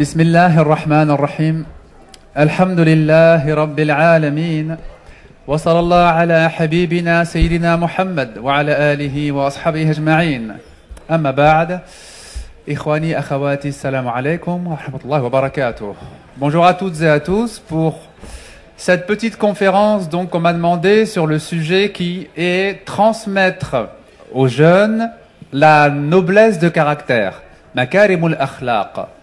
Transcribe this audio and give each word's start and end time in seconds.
بسم 0.00 0.20
الله 0.20 0.60
الرحمن 0.60 1.10
الرحيم 1.10 1.66
الحمد 2.38 2.80
لله 2.80 3.54
رب 3.54 3.80
العالمين 3.80 4.76
وصلى 5.46 5.80
الله 5.80 6.04
على 6.04 6.50
حبيبنا 6.50 7.24
سيدنا 7.24 7.76
محمد 7.76 8.38
وعلى 8.38 8.92
آله 8.92 9.32
وأصحابه 9.32 9.90
أجمعين 9.90 10.56
أما 11.10 11.30
بعد 11.30 11.80
إخواني 12.68 13.18
أخواتي 13.18 13.68
السلام 13.68 14.08
عليكم 14.08 14.66
ورحمة 14.66 15.00
الله 15.04 15.22
وبركاته 15.22 15.94
Bonjour 16.38 16.64
à 16.64 16.72
toutes 16.72 17.02
et 17.02 17.08
à 17.08 17.20
tous 17.20 17.58
pour 17.58 17.98
cette 18.78 19.06
petite 19.06 19.36
conférence 19.36 20.08
donc 20.08 20.34
on 20.34 20.40
m'a 20.40 20.54
demandé 20.54 21.04
sur 21.04 21.26
le 21.26 21.38
sujet 21.38 21.92
qui 21.92 22.28
est 22.38 22.86
transmettre 22.86 23.76
aux 24.32 24.48
jeunes 24.48 25.10
la 25.52 25.90
noblesse 25.90 26.58
de 26.58 26.70
caractère 26.70 27.42
makarimul 27.74 28.34
akhlaq 28.40 29.19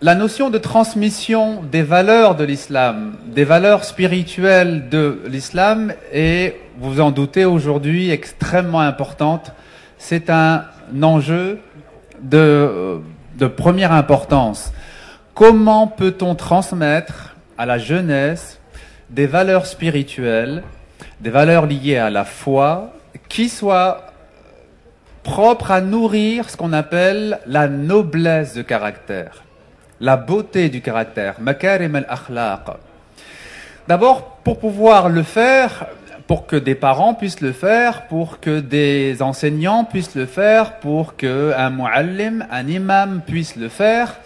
la 0.00 0.14
notion 0.14 0.50
de 0.50 0.58
transmission 0.58 1.62
des 1.62 1.82
valeurs 1.82 2.36
de 2.36 2.44
l'islam, 2.44 3.16
des 3.26 3.44
valeurs 3.44 3.84
spirituelles 3.84 4.88
de 4.88 5.22
l'islam 5.26 5.92
est, 6.12 6.56
vous 6.78 7.00
en 7.00 7.10
doutez 7.10 7.44
aujourd'hui, 7.44 8.10
extrêmement 8.10 8.80
importante. 8.80 9.52
C'est 9.98 10.30
un 10.30 10.64
enjeu 11.02 11.60
de, 12.20 13.00
de 13.36 13.46
première 13.46 13.92
importance. 13.92 14.72
Comment 15.34 15.88
peut-on 15.88 16.34
transmettre 16.34 17.34
à 17.58 17.66
la 17.66 17.78
jeunesse 17.78 18.60
des 19.10 19.26
valeurs 19.26 19.66
spirituelles, 19.66 20.62
des 21.20 21.30
valeurs 21.30 21.66
liées 21.66 21.98
à 21.98 22.10
la 22.10 22.24
foi, 22.24 22.92
qui 23.28 23.48
soient 23.48 24.12
propres 25.22 25.70
à 25.70 25.80
nourrir 25.80 26.50
ce 26.50 26.56
qu'on 26.56 26.72
appelle 26.72 27.40
la 27.46 27.66
noblesse 27.68 28.54
de 28.54 28.62
caractère? 28.62 29.42
La 30.02 30.16
beauté 30.16 30.68
du 30.68 30.82
caractère, 30.82 31.36
makarim 31.40 31.94
al-akhlaq. 31.94 32.76
D'abord, 33.88 34.36
pour 34.44 34.58
pouvoir 34.58 35.08
le 35.08 35.22
faire, 35.22 35.86
pour 36.26 36.46
que 36.46 36.56
des 36.56 36.74
parents 36.74 37.14
puissent 37.14 37.40
le 37.40 37.52
faire, 37.52 38.08
pour 38.08 38.40
que 38.40 38.60
des 38.60 39.22
enseignants 39.22 39.84
puissent 39.84 40.16
le 40.16 40.26
faire, 40.26 40.80
pour 40.80 41.16
que 41.16 41.52
un 41.56 41.70
muallim, 41.70 42.44
un 42.50 42.66
imam 42.66 43.22
puisse 43.24 43.56
le 43.56 43.68
faire, 43.68 44.16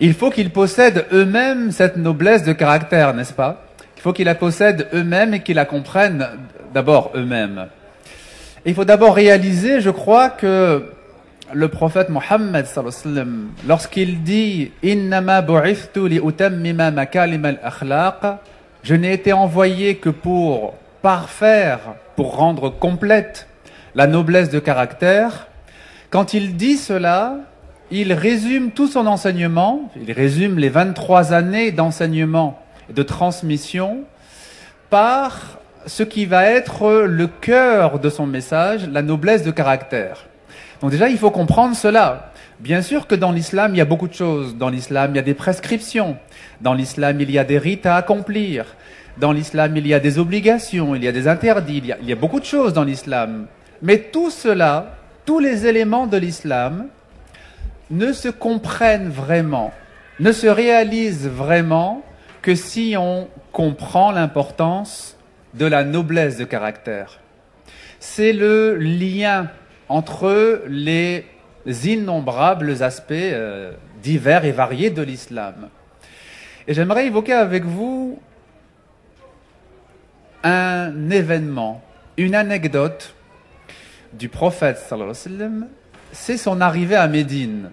il 0.00 0.14
faut 0.14 0.30
qu'ils 0.30 0.50
possèdent 0.50 1.06
eux-mêmes 1.12 1.70
cette 1.70 1.96
noblesse 1.96 2.42
de 2.42 2.52
caractère, 2.52 3.12
n'est-ce 3.12 3.34
pas? 3.34 3.62
Il 3.96 4.02
faut 4.02 4.14
qu'ils 4.14 4.26
la 4.26 4.34
possèdent 4.34 4.88
eux-mêmes 4.94 5.34
et 5.34 5.40
qu'ils 5.40 5.56
la 5.56 5.66
comprennent 5.66 6.26
d'abord 6.72 7.12
eux-mêmes. 7.14 7.66
Il 8.64 8.74
faut 8.74 8.86
d'abord 8.86 9.14
réaliser, 9.14 9.80
je 9.80 9.90
crois, 9.90 10.30
que 10.30 10.92
le 11.52 11.68
prophète 11.68 12.08
Mohammed 12.08 12.66
lorsqu'il 13.66 14.22
dit 14.22 14.70
Innama 14.82 15.40
li 15.40 16.76
al-akhlaq, 16.78 18.38
je 18.82 18.94
n'ai 18.94 19.12
été 19.12 19.32
envoyé 19.32 19.96
que 19.96 20.10
pour 20.10 20.74
parfaire, 21.02 21.80
pour 22.16 22.36
rendre 22.36 22.70
complète 22.70 23.48
la 23.94 24.06
noblesse 24.06 24.50
de 24.50 24.58
caractère. 24.58 25.48
Quand 26.10 26.34
il 26.34 26.56
dit 26.56 26.76
cela, 26.76 27.36
il 27.90 28.12
résume 28.12 28.70
tout 28.70 28.86
son 28.86 29.06
enseignement, 29.06 29.90
il 30.00 30.12
résume 30.12 30.58
les 30.58 30.68
23 30.68 31.32
années 31.32 31.72
d'enseignement 31.72 32.60
et 32.88 32.92
de 32.92 33.02
transmission 33.02 34.04
par 34.88 35.58
ce 35.86 36.02
qui 36.02 36.26
va 36.26 36.44
être 36.44 37.04
le 37.06 37.26
cœur 37.26 37.98
de 37.98 38.10
son 38.10 38.26
message, 38.26 38.88
la 38.88 39.02
noblesse 39.02 39.42
de 39.42 39.50
caractère. 39.50 40.29
Donc 40.80 40.90
déjà, 40.90 41.08
il 41.08 41.18
faut 41.18 41.30
comprendre 41.30 41.76
cela. 41.76 42.32
Bien 42.58 42.82
sûr 42.82 43.06
que 43.06 43.14
dans 43.14 43.32
l'islam, 43.32 43.74
il 43.74 43.78
y 43.78 43.80
a 43.80 43.86
beaucoup 43.86 44.08
de 44.08 44.14
choses. 44.14 44.56
Dans 44.56 44.68
l'islam, 44.68 45.12
il 45.12 45.16
y 45.16 45.18
a 45.18 45.22
des 45.22 45.34
prescriptions. 45.34 46.16
Dans 46.60 46.74
l'islam, 46.74 47.20
il 47.20 47.30
y 47.30 47.38
a 47.38 47.44
des 47.44 47.58
rites 47.58 47.86
à 47.86 47.96
accomplir. 47.96 48.76
Dans 49.18 49.32
l'islam, 49.32 49.76
il 49.76 49.86
y 49.86 49.94
a 49.94 50.00
des 50.00 50.18
obligations, 50.18 50.94
il 50.94 51.04
y 51.04 51.08
a 51.08 51.12
des 51.12 51.28
interdits, 51.28 51.82
il 52.00 52.08
y 52.08 52.12
a, 52.12 52.16
beaucoup 52.16 52.40
de 52.40 52.44
choses 52.44 52.72
dans 52.72 52.84
l'islam. 52.84 53.46
Mais 53.82 53.98
tout 53.98 54.30
cela, 54.30 54.96
tous 55.26 55.38
les 55.38 55.66
éléments 55.66 56.06
de 56.06 56.16
l'islam, 56.16 56.86
ne 57.90 58.12
se 58.12 58.28
comprennent 58.28 59.10
vraiment, 59.10 59.72
ne 60.20 60.32
se 60.32 60.46
réalisent 60.46 61.28
vraiment 61.28 62.02
que 62.40 62.54
si 62.54 62.94
on 62.96 63.28
comprend 63.52 64.12
l'importance 64.12 65.16
de 65.54 65.66
la 65.66 65.84
noblesse 65.84 66.38
de 66.38 66.44
caractère. 66.44 67.18
C'est 67.98 68.32
le 68.32 68.76
lien 68.76 69.48
entre 69.90 70.62
les 70.68 71.26
innombrables 71.66 72.80
aspects 72.80 73.10
euh, 73.10 73.72
divers 74.00 74.44
et 74.44 74.52
variés 74.52 74.90
de 74.90 75.02
l'islam. 75.02 75.68
Et 76.68 76.74
j'aimerais 76.74 77.06
évoquer 77.06 77.32
avec 77.32 77.64
vous 77.64 78.20
un 80.44 81.10
événement, 81.10 81.82
une 82.16 82.36
anecdote 82.36 83.16
du 84.12 84.28
prophète 84.28 84.80
c'est 86.12 86.36
son 86.36 86.60
arrivée 86.60 86.96
à 86.96 87.08
Médine. 87.08 87.70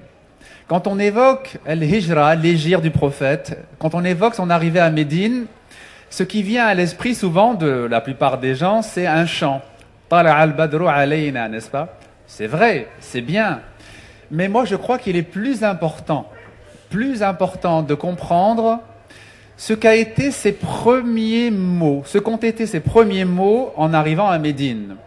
Quand 0.68 0.88
on 0.88 0.98
évoque 0.98 1.58
el-hijra, 1.68 2.34
l'égir 2.34 2.82
du 2.82 2.90
prophète, 2.90 3.60
quand 3.78 3.94
on 3.94 4.04
évoque 4.04 4.34
son 4.34 4.50
arrivée 4.50 4.80
à 4.80 4.90
Médine, 4.90 5.46
ce 6.10 6.24
qui 6.24 6.42
vient 6.42 6.66
à 6.66 6.74
l'esprit 6.74 7.14
souvent 7.14 7.54
de 7.54 7.88
la 7.90 8.02
plupart 8.02 8.40
des 8.40 8.56
gens, 8.56 8.82
c'est 8.82 9.06
un 9.06 9.28
chant. 9.28 9.62
Tala 10.10 10.36
al-badru 10.36 10.88
alayna, 10.88 11.48
n'est-ce 11.48 11.70
pas? 11.70 11.98
C'est 12.28 12.48
vrai, 12.48 12.90
c'est 13.00 13.22
bien. 13.22 13.62
Mais 14.30 14.50
moi, 14.50 14.66
je 14.66 14.76
crois 14.76 15.00
qu'il 15.00 15.16
est 15.16 15.24
plus 15.24 15.64
important, 15.64 16.30
plus 16.90 17.24
important 17.24 17.82
de 17.82 17.96
comprendre 17.96 18.82
ce 19.56 19.74
qu'a 19.74 19.96
été 19.96 20.30
ses 20.32 20.52
premiers 20.52 21.50
mots, 21.50 22.04
ce 22.06 22.20
qu'ont 22.20 22.38
été 22.38 22.68
ses 22.68 22.82
premiers 22.82 23.26
mots 23.26 23.74
en 23.76 23.94
arrivant 23.94 24.30
à 24.30 24.38
Médine. 24.38 24.98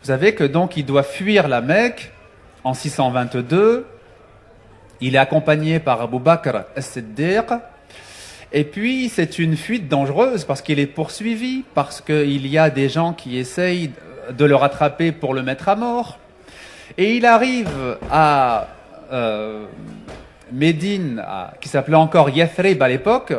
Vous 0.00 0.06
savez 0.06 0.34
que 0.34 0.44
donc 0.44 0.76
il 0.76 0.86
doit 0.86 1.02
fuir 1.02 1.48
la 1.48 1.60
Mecque 1.60 2.12
en 2.64 2.72
622. 2.72 3.84
Il 5.00 5.14
est 5.14 5.18
accompagné 5.18 5.80
par 5.80 6.00
Abu 6.00 6.18
Bakr 6.18 6.64
as-Siddiq. 6.76 7.52
Et 8.52 8.64
puis, 8.64 9.10
c'est 9.10 9.38
une 9.38 9.56
fuite 9.56 9.88
dangereuse 9.88 10.44
parce 10.44 10.62
qu'il 10.62 10.78
est 10.78 10.86
poursuivi, 10.86 11.64
parce 11.74 12.00
qu'il 12.00 12.46
y 12.46 12.56
a 12.56 12.70
des 12.70 12.88
gens 12.88 13.12
qui 13.12 13.36
essayent 13.36 13.90
de 14.30 14.44
le 14.44 14.54
rattraper 14.54 15.12
pour 15.12 15.34
le 15.34 15.42
mettre 15.42 15.68
à 15.68 15.76
mort. 15.76 16.18
Et 16.96 17.16
il 17.16 17.26
arrive 17.26 17.98
à 18.10 18.68
euh, 19.12 19.66
Médine, 20.52 21.24
qui 21.60 21.68
s'appelait 21.68 21.96
encore 21.96 22.30
Yathrib 22.30 22.82
à 22.82 22.88
l'époque, 22.88 23.34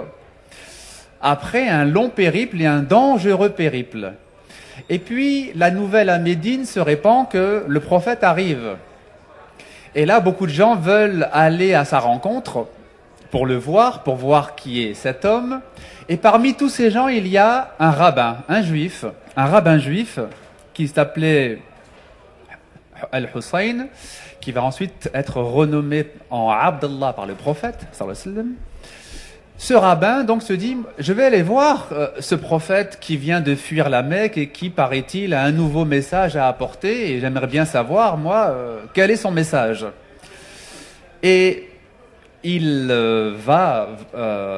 après 1.21 1.67
un 1.67 1.85
long 1.85 2.09
périple 2.09 2.61
et 2.61 2.65
un 2.65 2.81
dangereux 2.81 3.49
périple. 3.49 4.13
Et 4.89 4.99
puis 4.99 5.51
la 5.55 5.71
nouvelle 5.71 6.09
à 6.09 6.19
Médine 6.19 6.65
se 6.65 6.79
répand 6.79 7.27
que 7.27 7.65
le 7.67 7.79
prophète 7.79 8.23
arrive. 8.23 8.75
Et 9.95 10.05
là, 10.05 10.19
beaucoup 10.19 10.45
de 10.45 10.51
gens 10.51 10.75
veulent 10.75 11.27
aller 11.33 11.73
à 11.73 11.83
sa 11.83 11.99
rencontre 11.99 12.67
pour 13.31 13.45
le 13.45 13.57
voir, 13.57 14.03
pour 14.03 14.15
voir 14.15 14.55
qui 14.55 14.83
est 14.83 14.93
cet 14.93 15.25
homme. 15.25 15.61
Et 16.07 16.17
parmi 16.17 16.55
tous 16.55 16.69
ces 16.69 16.91
gens, 16.91 17.07
il 17.07 17.27
y 17.27 17.37
a 17.37 17.71
un 17.79 17.91
rabbin, 17.91 18.37
un 18.47 18.61
juif, 18.61 19.05
un 19.35 19.45
rabbin 19.45 19.77
juif 19.77 20.19
qui 20.73 20.87
s'appelait 20.87 21.59
al-Hussein, 23.11 23.87
qui 24.41 24.51
va 24.51 24.63
ensuite 24.63 25.09
être 25.13 25.37
renommé 25.41 26.07
en 26.29 26.49
Abdallah 26.49 27.13
par 27.13 27.25
le 27.25 27.35
prophète, 27.35 27.87
ce 29.61 29.73
rabbin 29.73 30.23
donc 30.23 30.41
se 30.41 30.53
dit, 30.53 30.77
je 30.99 31.11
vais 31.11 31.25
aller 31.25 31.41
voir 31.41 31.89
euh, 31.91 32.07
ce 32.21 32.33
prophète 32.33 32.97
qui 33.01 33.17
vient 33.17 33.41
de 33.41 33.55
fuir 33.55 33.89
la 33.89 34.03
Mecque 34.03 34.37
et 34.37 34.47
qui, 34.47 34.69
paraît-il, 34.69 35.33
a 35.33 35.43
un 35.43 35.51
nouveau 35.51 35.83
message 35.83 36.37
à 36.37 36.47
apporter 36.47 37.11
et 37.11 37.19
j'aimerais 37.19 37.47
bien 37.47 37.65
savoir, 37.65 38.17
moi, 38.17 38.47
euh, 38.51 38.79
quel 38.93 39.11
est 39.11 39.17
son 39.17 39.31
message. 39.31 39.85
Et 41.23 41.67
il 42.45 42.87
euh, 42.89 43.33
va 43.37 43.89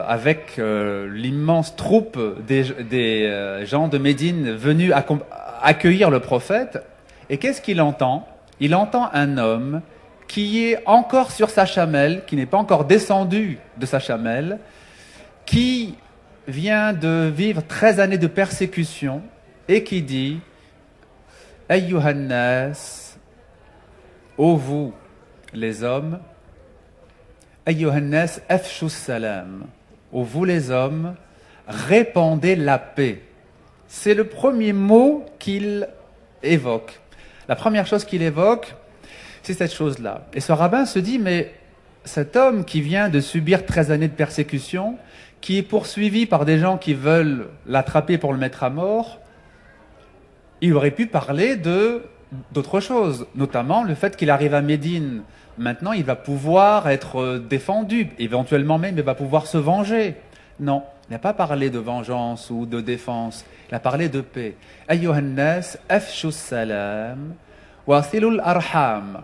avec 0.08 0.62
l'immense 0.62 1.76
troupe 1.76 2.20
des, 2.46 2.66
des 2.88 3.64
gens 3.66 3.88
de 3.88 3.98
Médine 3.98 4.52
venus 4.52 4.94
accueillir 5.64 6.12
le 6.12 6.20
prophète. 6.20 6.78
Et 7.32 7.38
qu'est-ce 7.38 7.60
qu'il 7.60 7.82
entend? 7.82 8.28
Il 8.62 8.76
entend 8.76 9.10
un 9.12 9.38
homme 9.38 9.82
qui 10.28 10.64
est 10.64 10.82
encore 10.86 11.32
sur 11.32 11.50
sa 11.50 11.66
chamelle, 11.66 12.24
qui 12.26 12.38
n'est 12.38 12.46
pas 12.46 12.58
encore 12.58 12.86
descendu 12.86 13.58
de 13.76 13.86
sa 13.86 14.00
chamelle, 14.00 14.60
qui 15.46 15.96
vient 16.48 16.94
de 16.94 17.30
vivre 17.36 17.62
13 17.68 18.00
années 18.00 18.18
de 18.20 18.28
persécution 18.28 19.24
et 19.68 19.84
qui 19.84 20.02
dit 20.04 20.40
Ayyuhannas, 21.68 23.18
ô 24.38 24.56
vous 24.56 24.94
les 25.54 25.84
hommes, 25.84 26.20
Ayyuhannas 27.66 28.40
afshu 28.48 28.90
salam, 28.90 29.66
ô 30.14 30.24
vous 30.24 30.46
les 30.46 30.70
hommes, 30.70 31.16
répandez 31.68 32.56
la 32.56 32.78
paix. 32.78 33.24
C'est 33.88 34.14
le 34.14 34.26
premier 34.26 34.72
mot 34.72 35.26
qu'il 35.40 35.90
évoque. 36.44 37.01
La 37.52 37.58
première 37.58 37.86
chose 37.86 38.06
qu'il 38.06 38.22
évoque, 38.22 38.76
c'est 39.44 39.54
cette 39.54 39.74
chose-là. 39.74 40.22
Et 40.34 40.40
ce 40.40 40.54
rabbin 40.54 40.86
se 40.86 41.00
dit, 41.00 41.20
mais 41.20 41.52
cet 42.06 42.38
homme 42.38 42.64
qui 42.64 42.80
vient 42.80 43.10
de 43.10 43.20
subir 43.20 43.66
13 43.66 43.92
années 43.92 44.08
de 44.08 44.14
persécution, 44.14 44.96
qui 45.42 45.58
est 45.58 45.62
poursuivi 45.62 46.26
par 46.26 46.46
des 46.46 46.60
gens 46.60 46.78
qui 46.78 46.94
veulent 46.94 47.50
l'attraper 47.68 48.18
pour 48.18 48.32
le 48.32 48.40
mettre 48.40 48.64
à 48.64 48.70
mort, 48.70 49.20
il 50.62 50.74
aurait 50.74 50.92
pu 50.92 51.08
parler 51.08 51.58
de 51.58 52.04
d'autres 52.54 52.80
choses, 52.80 53.28
notamment 53.36 53.84
le 53.84 53.96
fait 53.96 54.16
qu'il 54.16 54.30
arrive 54.30 54.54
à 54.54 54.62
Médine. 54.62 55.24
Maintenant, 55.58 55.92
il 55.92 56.06
va 56.06 56.16
pouvoir 56.16 56.88
être 56.88 57.38
défendu, 57.38 58.12
éventuellement 58.18 58.78
même, 58.80 58.98
il 58.98 59.04
va 59.04 59.14
pouvoir 59.14 59.46
se 59.46 59.58
venger. 59.58 60.16
Non, 60.62 60.84
n'a 61.10 61.20
pas 61.20 61.34
parlé 61.34 61.70
de 61.70 61.80
vengeance 61.80 62.50
ou 62.50 62.66
de 62.66 62.82
défense, 62.82 63.46
il 63.70 63.76
a 63.76 63.80
parlé 63.80 64.10
de 64.10 64.22
paix. 64.22 64.56
Ayyuhannas, 64.88 65.78
afshu 65.90 66.32
salam, 66.32 67.34
wasilul 67.88 68.42
arham. 68.44 69.22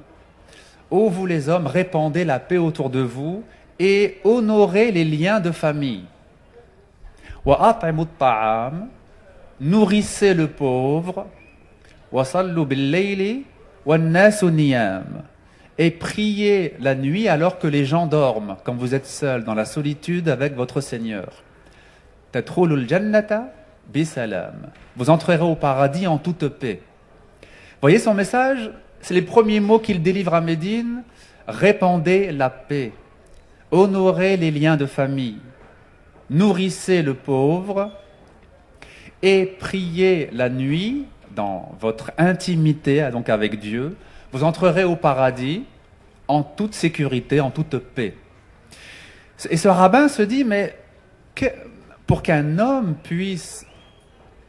Ô 0.90 1.10
vous 1.10 1.26
les 1.26 1.50
hommes, 1.50 1.68
répandez 1.68 2.26
la 2.26 2.40
paix 2.40 2.58
autour 2.58 2.90
de 2.90 3.02
vous 3.02 3.44
et 3.80 4.20
honorez 4.24 4.92
les 4.92 5.06
liens 5.06 5.40
de 5.40 5.52
famille. 5.52 6.06
Wa 7.46 7.80
ta'am, 8.20 8.88
nourrissez 9.60 10.34
le 10.34 10.48
pauvre. 10.48 11.28
Wa 12.12 12.26
sallu 12.26 12.66
bil 12.66 13.44
niyam 13.86 15.24
et 15.78 15.92
priez 15.92 16.74
la 16.80 16.96
nuit 16.96 17.28
alors 17.28 17.60
que 17.60 17.68
les 17.68 17.86
gens 17.86 18.08
dorment, 18.08 18.58
quand 18.64 18.74
vous 18.74 18.96
êtes 18.96 19.06
seul 19.06 19.44
dans 19.44 19.54
la 19.54 19.66
solitude 19.66 20.28
avec 20.30 20.56
votre 20.56 20.82
Seigneur. 20.82 21.44
Vous 24.96 25.10
entrerez 25.10 25.44
au 25.44 25.56
paradis 25.56 26.08
en 26.08 26.18
toute 26.18 26.48
paix. 26.48 26.82
Voyez 27.82 28.00
son 28.00 28.14
message 28.14 28.72
C'est 29.02 29.14
les 29.14 29.22
premiers 29.22 29.60
mots 29.60 29.80
qu'il 29.80 30.02
délivre 30.02 30.34
à 30.34 30.42
Médine. 30.42 31.04
Répandez 31.48 32.32
la 32.32 32.50
paix. 32.50 32.92
Honorez 33.72 34.38
les 34.38 34.52
liens 34.52 34.78
de 34.78 34.86
famille. 34.86 35.40
Nourrissez 36.30 37.02
le 37.02 37.14
pauvre. 37.14 37.92
Et 39.22 39.46
priez 39.60 40.30
la 40.32 40.50
nuit 40.50 41.06
dans 41.36 41.76
votre 41.80 42.12
intimité, 42.18 43.08
donc 43.12 43.30
avec 43.30 43.60
Dieu, 43.60 43.96
vous 44.32 44.44
entrerez 44.44 44.84
au 44.84 44.96
paradis 44.96 45.64
en 46.28 46.44
toute 46.44 46.74
sécurité, 46.74 47.40
en 47.40 47.52
toute 47.52 47.78
paix. 47.78 48.16
Et 49.50 49.58
ce 49.58 49.68
rabbin 49.68 50.08
se 50.08 50.24
dit, 50.24 50.44
mais 50.44 50.76
pour 52.08 52.24
qu'un 52.24 52.58
homme 52.58 52.96
puisse 53.04 53.66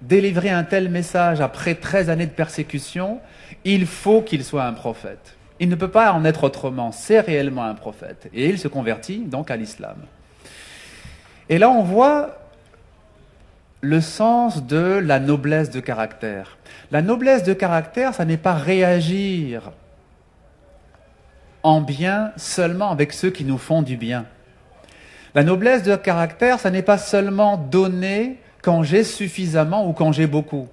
délivrer 0.00 0.50
un 0.50 0.62
tel 0.62 0.88
message 0.88 1.40
après 1.40 1.74
13 1.74 2.08
années 2.08 2.26
de 2.26 2.32
persécution, 2.32 3.20
il 3.64 3.84
faut 3.84 4.22
qu'il 4.22 4.44
soit 4.44 4.64
un 4.64 4.72
prophète. 4.72 5.36
Il 5.60 5.68
ne 5.68 5.74
peut 5.74 5.90
pas 5.90 6.12
en 6.12 6.24
être 6.24 6.44
autrement, 6.44 6.92
c'est 6.92 7.18
réellement 7.18 7.64
un 7.64 7.74
prophète. 7.74 8.30
Et 8.32 8.48
il 8.48 8.60
se 8.60 8.68
convertit 8.68 9.18
donc 9.18 9.50
à 9.50 9.56
l'islam. 9.56 9.96
Et 11.48 11.58
là, 11.58 11.68
on 11.68 11.82
voit 11.82 12.38
le 13.80 14.00
sens 14.00 14.64
de 14.64 15.00
la 15.02 15.18
noblesse 15.18 15.70
de 15.70 15.80
caractère. 15.80 16.58
La 16.92 17.02
noblesse 17.02 17.42
de 17.42 17.54
caractère, 17.54 18.14
ça 18.14 18.24
n'est 18.24 18.36
pas 18.36 18.54
réagir 18.54 19.72
en 21.64 21.80
bien 21.80 22.32
seulement 22.36 22.90
avec 22.90 23.12
ceux 23.12 23.30
qui 23.30 23.44
nous 23.44 23.58
font 23.58 23.82
du 23.82 23.96
bien. 23.96 24.26
La 25.34 25.44
noblesse 25.44 25.82
de 25.82 25.94
caractère, 25.96 26.58
ça 26.58 26.70
n'est 26.70 26.82
pas 26.82 26.98
seulement 26.98 27.56
donner 27.56 28.38
quand 28.62 28.82
j'ai 28.82 29.04
suffisamment 29.04 29.88
ou 29.88 29.92
quand 29.92 30.12
j'ai 30.12 30.26
beaucoup. 30.26 30.68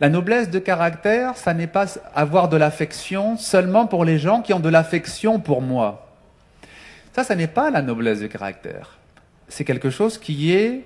La 0.00 0.08
noblesse 0.08 0.48
de 0.48 0.58
caractère, 0.58 1.36
ça 1.36 1.52
n'est 1.52 1.66
pas 1.66 1.86
avoir 2.14 2.48
de 2.48 2.56
l'affection 2.56 3.36
seulement 3.36 3.86
pour 3.86 4.04
les 4.04 4.18
gens 4.18 4.40
qui 4.40 4.54
ont 4.54 4.60
de 4.60 4.68
l'affection 4.68 5.40
pour 5.40 5.60
moi. 5.60 6.08
Ça, 7.12 7.24
ça 7.24 7.34
n'est 7.34 7.46
pas 7.46 7.70
la 7.70 7.82
noblesse 7.82 8.20
de 8.20 8.26
caractère. 8.26 8.98
C'est 9.48 9.64
quelque 9.64 9.90
chose 9.90 10.16
qui 10.16 10.52
est 10.52 10.84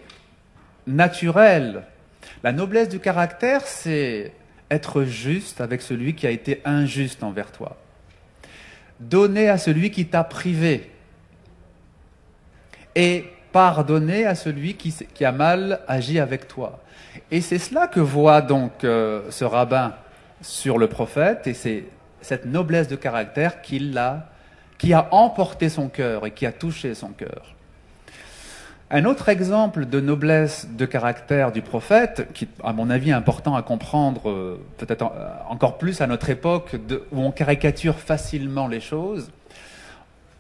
naturel. 0.87 1.83
La 2.43 2.51
noblesse 2.53 2.89
du 2.89 2.99
caractère, 2.99 3.61
c'est 3.67 4.33
être 4.71 5.05
juste 5.05 5.61
avec 5.61 5.83
celui 5.83 6.15
qui 6.15 6.27
a 6.27 6.31
été 6.31 6.61
injuste 6.65 7.23
envers 7.23 7.53
toi. 7.53 7.77
Donner 8.99 9.49
à 9.49 9.59
celui 9.59 9.91
qui 9.91 10.07
t'a 10.07 10.25
privé. 10.25 10.91
Et 12.95 13.25
pardonner 13.53 14.27
à 14.27 14.35
celui 14.35 14.75
qui, 14.75 15.25
a 15.25 15.33
mal 15.33 15.81
agi 15.87 16.19
avec 16.19 16.49
toi. 16.49 16.81
Et 17.31 17.41
c'est 17.41 17.59
cela 17.59 17.87
que 17.87 18.01
voit 18.01 18.41
donc 18.41 18.83
euh, 18.83 19.23
ce 19.31 19.45
rabbin 19.45 19.95
sur 20.43 20.79
le 20.79 20.89
prophète, 20.89 21.47
et 21.47 21.55
c'est 21.55 21.85
cette 22.21 22.47
noblesse 22.47 22.89
de 22.89 22.97
caractère 22.97 23.63
qui, 23.63 23.97
a, 23.97 24.27
qui 24.79 24.93
a 24.93 25.09
emporté 25.13 25.69
son 25.69 25.89
cœur 25.89 26.27
et 26.27 26.33
qui 26.33 26.47
a 26.47 26.53
touché 26.53 26.95
son 26.95 27.11
cœur. 27.11 27.55
Un 28.91 29.07
autre 29.07 29.29
exemple 29.29 29.87
de 29.87 30.01
noblesse 30.01 30.69
de 30.71 30.85
caractère 30.85 31.53
du 31.53 31.63
prophète, 31.63 32.29
qui 32.35 32.49
à 32.63 32.73
mon 32.73 32.91
avis 32.91 33.11
est 33.11 33.15
important 33.15 33.55
à 33.55 33.63
comprendre, 33.63 34.29
euh, 34.29 34.61
peut-être 34.79 35.03
euh, 35.03 35.29
encore 35.49 35.79
plus 35.79 36.01
à 36.01 36.07
notre 36.07 36.29
époque, 36.29 36.77
où 37.13 37.21
on 37.21 37.31
caricature 37.31 37.99
facilement 37.99 38.69
les 38.69 38.81
choses. 38.81 39.31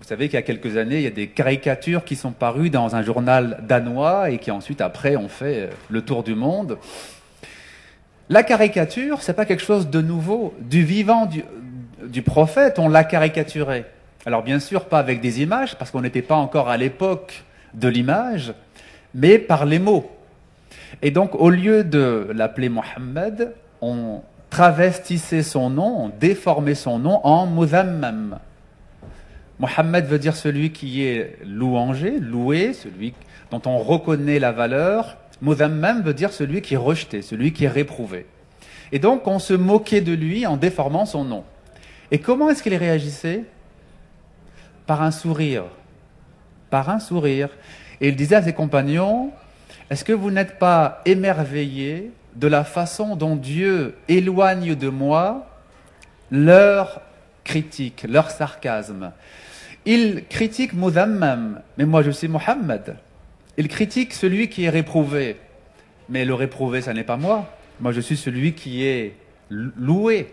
Vous 0.04 0.10
savez 0.10 0.28
qu'il 0.28 0.34
y 0.34 0.36
a 0.36 0.42
quelques 0.42 0.76
années, 0.76 0.96
il 0.96 1.02
y 1.04 1.06
a 1.06 1.10
des 1.10 1.28
caricatures 1.28 2.04
qui 2.04 2.14
sont 2.14 2.32
parues 2.32 2.68
dans 2.68 2.94
un 2.94 3.02
journal 3.02 3.64
danois 3.66 4.28
et 4.28 4.36
qui 4.36 4.50
ensuite, 4.50 4.82
après, 4.82 5.16
ont 5.16 5.30
fait 5.30 5.60
euh, 5.60 5.70
le 5.88 6.02
tour 6.02 6.22
du 6.22 6.34
monde. 6.34 6.76
La 8.28 8.42
caricature, 8.42 9.22
c'est 9.22 9.32
pas 9.32 9.46
quelque 9.46 9.62
chose 9.62 9.88
de 9.88 10.02
nouveau. 10.02 10.52
Du 10.60 10.84
vivant 10.84 11.24
du, 11.24 11.42
du 12.06 12.20
prophète, 12.20 12.78
on 12.78 12.90
l'a 12.90 13.02
caricaturé. 13.02 13.86
Alors 14.26 14.42
bien 14.42 14.60
sûr, 14.60 14.84
pas 14.84 14.98
avec 14.98 15.22
des 15.22 15.40
images, 15.40 15.74
parce 15.76 15.90
qu'on 15.90 16.02
n'était 16.02 16.20
pas 16.20 16.36
encore 16.36 16.68
à 16.68 16.76
l'époque 16.76 17.42
de 17.72 17.88
l'image, 17.88 18.52
mais 19.14 19.38
par 19.38 19.64
les 19.64 19.78
mots. 19.78 20.10
Et 21.00 21.12
donc, 21.12 21.34
au 21.34 21.48
lieu 21.48 21.82
de 21.82 22.28
l'appeler 22.34 22.68
Mohammed, 22.68 23.54
on 23.80 24.20
travestissait 24.50 25.42
son 25.42 25.70
nom, 25.70 25.96
on 25.98 26.08
déformait 26.10 26.74
son 26.74 26.98
nom 26.98 27.22
en 27.24 27.46
Muzammam. 27.46 28.38
Mohammed 29.58 30.06
veut 30.06 30.18
dire 30.18 30.36
celui 30.36 30.70
qui 30.70 31.04
est 31.04 31.38
louangé, 31.44 32.18
loué, 32.18 32.72
celui 32.72 33.14
dont 33.50 33.62
on 33.66 33.78
reconnaît 33.78 34.38
la 34.38 34.52
valeur. 34.52 35.16
Muzammam 35.42 36.02
veut 36.02 36.14
dire 36.14 36.32
celui 36.32 36.62
qui 36.62 36.74
est 36.74 36.78
rejeté, 36.78 37.22
celui 37.22 37.52
qui 37.52 37.64
est 37.64 37.68
réprouvé. 37.68 38.26
Et 38.92 38.98
donc, 38.98 39.26
on 39.26 39.38
se 39.38 39.54
moquait 39.54 40.00
de 40.00 40.12
lui 40.12 40.46
en 40.46 40.56
déformant 40.56 41.06
son 41.06 41.24
nom. 41.24 41.44
Et 42.10 42.18
comment 42.18 42.50
est-ce 42.50 42.62
qu'il 42.62 42.74
réagissait? 42.74 43.44
Par 44.86 45.02
un 45.02 45.10
sourire, 45.10 45.64
par 46.70 46.90
un 46.90 46.98
sourire. 46.98 47.48
Et 48.00 48.08
il 48.08 48.16
disait 48.16 48.36
à 48.36 48.42
ses 48.42 48.52
compagnons, 48.52 49.30
est-ce 49.90 50.04
que 50.04 50.12
vous 50.12 50.30
n'êtes 50.30 50.58
pas 50.58 51.00
émerveillés 51.06 52.10
de 52.36 52.48
la 52.48 52.64
façon 52.64 53.16
dont 53.16 53.36
Dieu 53.36 53.96
éloigne 54.08 54.74
de 54.74 54.88
moi 54.88 55.48
leur 56.30 57.00
critique, 57.44 58.04
leur 58.08 58.30
sarcasme? 58.30 59.12
Il 59.86 60.24
critique 60.28 60.72
Muzammam, 60.72 61.60
mais 61.76 61.84
moi 61.84 62.02
je 62.02 62.10
suis 62.10 62.28
Mohammed. 62.28 62.96
Il 63.56 63.68
critique 63.68 64.14
celui 64.14 64.48
qui 64.48 64.64
est 64.64 64.70
réprouvé, 64.70 65.36
mais 66.08 66.24
le 66.24 66.34
réprouvé, 66.34 66.80
ce 66.80 66.90
n'est 66.90 67.04
pas 67.04 67.16
moi. 67.16 67.50
Moi 67.80 67.92
je 67.92 68.00
suis 68.00 68.16
celui 68.16 68.54
qui 68.54 68.84
est 68.84 69.14
loué. 69.50 70.32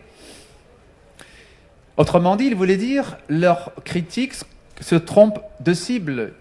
Autrement 1.97 2.35
dit, 2.35 2.45
il 2.45 2.55
voulait 2.55 2.77
dire, 2.77 3.17
leur 3.27 3.73
critique 3.83 4.33
se 4.79 4.95
trompent 4.95 5.41
de 5.59 5.73
cible. 5.73 6.33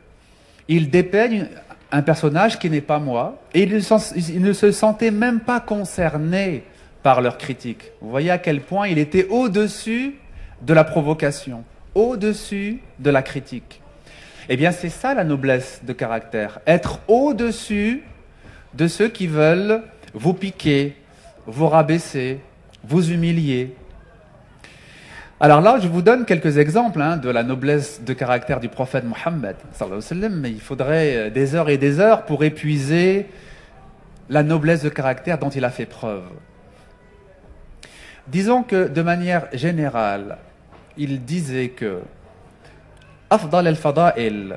Ils 0.68 0.88
dépeignent 0.88 1.48
un 1.92 2.02
personnage 2.02 2.58
qui 2.58 2.70
n'est 2.70 2.80
pas 2.80 2.98
moi 2.98 3.42
et 3.52 3.62
ils 3.62 4.40
ne 4.42 4.52
se 4.52 4.70
sentaient 4.72 5.10
même 5.10 5.40
pas 5.40 5.60
concernés 5.60 6.62
par 7.02 7.20
leur 7.20 7.38
critique. 7.38 7.90
Vous 8.00 8.10
voyez 8.10 8.30
à 8.30 8.38
quel 8.38 8.60
point 8.60 8.86
il 8.86 8.98
était 8.98 9.26
au-dessus 9.28 10.14
de 10.62 10.72
la 10.72 10.84
provocation, 10.84 11.64
au-dessus 11.94 12.80
de 12.98 13.10
la 13.10 13.22
critique. 13.22 13.80
Eh 14.48 14.56
bien, 14.56 14.72
c'est 14.72 14.88
ça 14.88 15.14
la 15.14 15.24
noblesse 15.24 15.80
de 15.84 15.92
caractère, 15.92 16.60
être 16.66 17.00
au-dessus 17.08 18.02
de 18.74 18.86
ceux 18.88 19.08
qui 19.08 19.26
veulent 19.26 19.82
vous 20.14 20.34
piquer, 20.34 20.96
vous 21.46 21.68
rabaisser, 21.68 22.40
vous 22.84 23.10
humilier, 23.10 23.74
alors 25.42 25.62
là, 25.62 25.78
je 25.80 25.88
vous 25.88 26.02
donne 26.02 26.26
quelques 26.26 26.58
exemples 26.58 27.00
hein, 27.00 27.16
de 27.16 27.30
la 27.30 27.42
noblesse 27.42 28.02
de 28.04 28.12
caractère 28.12 28.60
du 28.60 28.68
prophète 28.68 29.04
Mohammed, 29.04 29.56
mais 30.30 30.50
il 30.50 30.60
faudrait 30.60 31.16
euh, 31.16 31.30
des 31.30 31.54
heures 31.54 31.70
et 31.70 31.78
des 31.78 31.98
heures 31.98 32.26
pour 32.26 32.44
épuiser 32.44 33.26
la 34.28 34.42
noblesse 34.42 34.82
de 34.82 34.90
caractère 34.90 35.38
dont 35.38 35.48
il 35.48 35.64
a 35.64 35.70
fait 35.70 35.86
preuve. 35.86 36.24
Disons 38.28 38.62
que 38.62 38.86
de 38.86 39.00
manière 39.00 39.46
générale, 39.54 40.36
il 40.96 41.24
disait 41.24 41.68
que 41.68 42.00
Afdal 43.30 43.66
al-Fada'il, 43.68 44.56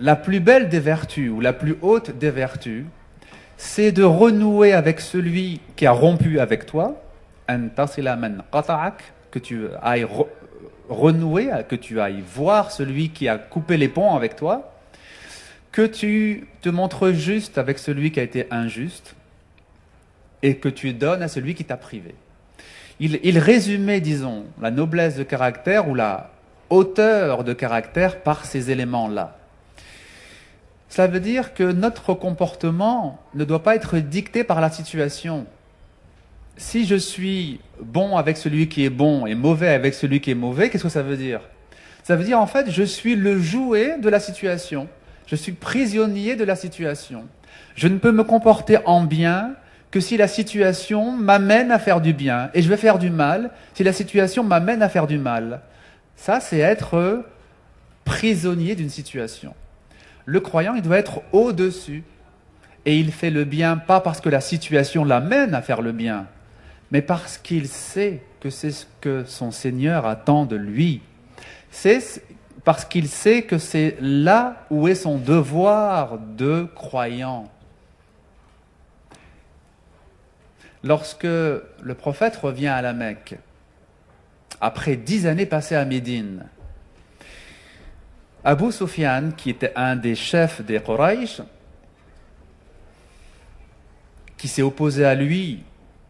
la 0.00 0.16
plus 0.16 0.40
belle 0.40 0.68
des 0.68 0.80
vertus 0.80 1.30
ou 1.30 1.40
la 1.40 1.52
plus 1.52 1.76
haute 1.82 2.10
des 2.16 2.30
vertus, 2.30 2.84
c'est 3.56 3.92
de 3.92 4.02
renouer 4.02 4.72
avec 4.72 5.00
celui 5.00 5.60
qui 5.76 5.86
a 5.86 5.92
rompu 5.92 6.40
avec 6.40 6.66
toi, 6.66 7.00
que 9.30 9.38
tu 9.38 9.66
ailles 9.82 10.06
renouer, 10.88 11.50
que 11.68 11.76
tu 11.76 12.00
ailles 12.00 12.22
voir 12.34 12.70
celui 12.70 13.10
qui 13.10 13.28
a 13.28 13.38
coupé 13.38 13.76
les 13.76 13.88
ponts 13.88 14.14
avec 14.14 14.36
toi, 14.36 14.72
que 15.72 15.86
tu 15.86 16.48
te 16.62 16.68
montres 16.68 17.12
juste 17.12 17.58
avec 17.58 17.78
celui 17.78 18.10
qui 18.10 18.20
a 18.20 18.22
été 18.22 18.46
injuste 18.50 19.14
et 20.42 20.56
que 20.56 20.68
tu 20.68 20.92
donnes 20.92 21.22
à 21.22 21.28
celui 21.28 21.54
qui 21.54 21.64
t'a 21.64 21.76
privé. 21.76 22.14
Il, 22.98 23.38
résumait, 23.38 24.00
disons, 24.00 24.44
la 24.60 24.70
noblesse 24.70 25.16
de 25.16 25.22
caractère 25.22 25.88
ou 25.88 25.94
la 25.94 26.30
hauteur 26.70 27.44
de 27.44 27.52
caractère 27.52 28.22
par 28.22 28.46
ces 28.46 28.70
éléments-là. 28.70 29.36
Cela 30.88 31.08
veut 31.08 31.20
dire 31.20 31.52
que 31.52 31.64
notre 31.64 32.14
comportement 32.14 33.20
ne 33.34 33.44
doit 33.44 33.62
pas 33.62 33.76
être 33.76 33.98
dicté 33.98 34.44
par 34.44 34.62
la 34.62 34.70
situation. 34.70 35.46
Si 36.56 36.86
je 36.86 36.96
suis 36.96 37.60
bon 37.82 38.16
avec 38.16 38.38
celui 38.38 38.68
qui 38.68 38.84
est 38.86 38.90
bon 38.90 39.26
et 39.26 39.34
mauvais 39.34 39.68
avec 39.68 39.92
celui 39.92 40.22
qui 40.22 40.30
est 40.30 40.34
mauvais, 40.34 40.70
qu'est-ce 40.70 40.84
que 40.84 40.88
ça 40.88 41.02
veut 41.02 41.18
dire? 41.18 41.40
Ça 42.02 42.16
veut 42.16 42.24
dire 42.24 42.40
en 42.40 42.46
fait, 42.46 42.70
je 42.70 42.82
suis 42.82 43.14
le 43.14 43.38
jouet 43.38 43.98
de 43.98 44.08
la 44.08 44.20
situation. 44.20 44.88
Je 45.26 45.36
suis 45.36 45.52
prisonnier 45.52 46.34
de 46.34 46.44
la 46.44 46.56
situation. 46.56 47.24
Je 47.74 47.88
ne 47.88 47.98
peux 47.98 48.12
me 48.12 48.24
comporter 48.24 48.78
en 48.86 49.02
bien 49.02 49.54
que 49.96 50.00
si 50.02 50.18
la 50.18 50.28
situation 50.28 51.12
m'amène 51.12 51.72
à 51.72 51.78
faire 51.78 52.02
du 52.02 52.12
bien. 52.12 52.50
Et 52.52 52.60
je 52.60 52.68
vais 52.68 52.76
faire 52.76 52.98
du 52.98 53.08
mal 53.08 53.50
si 53.72 53.82
la 53.82 53.94
situation 53.94 54.44
m'amène 54.44 54.82
à 54.82 54.90
faire 54.90 55.06
du 55.06 55.16
mal. 55.16 55.62
Ça, 56.16 56.38
c'est 56.38 56.58
être 56.58 57.24
prisonnier 58.04 58.74
d'une 58.74 58.90
situation. 58.90 59.54
Le 60.26 60.40
croyant, 60.40 60.74
il 60.74 60.82
doit 60.82 60.98
être 60.98 61.22
au-dessus. 61.32 62.04
Et 62.84 62.98
il 62.98 63.10
fait 63.10 63.30
le 63.30 63.44
bien 63.44 63.78
pas 63.78 64.00
parce 64.00 64.20
que 64.20 64.28
la 64.28 64.42
situation 64.42 65.02
l'amène 65.02 65.54
à 65.54 65.62
faire 65.62 65.80
le 65.80 65.92
bien, 65.92 66.26
mais 66.90 67.00
parce 67.00 67.38
qu'il 67.38 67.66
sait 67.66 68.20
que 68.40 68.50
c'est 68.50 68.72
ce 68.72 68.84
que 69.00 69.24
son 69.24 69.50
Seigneur 69.50 70.04
attend 70.04 70.44
de 70.44 70.56
lui. 70.56 71.00
C'est 71.70 72.02
parce 72.64 72.84
qu'il 72.84 73.08
sait 73.08 73.44
que 73.44 73.56
c'est 73.56 73.96
là 74.02 74.66
où 74.68 74.88
est 74.88 74.94
son 74.94 75.16
devoir 75.16 76.18
de 76.18 76.68
croyant. 76.74 77.50
Lorsque 80.86 81.24
le 81.24 81.94
prophète 81.98 82.36
revient 82.36 82.68
à 82.68 82.80
la 82.80 82.92
Mecque, 82.92 83.34
après 84.60 84.94
dix 84.94 85.26
années 85.26 85.44
passées 85.44 85.74
à 85.74 85.84
Médine, 85.84 86.44
Abu 88.44 88.70
Sufyan, 88.70 89.32
qui 89.36 89.50
était 89.50 89.72
un 89.74 89.96
des 89.96 90.14
chefs 90.14 90.62
des 90.62 90.78
Quraysh, 90.78 91.40
qui 94.38 94.46
s'est 94.46 94.62
opposé 94.62 95.04
à 95.04 95.16
lui 95.16 95.64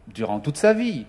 durant 0.09 0.41
toute 0.41 0.59
sa 0.59 0.75
vie, 0.75 1.07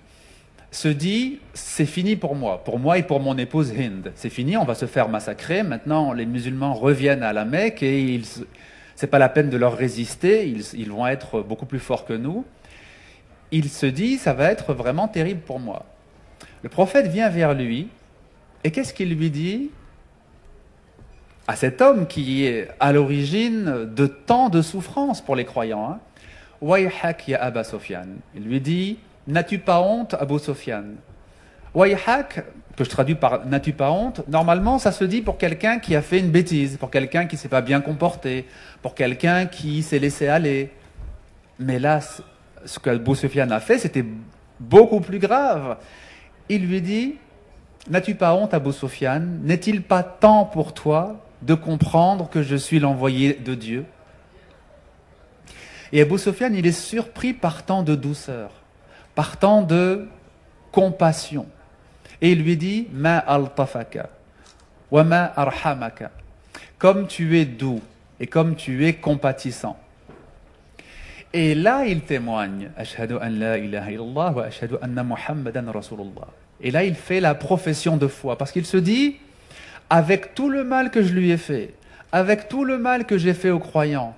se 0.72 0.88
dit 0.88 1.40
c'est 1.54 1.86
fini 1.86 2.16
pour 2.16 2.36
moi, 2.36 2.64
pour 2.64 2.80
moi 2.80 2.98
et 2.98 3.04
pour 3.04 3.20
mon 3.20 3.38
épouse 3.38 3.74
Hind. 3.78 4.14
C'est 4.16 4.30
fini, 4.30 4.56
on 4.56 4.64
va 4.64 4.76
se 4.76 4.86
faire 4.86 5.10
massacrer. 5.10 5.64
Maintenant, 5.64 6.14
les 6.14 6.26
musulmans 6.26 6.74
reviennent 6.74 7.24
à 7.24 7.34
la 7.34 7.44
Mecque 7.44 7.84
et 7.84 8.22
ce 8.24 8.46
n'est 9.02 9.10
pas 9.10 9.20
la 9.20 9.28
peine 9.28 9.50
de 9.50 9.58
leur 9.58 9.76
résister, 9.76 10.48
ils 10.48 10.90
vont 10.90 11.06
être 11.06 11.42
beaucoup 11.42 11.66
plus 11.66 11.80
forts 11.80 12.06
que 12.06 12.14
nous. 12.14 12.46
Il 13.52 13.70
se 13.70 13.86
dit 13.86 14.18
ça 14.18 14.34
va 14.34 14.52
être 14.52 14.74
vraiment 14.74 15.08
terrible 15.08 15.42
pour 15.42 15.60
moi. 15.60 15.86
Le 16.64 16.70
prophète 16.70 17.08
vient 17.08 17.30
vers 17.30 17.54
lui 17.54 17.88
et 18.64 18.72
qu'est-ce 18.72 18.94
qu'il 18.94 19.14
lui 19.16 19.30
dit 19.30 19.70
à 21.48 21.56
cet 21.56 21.82
homme 21.82 22.08
qui 22.08 22.46
est 22.46 22.68
à 22.80 22.92
l'origine 22.92 23.86
de 23.86 24.08
tant 24.08 24.50
de 24.50 24.62
souffrances 24.62 25.22
pour 25.22 25.36
les 25.36 25.46
croyants 25.46 25.92
hein 25.92 26.00
Wayhak 26.62 27.28
ya 27.28 27.44
Aba 27.44 27.64
Sofyan. 27.64 28.08
Il 28.36 28.44
lui 28.44 28.60
dit 28.60 28.98
N'as-tu 29.28 29.60
pas 29.60 29.82
honte, 29.82 30.16
Abu 30.20 30.40
Sofyan? 30.40 30.84
Wayhak, 31.74 32.44
que 32.76 32.84
je 32.84 32.90
traduis 32.90 33.16
par 33.16 33.46
N'as-tu 33.46 33.74
pas 33.74 33.92
honte? 33.92 34.28
Normalement, 34.28 34.80
ça 34.80 34.92
se 34.92 35.04
dit 35.04 35.22
pour 35.22 35.38
quelqu'un 35.38 35.80
qui 35.80 35.96
a 35.96 36.02
fait 36.02 36.20
une 36.20 36.32
bêtise, 36.32 36.78
pour 36.78 36.90
quelqu'un 36.90 37.26
qui 37.26 37.38
s'est 37.38 37.50
pas 37.50 37.62
bien 37.62 37.82
comporté, 37.82 38.46
pour 38.82 38.96
quelqu'un 38.96 39.46
qui 39.46 39.84
s'est 39.84 40.00
laissé 40.00 40.28
aller. 40.28 40.72
Mais 41.60 41.78
là, 41.78 42.00
ce 42.66 42.80
qu'Abu 42.80 43.16
Sofyan 43.16 43.50
a 43.52 43.60
fait, 43.60 43.78
c'était 43.78 44.06
beaucoup 44.60 45.00
plus 45.00 45.20
grave 45.20 45.78
il 46.50 46.68
lui 46.68 46.82
dit 46.82 47.16
N'as-tu 47.90 48.16
pas 48.16 48.34
honte, 48.34 48.54
Abou 48.54 48.72
Sofiane 48.72 49.40
N'est-il 49.44 49.82
pas 49.82 50.04
temps 50.04 50.46
pour 50.46 50.74
toi 50.74 51.24
de 51.42 51.54
comprendre 51.54 52.30
que 52.30 52.42
je 52.42 52.56
suis 52.56 52.80
l'envoyé 52.80 53.34
de 53.34 53.56
Dieu? 53.56 53.86
Et 55.92 56.02
Abou 56.02 56.18
Sofiane, 56.18 56.56
il 56.56 56.66
est 56.66 56.72
surpris 56.72 57.34
par 57.34 57.64
tant 57.64 57.84
de 57.84 57.96
douceur, 57.96 58.52
par 59.16 59.38
tant 59.38 59.62
de 59.62 60.08
compassion. 60.72 61.46
Et 62.22 62.32
il 62.32 62.44
lui 62.44 62.58
dit 62.58 62.88
Ma 62.92 63.18
al-tafaka, 63.20 64.10
wa 64.92 65.04
ma 65.04 65.26
arhamaka. 65.36 66.12
Comme 66.78 67.08
tu 67.08 67.40
es 67.40 67.46
doux 67.46 67.82
et 68.20 68.28
comme 68.28 68.56
tu 68.56 68.86
es 68.86 68.94
compatissant. 68.94 69.78
Et 71.34 71.56
là, 71.56 71.86
il 71.86 72.02
témoigne. 72.02 72.70
Et 76.62 76.72
là, 76.72 76.84
il 76.84 76.96
fait 76.96 77.20
la 77.20 77.36
profession 77.36 77.98
de 77.98 78.08
foi. 78.08 78.38
Parce 78.38 78.52
qu'il 78.52 78.66
se 78.66 78.78
dit 78.78 79.18
avec 79.90 80.36
tout 80.36 80.50
le 80.50 80.64
mal 80.64 80.92
que 80.92 81.02
je 81.02 81.14
lui 81.14 81.32
ai 81.32 81.38
fait, 81.38 81.74
avec 82.12 82.50
tout 82.50 82.64
le 82.64 82.78
mal 82.78 83.06
que 83.06 83.18
j'ai 83.18 83.34
fait 83.34 83.50
aux 83.52 83.60
croyants, 83.60 84.16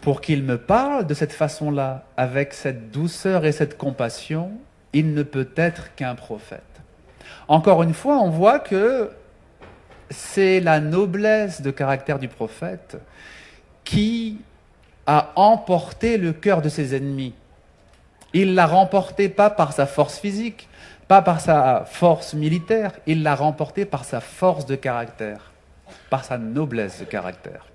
pour 0.00 0.20
qu'il 0.20 0.42
me 0.42 0.58
parle 0.58 1.06
de 1.06 1.14
cette 1.14 1.32
façon-là, 1.32 2.04
avec 2.16 2.52
cette 2.52 2.90
douceur 2.90 3.44
et 3.44 3.52
cette 3.52 3.76
compassion, 3.76 4.52
il 4.92 5.14
ne 5.14 5.22
peut 5.22 5.48
être 5.56 5.94
qu'un 5.94 6.14
prophète. 6.14 6.62
Encore 7.48 7.82
une 7.82 7.94
fois, 7.94 8.18
on 8.18 8.30
voit 8.30 8.58
que 8.58 9.10
c'est 10.10 10.60
la 10.60 10.80
noblesse 10.80 11.62
de 11.62 11.70
caractère 11.70 12.18
du 12.18 12.28
prophète 12.28 12.98
qui 13.84 14.38
a 15.06 15.32
emporté 15.36 16.18
le 16.18 16.32
cœur 16.32 16.62
de 16.62 16.68
ses 16.68 16.94
ennemis. 16.94 17.34
Il 18.32 18.54
l'a 18.54 18.66
remporté 18.66 19.28
pas 19.28 19.50
par 19.50 19.72
sa 19.72 19.86
force 19.86 20.18
physique, 20.18 20.68
pas 21.08 21.22
par 21.22 21.40
sa 21.40 21.84
force 21.86 22.34
militaire, 22.34 22.92
il 23.06 23.22
l'a 23.22 23.34
remporté 23.34 23.84
par 23.84 24.04
sa 24.04 24.20
force 24.20 24.66
de 24.66 24.74
caractère, 24.74 25.52
par 26.10 26.24
sa 26.24 26.36
noblesse 26.36 26.98
de 27.00 27.04
caractère. 27.04 27.66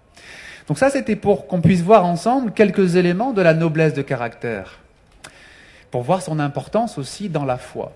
Donc 0.68 0.78
ça, 0.78 0.90
c'était 0.90 1.16
pour 1.16 1.48
qu'on 1.48 1.62
puisse 1.62 1.82
voir 1.82 2.06
ensemble 2.06 2.52
quelques 2.52 2.96
éléments 2.96 3.32
de 3.32 3.42
la 3.42 3.54
noblesse 3.54 3.94
de 3.94 4.02
caractère, 4.02 4.80
pour 5.90 6.04
voir 6.04 6.22
son 6.22 6.40
importance 6.40 6.98
aussi 6.98 7.30
dans 7.30 7.46
la 7.46 7.58
foi. 7.58 7.94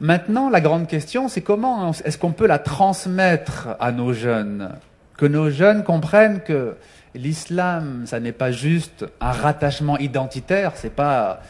Maintenant, 0.00 0.48
la 0.48 0.60
grande 0.60 0.86
question, 0.86 1.28
c'est 1.28 1.40
comment 1.40 1.90
est-ce 2.04 2.18
qu'on 2.18 2.32
peut 2.32 2.46
la 2.46 2.58
transmettre 2.58 3.68
à 3.80 3.90
nos 3.90 4.12
jeunes? 4.12 4.70
Que 5.16 5.26
nos 5.26 5.50
jeunes 5.50 5.82
comprennent 5.82 6.40
que 6.40 6.76
l'islam, 7.18 8.04
ça 8.06 8.20
n'est 8.20 8.32
pas 8.32 8.50
juste 8.50 9.04
un 9.20 9.32
rattachement 9.32 9.98
identitaire, 9.98 10.72
c'est 10.76 10.94
pas 10.94 11.40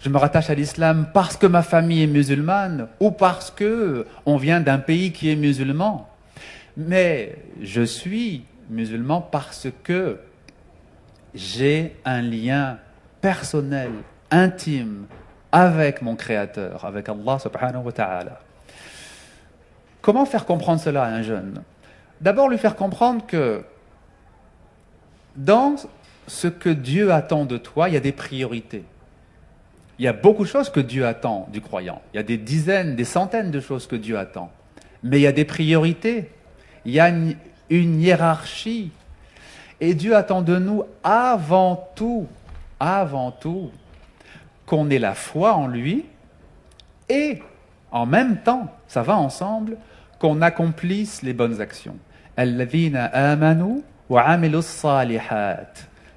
je 0.00 0.08
me 0.08 0.18
rattache 0.18 0.48
à 0.48 0.54
l'islam 0.54 1.08
parce 1.12 1.36
que 1.36 1.46
ma 1.46 1.62
famille 1.62 2.04
est 2.04 2.08
musulmane 2.08 2.88
ou 3.00 3.10
parce 3.10 3.50
que 3.50 4.06
on 4.26 4.36
vient 4.36 4.60
d'un 4.60 4.78
pays 4.78 5.12
qui 5.12 5.30
est 5.30 5.36
musulman. 5.36 6.08
Mais 6.76 7.36
je 7.60 7.82
suis 7.82 8.44
musulman 8.70 9.20
parce 9.20 9.66
que 9.82 10.20
j'ai 11.34 11.96
un 12.04 12.22
lien 12.22 12.78
personnel, 13.20 13.90
intime 14.30 15.06
avec 15.50 16.02
mon 16.02 16.14
créateur, 16.14 16.84
avec 16.84 17.08
Allah 17.08 17.38
subhanahu 17.40 17.84
wa 17.84 17.92
ta'ala. 17.92 18.40
Comment 20.00 20.26
faire 20.26 20.46
comprendre 20.46 20.80
cela 20.80 21.04
à 21.04 21.08
un 21.08 21.22
jeune? 21.22 21.62
D'abord 22.20 22.48
lui 22.48 22.58
faire 22.58 22.76
comprendre 22.76 23.26
que 23.26 23.64
dans 25.38 25.76
ce 26.26 26.48
que 26.48 26.68
Dieu 26.68 27.12
attend 27.12 27.44
de 27.44 27.56
toi, 27.56 27.88
il 27.88 27.94
y 27.94 27.96
a 27.96 28.00
des 28.00 28.12
priorités. 28.12 28.84
Il 29.98 30.04
y 30.04 30.08
a 30.08 30.12
beaucoup 30.12 30.44
de 30.44 30.48
choses 30.48 30.68
que 30.68 30.80
Dieu 30.80 31.06
attend 31.06 31.48
du 31.52 31.60
croyant. 31.60 32.02
Il 32.12 32.18
y 32.18 32.20
a 32.20 32.24
des 32.24 32.36
dizaines, 32.36 32.94
des 32.96 33.04
centaines 33.04 33.50
de 33.50 33.60
choses 33.60 33.86
que 33.86 33.96
Dieu 33.96 34.18
attend. 34.18 34.52
Mais 35.02 35.18
il 35.18 35.22
y 35.22 35.26
a 35.26 35.32
des 35.32 35.44
priorités. 35.44 36.30
Il 36.84 36.92
y 36.92 37.00
a 37.00 37.08
une, 37.08 38.00
hiérarchie. 38.00 38.90
Et 39.80 39.94
Dieu 39.94 40.14
attend 40.16 40.42
de 40.42 40.58
nous 40.58 40.84
avant 41.02 41.88
tout, 41.94 42.26
avant 42.80 43.30
tout, 43.30 43.70
qu'on 44.66 44.90
ait 44.90 44.98
la 44.98 45.14
foi 45.14 45.54
en 45.54 45.66
lui 45.66 46.04
et 47.08 47.40
en 47.90 48.06
même 48.06 48.38
temps, 48.38 48.72
ça 48.86 49.02
va 49.02 49.16
ensemble, 49.16 49.78
qu'on 50.18 50.42
accomplisse 50.42 51.22
les 51.22 51.32
bonnes 51.32 51.60
actions. 51.60 51.96
amanu 52.36 53.82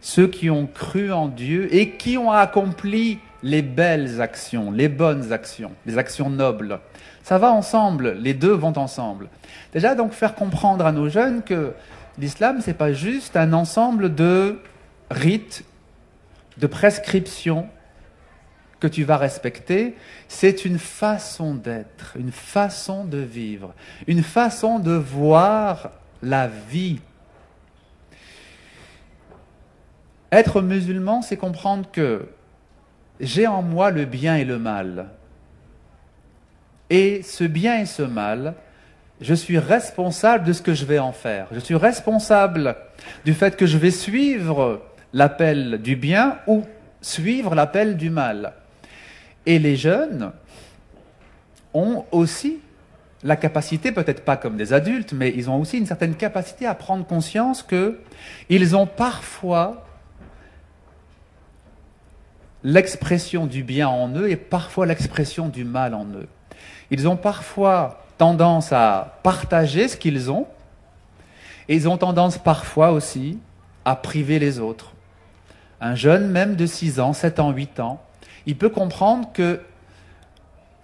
ceux 0.01 0.27
qui 0.27 0.49
ont 0.49 0.67
cru 0.67 1.11
en 1.11 1.27
Dieu 1.27 1.73
et 1.73 1.91
qui 1.91 2.17
ont 2.17 2.31
accompli 2.31 3.19
les 3.43 3.61
belles 3.61 4.21
actions, 4.21 4.71
les 4.71 4.89
bonnes 4.89 5.31
actions, 5.31 5.71
les 5.85 5.97
actions 5.97 6.29
nobles. 6.29 6.79
Ça 7.23 7.37
va 7.37 7.51
ensemble, 7.51 8.17
les 8.19 8.33
deux 8.33 8.53
vont 8.53 8.77
ensemble. 8.77 9.29
Déjà, 9.73 9.95
donc, 9.95 10.11
faire 10.11 10.35
comprendre 10.35 10.85
à 10.85 10.91
nos 10.91 11.09
jeunes 11.09 11.43
que 11.43 11.73
l'islam, 12.17 12.59
c'est 12.61 12.73
pas 12.73 12.93
juste 12.93 13.37
un 13.37 13.53
ensemble 13.53 14.13
de 14.13 14.59
rites, 15.09 15.63
de 16.57 16.67
prescriptions 16.67 17.67
que 18.79 18.87
tu 18.87 19.03
vas 19.03 19.17
respecter, 19.17 19.95
c'est 20.27 20.65
une 20.65 20.79
façon 20.79 21.53
d'être, 21.53 22.17
une 22.17 22.31
façon 22.31 23.05
de 23.05 23.19
vivre, 23.19 23.73
une 24.07 24.23
façon 24.23 24.79
de 24.79 24.93
voir 24.93 25.91
la 26.23 26.47
vie. 26.47 26.99
Être 30.31 30.61
musulman, 30.61 31.21
c'est 31.21 31.37
comprendre 31.37 31.89
que 31.91 32.29
j'ai 33.19 33.47
en 33.47 33.61
moi 33.61 33.91
le 33.91 34.05
bien 34.05 34.37
et 34.37 34.45
le 34.45 34.57
mal. 34.57 35.07
Et 36.89 37.21
ce 37.23 37.43
bien 37.43 37.79
et 37.79 37.85
ce 37.85 38.01
mal, 38.01 38.53
je 39.19 39.33
suis 39.33 39.59
responsable 39.59 40.45
de 40.45 40.53
ce 40.53 40.61
que 40.61 40.73
je 40.73 40.85
vais 40.85 40.99
en 40.99 41.11
faire. 41.11 41.47
Je 41.51 41.59
suis 41.59 41.75
responsable 41.75 42.75
du 43.23 43.33
fait 43.33 43.55
que 43.55 43.65
je 43.65 43.77
vais 43.77 43.91
suivre 43.91 44.81
l'appel 45.13 45.81
du 45.81 45.95
bien 45.95 46.39
ou 46.47 46.63
suivre 47.01 47.53
l'appel 47.53 47.97
du 47.97 48.09
mal. 48.09 48.53
Et 49.45 49.59
les 49.59 49.75
jeunes 49.75 50.31
ont 51.73 52.05
aussi 52.11 52.59
la 53.23 53.35
capacité, 53.35 53.91
peut-être 53.91 54.25
pas 54.25 54.37
comme 54.37 54.57
des 54.57 54.73
adultes, 54.73 55.13
mais 55.13 55.31
ils 55.35 55.49
ont 55.49 55.59
aussi 55.59 55.77
une 55.77 55.85
certaine 55.85 56.15
capacité 56.15 56.65
à 56.65 56.73
prendre 56.73 57.05
conscience 57.05 57.63
qu'ils 57.63 58.75
ont 58.75 58.87
parfois 58.87 59.85
l'expression 62.63 63.47
du 63.47 63.63
bien 63.63 63.87
en 63.87 64.09
eux 64.15 64.29
et 64.29 64.35
parfois 64.35 64.85
l'expression 64.85 65.49
du 65.49 65.63
mal 65.63 65.93
en 65.93 66.05
eux. 66.05 66.27
Ils 66.91 67.07
ont 67.07 67.15
parfois 67.15 68.03
tendance 68.17 68.71
à 68.71 69.19
partager 69.23 69.87
ce 69.87 69.97
qu'ils 69.97 70.29
ont 70.29 70.45
et 71.67 71.75
ils 71.75 71.87
ont 71.89 71.97
tendance 71.97 72.37
parfois 72.37 72.91
aussi 72.91 73.39
à 73.85 73.95
priver 73.95 74.39
les 74.39 74.59
autres. 74.59 74.93
Un 75.79 75.95
jeune, 75.95 76.29
même 76.29 76.55
de 76.55 76.65
6 76.65 76.99
ans, 76.99 77.13
7 77.13 77.39
ans, 77.39 77.51
8 77.51 77.79
ans, 77.79 78.01
il 78.45 78.55
peut 78.57 78.69
comprendre 78.69 79.29
que 79.33 79.61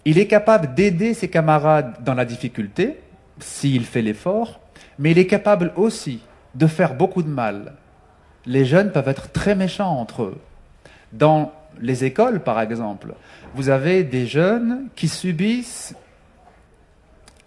il 0.05 0.17
est 0.17 0.27
capable 0.27 0.73
d'aider 0.73 1.13
ses 1.13 1.29
camarades 1.29 2.01
dans 2.01 2.13
la 2.13 2.23
difficulté, 2.23 2.97
s'il 3.39 3.85
fait 3.85 4.01
l'effort, 4.01 4.61
mais 4.97 5.11
il 5.11 5.17
est 5.17 5.27
capable 5.27 5.73
aussi 5.75 6.21
de 6.55 6.65
faire 6.65 6.95
beaucoup 6.95 7.21
de 7.21 7.27
mal. 7.27 7.73
Les 8.45 8.63
jeunes 8.63 8.91
peuvent 8.93 9.09
être 9.09 9.31
très 9.33 9.53
méchants 9.53 9.99
entre 9.99 10.23
eux. 10.23 10.37
Dans 11.11 11.51
les 11.81 12.05
écoles, 12.05 12.41
par 12.41 12.59
exemple, 12.61 13.13
vous 13.55 13.69
avez 13.69 14.03
des 14.03 14.27
jeunes 14.27 14.87
qui 14.95 15.07
subissent 15.07 15.95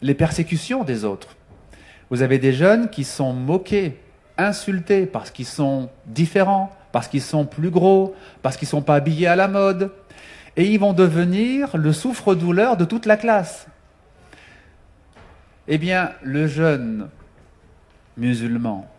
les 0.02 0.14
persécutions 0.14 0.84
des 0.84 1.04
autres. 1.04 1.36
Vous 2.10 2.22
avez 2.22 2.38
des 2.38 2.52
jeunes 2.52 2.90
qui 2.90 3.04
sont 3.04 3.32
moqués, 3.32 4.00
insultés 4.36 5.06
parce 5.06 5.30
qu'ils 5.30 5.46
sont 5.46 5.90
différents, 6.06 6.70
parce 6.92 7.08
qu'ils 7.08 7.22
sont 7.22 7.44
plus 7.44 7.70
gros, 7.70 8.14
parce 8.42 8.56
qu'ils 8.56 8.66
ne 8.66 8.70
sont 8.70 8.82
pas 8.82 8.96
habillés 8.96 9.26
à 9.26 9.36
la 9.36 9.48
mode. 9.48 9.92
Et 10.56 10.64
ils 10.64 10.80
vont 10.80 10.92
devenir 10.92 11.76
le 11.76 11.92
souffre-douleur 11.92 12.76
de 12.76 12.84
toute 12.84 13.06
la 13.06 13.16
classe. 13.16 13.66
Eh 15.68 15.78
bien, 15.78 16.10
le 16.22 16.48
jeune 16.48 17.08
musulman, 18.16 18.90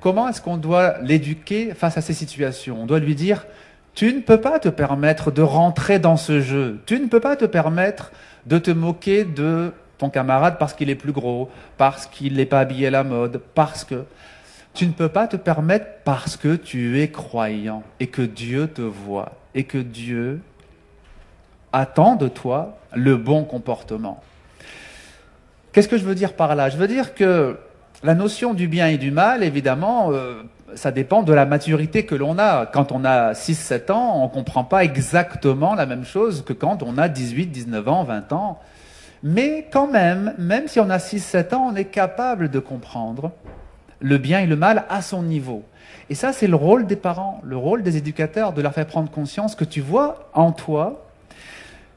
comment 0.00 0.28
est-ce 0.28 0.40
qu'on 0.40 0.56
doit 0.56 0.98
l'éduquer 1.00 1.74
face 1.74 1.96
à 1.96 2.00
ces 2.00 2.12
situations? 2.12 2.80
On 2.80 2.86
doit 2.86 3.00
lui 3.00 3.16
dire, 3.16 3.46
tu 3.94 4.12
ne 4.12 4.20
peux 4.20 4.40
pas 4.40 4.58
te 4.58 4.68
permettre 4.68 5.30
de 5.30 5.42
rentrer 5.42 5.98
dans 5.98 6.16
ce 6.16 6.40
jeu. 6.40 6.80
Tu 6.86 6.98
ne 6.98 7.06
peux 7.06 7.20
pas 7.20 7.36
te 7.36 7.44
permettre 7.44 8.10
de 8.46 8.58
te 8.58 8.70
moquer 8.70 9.24
de 9.24 9.72
ton 9.98 10.10
camarade 10.10 10.56
parce 10.58 10.74
qu'il 10.74 10.90
est 10.90 10.96
plus 10.96 11.12
gros, 11.12 11.48
parce 11.76 12.06
qu'il 12.06 12.34
n'est 12.34 12.46
pas 12.46 12.60
habillé 12.60 12.88
à 12.88 12.90
la 12.90 13.04
mode, 13.04 13.40
parce 13.54 13.84
que 13.84 14.04
tu 14.74 14.86
ne 14.86 14.92
peux 14.92 15.08
pas 15.08 15.28
te 15.28 15.36
permettre 15.36 15.86
parce 16.04 16.36
que 16.36 16.56
tu 16.56 17.00
es 17.00 17.08
croyant 17.08 17.84
et 18.00 18.08
que 18.08 18.22
Dieu 18.22 18.66
te 18.66 18.82
voit 18.82 19.32
et 19.54 19.64
que 19.64 19.78
Dieu 19.78 20.40
attend 21.72 22.16
de 22.16 22.26
toi 22.26 22.78
le 22.92 23.16
bon 23.16 23.44
comportement. 23.44 24.20
Qu'est-ce 25.72 25.88
que 25.88 25.96
je 25.96 26.04
veux 26.04 26.16
dire 26.16 26.34
par 26.34 26.56
là? 26.56 26.68
Je 26.68 26.76
veux 26.76 26.88
dire 26.88 27.14
que 27.14 27.56
la 28.02 28.14
notion 28.14 28.52
du 28.54 28.66
bien 28.66 28.88
et 28.88 28.98
du 28.98 29.12
mal, 29.12 29.44
évidemment, 29.44 30.12
euh, 30.12 30.42
ça 30.76 30.90
dépend 30.90 31.22
de 31.22 31.32
la 31.32 31.46
maturité 31.46 32.04
que 32.04 32.14
l'on 32.14 32.38
a. 32.38 32.66
Quand 32.66 32.92
on 32.92 33.04
a 33.04 33.32
6-7 33.32 33.92
ans, 33.92 34.20
on 34.20 34.24
ne 34.24 34.28
comprend 34.28 34.64
pas 34.64 34.84
exactement 34.84 35.74
la 35.74 35.86
même 35.86 36.04
chose 36.04 36.44
que 36.44 36.52
quand 36.52 36.82
on 36.82 36.98
a 36.98 37.08
18, 37.08 37.46
19 37.46 37.88
ans, 37.88 38.04
20 38.04 38.32
ans. 38.32 38.60
Mais 39.22 39.68
quand 39.72 39.86
même, 39.86 40.34
même 40.38 40.68
si 40.68 40.80
on 40.80 40.90
a 40.90 40.98
6-7 40.98 41.54
ans, 41.54 41.70
on 41.72 41.76
est 41.76 41.86
capable 41.86 42.50
de 42.50 42.58
comprendre 42.58 43.32
le 44.00 44.18
bien 44.18 44.40
et 44.40 44.46
le 44.46 44.56
mal 44.56 44.84
à 44.90 45.00
son 45.00 45.22
niveau. 45.22 45.62
Et 46.10 46.14
ça, 46.14 46.32
c'est 46.32 46.46
le 46.46 46.56
rôle 46.56 46.86
des 46.86 46.96
parents, 46.96 47.40
le 47.44 47.56
rôle 47.56 47.82
des 47.82 47.96
éducateurs, 47.96 48.52
de 48.52 48.60
leur 48.60 48.74
faire 48.74 48.86
prendre 48.86 49.10
conscience 49.10 49.54
que 49.54 49.64
tu 49.64 49.80
vois 49.80 50.28
en 50.34 50.52
toi, 50.52 51.06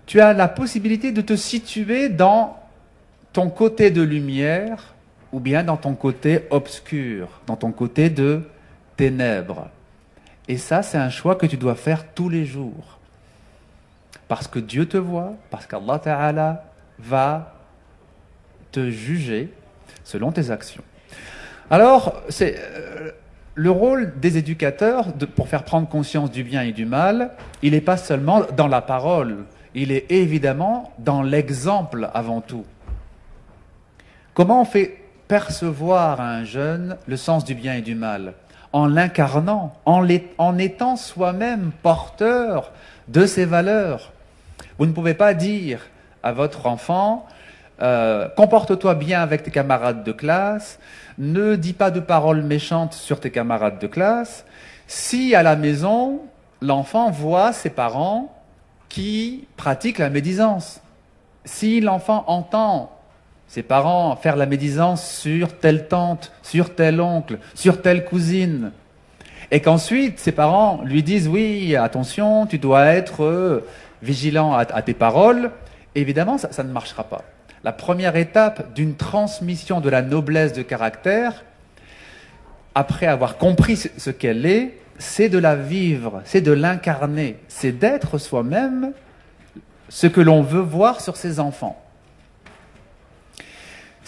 tu 0.05 0.21
as 0.21 0.31
la 0.31 0.47
possibilité 0.47 1.11
de 1.11 1.21
te 1.21 1.35
situer 1.35 2.07
dans 2.07 2.57
ton 3.33 3.49
côté 3.49 3.91
de 3.91 4.01
lumière 4.01 4.95
ou 5.33 5.41
bien 5.41 5.63
dans 5.63 5.75
ton 5.75 5.93
côté 5.93 6.45
obscur, 6.49 7.41
dans 7.45 7.57
ton 7.57 7.73
côté 7.73 8.09
de 8.09 8.41
ténèbres. 8.97 9.69
Et 10.47 10.57
ça, 10.57 10.81
c'est 10.81 10.97
un 10.97 11.09
choix 11.09 11.35
que 11.35 11.45
tu 11.45 11.57
dois 11.57 11.75
faire 11.75 12.13
tous 12.13 12.29
les 12.29 12.45
jours. 12.45 12.99
Parce 14.27 14.47
que 14.47 14.59
Dieu 14.59 14.87
te 14.87 14.97
voit, 14.97 15.33
parce 15.49 15.65
qu'Allah 15.65 15.99
Ta'ala 15.99 16.65
va 16.99 17.53
te 18.71 18.89
juger 18.89 19.53
selon 20.03 20.31
tes 20.31 20.51
actions. 20.51 20.83
Alors, 21.69 22.21
c'est 22.29 22.55
euh, 22.57 23.11
le 23.55 23.71
rôle 23.71 24.13
des 24.19 24.37
éducateurs 24.37 25.13
pour 25.35 25.47
faire 25.47 25.63
prendre 25.63 25.87
conscience 25.87 26.31
du 26.31 26.43
bien 26.43 26.61
et 26.61 26.71
du 26.71 26.85
mal, 26.85 27.31
il 27.61 27.71
n'est 27.71 27.81
pas 27.81 27.97
seulement 27.97 28.43
dans 28.55 28.67
la 28.67 28.81
parole, 28.81 29.45
il 29.73 29.91
est 29.91 30.11
évidemment 30.11 30.93
dans 30.99 31.21
l'exemple 31.21 32.09
avant 32.13 32.41
tout. 32.41 32.65
Comment 34.33 34.61
on 34.61 34.65
fait 34.65 34.97
percevoir 35.27 36.21
à 36.21 36.29
un 36.29 36.43
jeune 36.43 36.97
le 37.07 37.17
sens 37.17 37.43
du 37.43 37.55
bien 37.55 37.73
et 37.73 37.81
du 37.81 37.95
mal? 37.95 38.33
En 38.77 38.85
l'incarnant, 38.85 39.73
en, 39.85 40.57
étant 40.59 40.97
soi-même 40.97 41.71
porteur 41.81 42.71
de 43.07 43.25
ces 43.25 43.45
valeurs. 43.45 44.11
Vous 44.77 44.85
ne 44.85 44.91
pouvez 44.91 45.15
pas 45.15 45.33
dire 45.33 45.87
à 46.21 46.31
votre 46.31 46.67
enfant, 46.67 47.25
euh, 47.81 48.27
comporte-toi 48.37 48.93
bien 48.93 49.23
avec 49.23 49.41
tes 49.41 49.49
camarades 49.49 50.03
de 50.03 50.11
classe, 50.11 50.77
ne 51.17 51.55
dis 51.55 51.73
pas 51.73 51.89
de 51.89 51.99
paroles 51.99 52.43
méchantes 52.43 52.93
sur 52.93 53.19
tes 53.19 53.31
camarades 53.31 53.79
de 53.79 53.87
classe, 53.87 54.45
si 54.85 55.33
à 55.33 55.41
la 55.41 55.55
maison, 55.55 56.21
l'enfant 56.61 57.09
voit 57.09 57.53
ses 57.53 57.71
parents 57.71 58.31
qui 58.89 59.47
pratiquent 59.57 59.97
la 59.97 60.11
médisance. 60.11 60.81
Si 61.45 61.81
l'enfant 61.81 62.25
entend 62.27 62.91
ses 63.47 63.63
parents 63.63 64.15
faire 64.15 64.35
la 64.35 64.45
médisance 64.45 65.09
sur 65.09 65.57
telle 65.57 65.87
tante, 65.87 66.31
sur 66.43 66.75
tel 66.75 67.01
oncle, 67.01 67.39
sur 67.55 67.81
telle 67.81 68.05
cousine, 68.05 68.71
et 69.51 69.61
qu'ensuite 69.61 70.19
ses 70.19 70.31
parents 70.31 70.81
lui 70.83 71.03
disent 71.03 71.27
oui, 71.27 71.75
attention, 71.75 72.45
tu 72.45 72.57
dois 72.59 72.85
être 72.87 73.23
euh, 73.23 73.65
vigilant 74.01 74.53
à, 74.53 74.81
tes 74.81 74.93
paroles, 74.93 75.51
évidemment, 75.95 76.37
ça, 76.37 76.63
ne 76.63 76.71
marchera 76.71 77.03
pas. 77.03 77.23
La 77.63 77.71
première 77.71 78.15
étape 78.15 78.73
d'une 78.73 78.95
transmission 78.95 79.81
de 79.81 79.89
la 79.89 80.01
noblesse 80.01 80.53
de 80.53 80.61
caractère, 80.61 81.43
après 82.75 83.07
avoir 83.07 83.37
compris 83.37 83.75
ce 83.75 84.09
qu'elle 84.11 84.45
est, 84.45 84.77
c'est 84.99 85.29
de 85.29 85.37
la 85.37 85.55
vivre, 85.55 86.21
c'est 86.25 86.41
de 86.41 86.51
l'incarner, 86.51 87.37
c'est 87.47 87.71
d'être 87.71 88.17
soi-même 88.17 88.91
ce 89.89 90.07
que 90.07 90.21
l'on 90.21 90.41
veut 90.41 90.61
voir 90.61 91.01
sur 91.01 91.15
ses 91.15 91.39
enfants. 91.39 91.81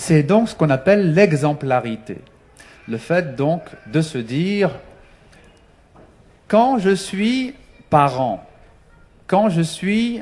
C'est 0.02 0.24
donc 0.24 0.48
ce 0.48 0.56
qu'on 0.56 0.70
appelle 0.70 1.14
l'exemplarité. 1.14 2.20
Le 2.88 2.98
fait 2.98 3.36
donc 3.36 3.64
de 3.88 4.00
se 4.02 4.18
dire, 4.18 4.72
quand 6.48 6.80
je 6.80 6.96
suis 6.96 7.54
parent, 7.90 8.48
quand 9.28 9.50
je 9.50 9.62
suis 9.62 10.22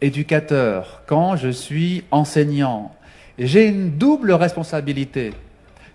éducateur, 0.00 1.02
quand 1.06 1.36
je 1.36 1.48
suis 1.48 2.02
enseignant, 2.10 2.92
j'ai 3.38 3.68
une 3.68 3.96
double 3.96 4.32
responsabilité. 4.32 5.32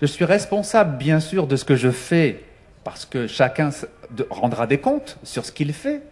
Je 0.01 0.05
suis 0.05 0.23
responsable, 0.23 0.97
bien 0.97 1.19
sûr, 1.19 1.45
de 1.45 1.57
ce 1.57 1.65
que 1.65 1.75
je 1.75 1.91
fais, 1.91 2.41
parce 2.85 3.05
que 3.05 3.27
chacun 3.27 3.71
rendra 4.29 4.65
des 4.65 4.77
comptes 4.77 5.19
sur 5.23 5.45
ce 5.45 5.51
qu'il 5.51 5.73
fait, 5.73 6.03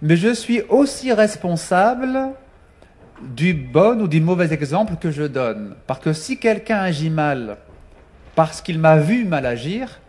mais 0.00 0.16
je 0.16 0.32
suis 0.32 0.62
aussi 0.70 1.12
responsable 1.12 2.18
du 3.22 3.54
bon 3.54 4.00
ou 4.02 4.08
du 4.08 4.20
mauvais 4.20 4.52
exemple 4.52 4.96
que 4.96 5.10
je 5.10 5.22
donne. 5.22 5.74
Parce 5.86 6.00
que 6.00 6.12
si 6.12 6.38
quelqu'un 6.38 6.78
agit 6.78 7.10
mal 7.10 7.56
parce 8.34 8.62
qu'il 8.62 8.78
m'a 8.78 8.96
vu 8.96 9.24
mal 9.24 9.46
agir, 9.46 10.00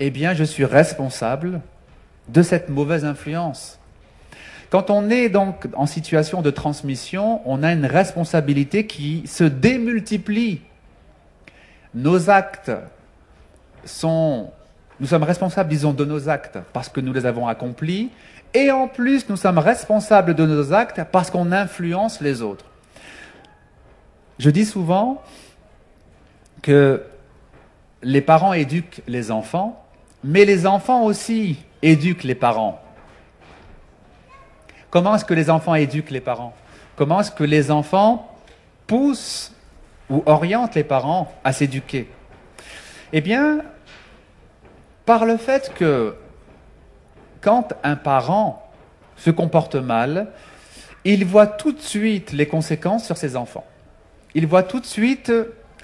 eh 0.00 0.10
bien 0.10 0.34
je 0.34 0.44
suis 0.44 0.64
responsable 0.64 1.60
de 2.28 2.42
cette 2.42 2.68
mauvaise 2.68 3.04
influence. 3.04 3.78
Quand 4.70 4.88
on 4.88 5.10
est 5.10 5.28
donc 5.28 5.68
en 5.74 5.86
situation 5.86 6.40
de 6.40 6.50
transmission, 6.50 7.42
on 7.44 7.62
a 7.62 7.72
une 7.72 7.84
responsabilité 7.84 8.86
qui 8.86 9.26
se 9.26 9.44
démultiplie. 9.44 10.62
Nos 11.94 12.30
actes 12.30 12.72
sont... 13.84 14.50
Nous 15.00 15.08
sommes 15.08 15.24
responsables, 15.24 15.68
disons, 15.68 15.92
de 15.92 16.04
nos 16.04 16.28
actes 16.28 16.58
parce 16.72 16.88
que 16.88 17.00
nous 17.00 17.12
les 17.12 17.26
avons 17.26 17.48
accomplis 17.48 18.10
et 18.54 18.70
en 18.70 18.88
plus 18.88 19.28
nous 19.28 19.36
sommes 19.36 19.58
responsables 19.58 20.34
de 20.34 20.46
nos 20.46 20.72
actes 20.72 21.02
parce 21.10 21.30
qu'on 21.30 21.52
influence 21.52 22.20
les 22.20 22.42
autres. 22.42 22.66
Je 24.38 24.50
dis 24.50 24.64
souvent 24.64 25.22
que 26.62 27.02
les 28.02 28.20
parents 28.20 28.52
éduquent 28.52 29.02
les 29.06 29.30
enfants, 29.30 29.84
mais 30.24 30.44
les 30.44 30.66
enfants 30.66 31.04
aussi 31.04 31.58
éduquent 31.82 32.24
les 32.24 32.34
parents. 32.34 32.80
Comment 34.90 35.14
est-ce 35.14 35.24
que 35.24 35.34
les 35.34 35.50
enfants 35.50 35.74
éduquent 35.74 36.10
les 36.10 36.20
parents? 36.20 36.54
Comment 36.96 37.20
est-ce 37.20 37.30
que 37.30 37.44
les 37.44 37.70
enfants 37.70 38.36
poussent 38.86 39.52
ou 40.10 40.22
orientent 40.26 40.74
les 40.74 40.84
parents 40.84 41.32
à 41.44 41.52
s'éduquer? 41.52 42.08
Eh 43.12 43.20
bien, 43.20 43.60
par 45.06 45.24
le 45.24 45.36
fait 45.36 45.72
que 45.74 46.14
quand 47.42 47.74
un 47.82 47.96
parent 47.96 48.70
se 49.16 49.30
comporte 49.30 49.74
mal, 49.74 50.28
il 51.04 51.24
voit 51.24 51.46
tout 51.46 51.72
de 51.72 51.80
suite 51.80 52.32
les 52.32 52.46
conséquences 52.46 53.04
sur 53.04 53.16
ses 53.16 53.36
enfants. 53.36 53.66
Il 54.34 54.46
voit 54.46 54.62
tout 54.62 54.80
de 54.80 54.86
suite 54.86 55.32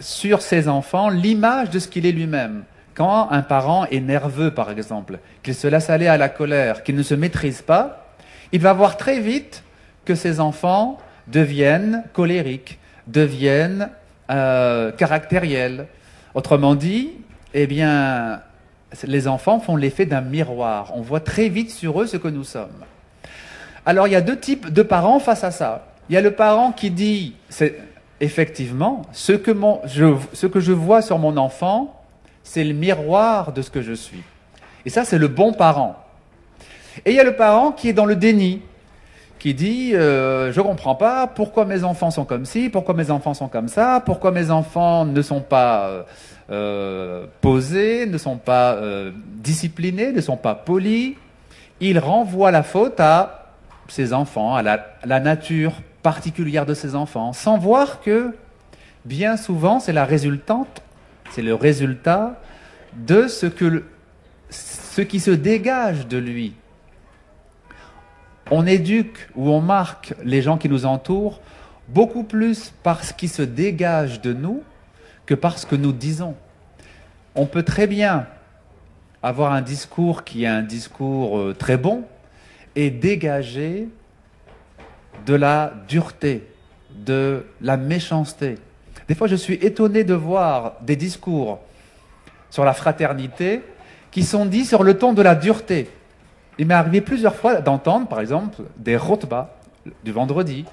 sur 0.00 0.40
ses 0.40 0.68
enfants 0.68 1.08
l'image 1.08 1.70
de 1.70 1.78
ce 1.78 1.88
qu'il 1.88 2.06
est 2.06 2.12
lui-même. 2.12 2.64
Quand 2.94 3.28
un 3.30 3.42
parent 3.42 3.84
est 3.86 4.00
nerveux, 4.00 4.52
par 4.52 4.70
exemple, 4.70 5.18
qu'il 5.42 5.54
se 5.54 5.66
laisse 5.66 5.90
aller 5.90 6.06
à 6.06 6.16
la 6.16 6.28
colère, 6.28 6.82
qu'il 6.82 6.96
ne 6.96 7.02
se 7.02 7.14
maîtrise 7.14 7.62
pas, 7.62 8.06
il 8.52 8.60
va 8.60 8.72
voir 8.72 8.96
très 8.96 9.20
vite 9.20 9.62
que 10.04 10.14
ses 10.14 10.40
enfants 10.40 10.98
deviennent 11.26 12.04
colériques, 12.12 12.78
deviennent 13.06 13.90
euh, 14.30 14.90
caractériels. 14.92 15.86
Autrement 16.34 16.74
dit, 16.74 17.12
eh 17.54 17.66
bien, 17.66 18.40
les 19.04 19.28
enfants 19.28 19.60
font 19.60 19.76
l'effet 19.76 20.06
d'un 20.06 20.20
miroir. 20.20 20.92
On 20.94 21.00
voit 21.00 21.20
très 21.20 21.48
vite 21.48 21.70
sur 21.70 22.00
eux 22.00 22.06
ce 22.06 22.16
que 22.16 22.28
nous 22.28 22.44
sommes. 22.44 22.84
Alors 23.86 24.06
il 24.06 24.12
y 24.12 24.16
a 24.16 24.20
deux 24.20 24.38
types 24.38 24.72
de 24.72 24.82
parents 24.82 25.18
face 25.18 25.44
à 25.44 25.50
ça. 25.50 25.86
Il 26.08 26.14
y 26.14 26.16
a 26.16 26.20
le 26.20 26.32
parent 26.32 26.72
qui 26.72 26.90
dit, 26.90 27.34
c'est 27.48 27.78
effectivement, 28.20 29.02
ce 29.12 29.32
que, 29.32 29.52
je, 30.60 30.72
vois 30.72 31.02
sur 31.02 31.18
mon 31.18 31.36
enfant, 31.36 32.02
c'est 32.42 32.64
le 32.64 32.74
miroir 32.74 33.52
de 33.52 33.62
ce 33.62 33.70
que 33.70 33.82
je 33.82 33.92
suis. 33.92 34.22
Et 34.84 34.90
ça, 34.90 35.04
c'est 35.04 35.18
le 35.18 35.28
bon 35.28 35.52
parent. 35.52 35.96
Et 37.04 37.10
il 37.10 37.16
y 37.16 37.20
a 37.20 37.24
le 37.24 37.36
parent 37.36 37.72
qui 37.72 37.90
est 37.90 37.92
dans 37.92 38.06
le 38.06 38.16
déni, 38.16 38.62
qui 39.38 39.54
dit 39.54 39.94
euh, 39.94 40.52
je 40.52 40.60
comprends 40.60 40.96
pas 40.96 41.26
pourquoi 41.28 41.64
mes 41.64 41.84
enfants 41.84 42.10
sont 42.10 42.24
comme 42.24 42.44
ci, 42.44 42.70
pourquoi 42.70 42.94
mes 42.94 43.10
enfants 43.10 43.34
sont 43.34 43.48
comme 43.48 43.68
ça, 43.68 44.02
pourquoi 44.04 44.32
mes 44.32 44.50
enfants 44.50 45.04
ne 45.04 45.22
sont 45.22 45.40
pas 45.40 45.86
euh, 45.86 46.02
posés, 46.48 48.06
ne 48.06 48.16
sont 48.16 48.38
pas 48.38 48.74
euh, 48.74 49.12
disciplinés, 49.36 50.12
ne 50.12 50.20
sont 50.20 50.36
pas 50.36 50.54
polis. 50.54 51.14
Il 51.80 51.98
renvoie 51.98 52.50
la 52.50 52.62
faute 52.62 52.98
à 53.00 53.54
ses 53.88 54.12
enfants, 54.12 54.54
à 54.54 54.62
la, 54.62 55.20
nature 55.20 55.72
particulière 56.02 56.66
de 56.66 56.74
ses 56.74 56.94
enfants, 56.94 57.32
sans 57.32 57.58
voir 57.58 58.00
que 58.00 58.34
bien 59.04 59.36
souvent 59.36 59.80
c'est 59.80 59.92
la 59.92 60.04
résultante, 60.04 60.82
c'est 61.30 61.42
le 61.42 61.54
résultat 61.54 62.40
de 62.96 63.28
ce 63.28 63.46
que 63.46 63.84
ce 64.50 65.02
qui 65.02 65.20
se 65.20 65.30
dégage 65.30 66.08
de 66.08 66.18
lui, 66.18 66.54
on 68.50 68.66
éduque 68.66 69.28
ou 69.36 69.50
on 69.50 69.60
marque 69.60 70.14
les 70.24 70.42
gens 70.42 70.56
qui 70.56 70.68
nous 70.68 70.86
entourent 70.86 71.40
beaucoup 71.88 72.24
plus 72.24 72.72
par 72.82 73.04
ce 73.04 73.12
qui 73.12 73.28
se 73.28 73.42
dégage 73.42 74.20
de 74.20 74.32
nous 74.32 74.62
que 75.28 75.34
par 75.34 75.58
ce 75.58 75.66
que 75.66 75.76
nous 75.76 75.92
disons. 75.92 76.34
On 77.34 77.44
peut 77.44 77.62
très 77.62 77.86
bien 77.86 78.26
avoir 79.22 79.52
un 79.52 79.60
discours 79.60 80.24
qui 80.24 80.44
est 80.44 80.46
un 80.46 80.62
discours 80.62 81.38
euh, 81.38 81.54
très 81.54 81.76
bon 81.76 82.04
et 82.74 82.88
dégager 82.90 83.88
de 85.26 85.34
la 85.34 85.74
dureté, 85.86 86.48
de 87.04 87.44
la 87.60 87.76
méchanceté. 87.76 88.54
Des 89.06 89.14
fois, 89.14 89.26
je 89.26 89.36
suis 89.36 89.56
étonné 89.56 90.02
de 90.02 90.14
voir 90.14 90.76
des 90.80 90.96
discours 90.96 91.58
sur 92.48 92.64
la 92.64 92.72
fraternité 92.72 93.60
qui 94.10 94.22
sont 94.22 94.46
dits 94.46 94.64
sur 94.64 94.82
le 94.82 94.96
ton 94.96 95.12
de 95.12 95.20
la 95.20 95.34
dureté. 95.34 95.90
Il 96.56 96.66
m'est 96.66 96.72
arrivé 96.74 97.02
plusieurs 97.02 97.34
fois 97.34 97.60
d'entendre, 97.60 98.08
par 98.08 98.20
exemple, 98.20 98.62
des 98.78 98.96
rotbas 98.96 99.54
du 100.02 100.10
vendredi 100.10 100.64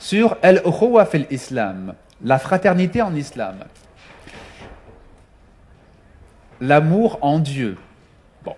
sur 0.00 0.36
el 0.42 0.60
fil 1.08 1.26
islam, 1.30 1.94
la 2.24 2.40
fraternité 2.40 3.00
en 3.00 3.14
islam, 3.14 3.58
l'amour 6.62 7.18
en 7.22 7.40
Dieu. 7.40 7.76
Bon, 8.44 8.54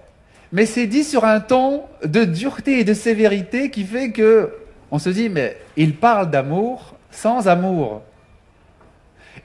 mais 0.52 0.66
c'est 0.66 0.86
dit 0.86 1.04
sur 1.04 1.24
un 1.24 1.40
ton 1.40 1.84
de 2.04 2.24
dureté 2.24 2.78
et 2.78 2.84
de 2.84 2.92
sévérité 2.92 3.70
qui 3.70 3.84
fait 3.84 4.10
que 4.10 4.52
on 4.90 4.98
se 4.98 5.08
dit 5.08 5.30
mais 5.30 5.56
il 5.76 5.96
parle 5.96 6.30
d'amour 6.30 6.94
sans 7.10 7.48
amour. 7.48 8.02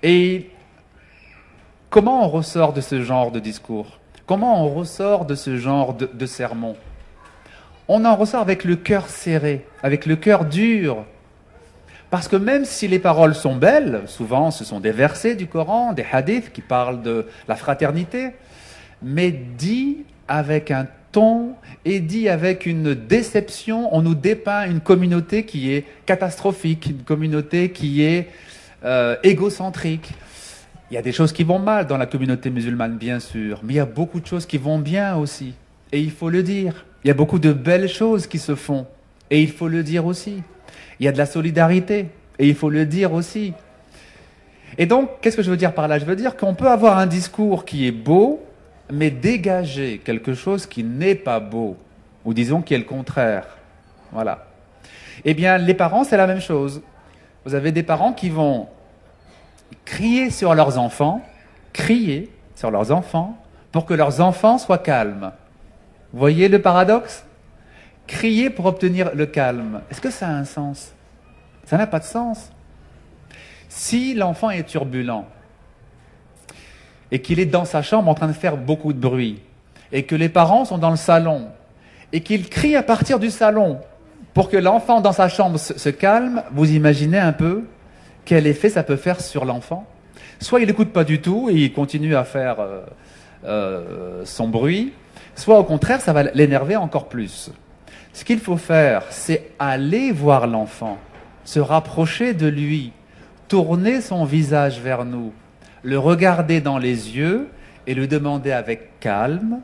Et 0.03 0.49
comment 1.89 2.25
on 2.25 2.27
ressort 2.27 2.73
de 2.73 2.81
ce 2.81 3.01
genre 3.01 3.31
de 3.31 3.39
discours? 3.39 3.97
Comment 4.27 4.63
on 4.65 4.69
ressort 4.69 5.25
de 5.25 5.35
ce 5.35 5.57
genre 5.57 5.93
de, 5.93 6.09
de 6.13 6.25
sermon? 6.25 6.75
On 7.87 8.05
en 8.05 8.15
ressort 8.15 8.41
avec 8.41 8.65
le 8.65 8.75
cœur 8.75 9.07
serré, 9.07 9.65
avec 9.81 10.05
le 10.05 10.15
cœur 10.17 10.45
dur. 10.45 11.05
Parce 12.09 12.27
que 12.27 12.35
même 12.35 12.65
si 12.65 12.87
les 12.87 12.99
paroles 12.99 13.35
sont 13.35 13.55
belles, 13.55 14.01
souvent 14.05 14.51
ce 14.51 14.63
sont 14.63 14.79
des 14.79 14.91
versets 14.91 15.35
du 15.35 15.47
Coran, 15.47 15.93
des 15.93 16.05
hadiths 16.11 16.51
qui 16.51 16.61
parlent 16.61 17.01
de 17.01 17.27
la 17.47 17.55
fraternité, 17.55 18.31
mais 19.01 19.31
dit 19.31 19.97
avec 20.27 20.71
un 20.71 20.87
ton 21.11 21.53
et 21.85 21.99
dit 21.99 22.29
avec 22.29 22.65
une 22.65 22.93
déception, 22.93 23.93
on 23.95 24.01
nous 24.01 24.15
dépeint 24.15 24.69
une 24.69 24.79
communauté 24.79 25.43
qui 25.43 25.73
est 25.73 25.85
catastrophique, 26.05 26.87
une 26.87 27.03
communauté 27.03 27.71
qui 27.71 28.03
est 28.03 28.27
euh, 28.85 29.15
égocentrique. 29.23 30.11
Il 30.91 30.95
y 30.95 30.97
a 30.97 31.01
des 31.01 31.11
choses 31.11 31.33
qui 31.33 31.43
vont 31.43 31.59
mal 31.59 31.87
dans 31.87 31.97
la 31.97 32.05
communauté 32.05 32.49
musulmane, 32.49 32.97
bien 32.97 33.19
sûr, 33.19 33.61
mais 33.63 33.73
il 33.73 33.77
y 33.77 33.81
a 33.81 33.85
beaucoup 33.85 34.19
de 34.19 34.25
choses 34.25 34.45
qui 34.45 34.57
vont 34.57 34.79
bien 34.79 35.15
aussi. 35.15 35.53
Et 35.91 35.99
il 35.99 36.11
faut 36.11 36.29
le 36.29 36.43
dire. 36.43 36.85
Il 37.03 37.07
y 37.07 37.11
a 37.11 37.13
beaucoup 37.13 37.39
de 37.39 37.53
belles 37.53 37.89
choses 37.89 38.27
qui 38.27 38.39
se 38.39 38.55
font. 38.55 38.85
Et 39.31 39.41
il 39.41 39.51
faut 39.51 39.67
le 39.67 39.83
dire 39.83 40.05
aussi. 40.05 40.41
Il 40.99 41.05
y 41.05 41.09
a 41.09 41.11
de 41.11 41.17
la 41.17 41.25
solidarité. 41.25 42.07
Et 42.39 42.47
il 42.47 42.55
faut 42.55 42.69
le 42.69 42.85
dire 42.85 43.13
aussi. 43.13 43.53
Et 44.77 44.85
donc, 44.85 45.09
qu'est-ce 45.21 45.37
que 45.37 45.43
je 45.43 45.49
veux 45.49 45.57
dire 45.57 45.73
par 45.73 45.87
là? 45.87 45.99
Je 45.99 46.05
veux 46.05 46.15
dire 46.15 46.37
qu'on 46.37 46.55
peut 46.55 46.69
avoir 46.69 46.97
un 46.97 47.07
discours 47.07 47.65
qui 47.65 47.87
est 47.87 47.91
beau, 47.91 48.43
mais 48.91 49.11
dégager 49.11 49.99
quelque 49.99 50.33
chose 50.33 50.65
qui 50.65 50.83
n'est 50.83 51.15
pas 51.15 51.39
beau, 51.39 51.77
ou 52.25 52.33
disons 52.33 52.61
qui 52.61 52.73
est 52.73 52.77
le 52.77 52.83
contraire. 52.83 53.45
Voilà. 54.11 54.45
Eh 55.25 55.33
bien, 55.33 55.57
les 55.57 55.73
parents, 55.73 56.03
c'est 56.03 56.17
la 56.17 56.27
même 56.27 56.41
chose. 56.41 56.81
Vous 57.45 57.55
avez 57.55 57.71
des 57.71 57.83
parents 57.83 58.13
qui 58.13 58.29
vont 58.29 58.67
crier 59.85 60.29
sur 60.29 60.55
leurs 60.55 60.77
enfants, 60.77 61.21
crier 61.73 62.31
sur 62.55 62.71
leurs 62.71 62.91
enfants, 62.91 63.37
pour 63.71 63.85
que 63.85 63.93
leurs 63.93 64.21
enfants 64.21 64.57
soient 64.57 64.79
calmes. 64.79 65.31
Voyez 66.13 66.47
le 66.47 66.61
paradoxe? 66.61 67.23
Crier 68.07 68.49
pour 68.49 68.65
obtenir 68.65 69.13
le 69.13 69.27
calme. 69.27 69.81
Est-ce 69.91 70.01
que 70.01 70.09
ça 70.09 70.27
a 70.27 70.31
un 70.31 70.45
sens? 70.45 70.93
Ça 71.65 71.77
n'a 71.77 71.85
pas 71.85 71.99
de 71.99 72.05
sens. 72.05 72.51
Si 73.67 74.15
l'enfant 74.15 74.49
est 74.49 74.63
turbulent 74.63 75.25
et 77.11 77.19
qu'il 77.19 77.39
est 77.39 77.45
dans 77.45 77.65
sa 77.65 77.81
chambre 77.81 78.09
en 78.09 78.13
train 78.13 78.27
de 78.27 78.33
faire 78.33 78.57
beaucoup 78.57 78.93
de 78.93 78.99
bruit 78.99 79.39
et 79.91 80.03
que 80.03 80.15
les 80.15 80.29
parents 80.29 80.65
sont 80.65 80.77
dans 80.77 80.91
le 80.91 80.95
salon 80.95 81.47
et 82.13 82.21
qu'il 82.21 82.49
crie 82.49 82.75
à 82.75 82.83
partir 82.83 83.19
du 83.19 83.29
salon 83.29 83.79
pour 84.33 84.49
que 84.49 84.57
l'enfant 84.57 85.01
dans 85.01 85.11
sa 85.11 85.27
chambre 85.27 85.59
se, 85.59 85.89
calme, 85.89 86.43
vous 86.51 86.71
imaginez 86.71 87.17
un 87.17 87.33
peu 87.33 87.63
quel 88.25 88.47
effet 88.47 88.69
ça 88.69 88.83
peut 88.83 88.95
faire 88.95 89.21
sur 89.21 89.45
l'enfant 89.45 89.85
Soit 90.39 90.61
il 90.61 90.67
n'écoute 90.67 90.93
pas 90.93 91.03
du 91.03 91.19
tout 91.19 91.49
et 91.49 91.55
il 91.55 91.73
continue 91.73 92.15
à 92.15 92.23
faire 92.23 92.59
euh, 92.59 92.81
euh, 93.45 94.21
son 94.23 94.47
bruit, 94.47 94.93
soit 95.35 95.59
au 95.59 95.63
contraire, 95.63 95.99
ça 95.99 96.13
va 96.13 96.23
l'énerver 96.23 96.77
encore 96.77 97.09
plus. 97.09 97.51
Ce 98.13 98.23
qu'il 98.23 98.39
faut 98.39 98.57
faire, 98.57 99.03
c'est 99.09 99.51
aller 99.59 100.11
voir 100.11 100.47
l'enfant, 100.47 100.97
se 101.43 101.59
rapprocher 101.59 102.33
de 102.33 102.47
lui, 102.47 102.93
tourner 103.47 103.99
son 103.99 104.23
visage 104.23 104.79
vers 104.79 105.03
nous, 105.03 105.33
le 105.83 105.97
regarder 105.97 106.61
dans 106.61 106.77
les 106.77 107.15
yeux 107.15 107.47
et 107.87 107.93
lui 107.93 108.07
demander 108.07 108.51
avec 108.51 108.99
calme 108.99 109.59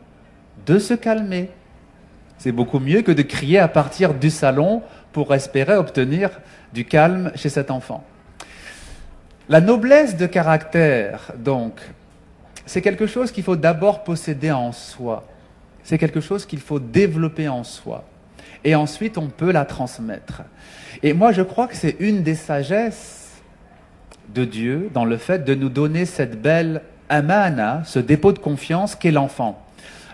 de 0.66 0.80
se 0.80 0.94
calmer. 0.94 1.50
C'est 2.38 2.52
beaucoup 2.52 2.80
mieux 2.80 3.02
que 3.02 3.12
de 3.12 3.22
crier 3.22 3.60
à 3.60 3.68
partir 3.68 4.14
du 4.14 4.30
salon 4.30 4.82
pour 5.12 5.34
espérer 5.34 5.76
obtenir 5.76 6.30
du 6.74 6.86
calme 6.86 7.32
chez 7.36 7.50
cet 7.50 7.72
enfant. 7.72 8.04
La 9.48 9.62
noblesse 9.62 10.18
de 10.18 10.26
caractère, 10.26 11.32
donc, 11.38 11.80
c'est 12.66 12.82
quelque 12.82 13.08
chose 13.08 13.32
qu'il 13.32 13.44
faut 13.44 13.56
d'abord 13.56 14.04
posséder 14.04 14.52
en 14.52 14.72
soi 14.72 15.26
c'est 15.86 16.00
quelque 16.00 16.20
chose 16.20 16.46
qu'il 16.46 16.60
faut 16.60 16.80
développer 16.80 17.48
en 17.48 17.64
soi. 17.64 18.04
Et 18.64 18.74
ensuite, 18.76 19.18
on 19.20 19.28
peut 19.28 19.52
la 19.52 19.66
transmettre. 19.66 20.42
Et 21.04 21.14
moi, 21.14 21.32
je 21.32 21.44
crois 21.44 21.68
que 21.68 21.76
c'est 21.76 21.96
une 22.00 22.24
des 22.24 22.36
sagesses 22.36 23.25
de 24.34 24.46
Dieu 24.46 24.90
dans 24.94 25.06
le 25.06 25.18
fait 25.18 25.46
de 25.46 25.56
nous 25.56 25.70
donner 25.70 26.06
cette 26.06 26.42
belle 26.42 26.82
amana, 27.10 27.82
ce 27.86 28.00
dépôt 28.00 28.32
de 28.32 28.40
confiance 28.40 28.96
qu'est 28.96 29.12
l'enfant. 29.12 29.62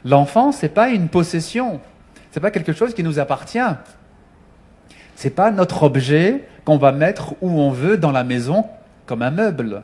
L'enfant, 0.04 0.52
c'est 0.52 0.70
pas 0.70 0.90
une 0.90 1.08
possession, 1.08 1.80
C'est 2.32 2.40
pas 2.40 2.52
quelque 2.52 2.74
chose 2.74 2.94
qui 2.94 3.04
nous 3.04 3.20
appartient. 3.20 3.60
C'est 5.16 5.32
pas 5.36 5.52
notre 5.52 5.84
objet 5.84 6.48
qu'on 6.64 6.78
va 6.78 6.92
mettre 6.92 7.34
où 7.42 7.50
on 7.60 7.72
veut 7.72 7.98
dans 7.98 8.12
la 8.12 8.24
maison 8.24 8.66
comme 9.06 9.22
un 9.22 9.32
meuble. 9.32 9.84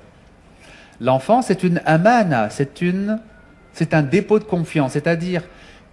L'enfant, 1.01 1.41
c'est 1.41 1.63
une 1.63 1.81
amana, 1.85 2.49
c'est 2.49 2.81
une, 2.81 3.19
c'est 3.73 3.93
un 3.93 4.01
dépôt 4.01 4.39
de 4.39 4.45
confiance, 4.45 4.93
c'est-à-dire 4.93 5.43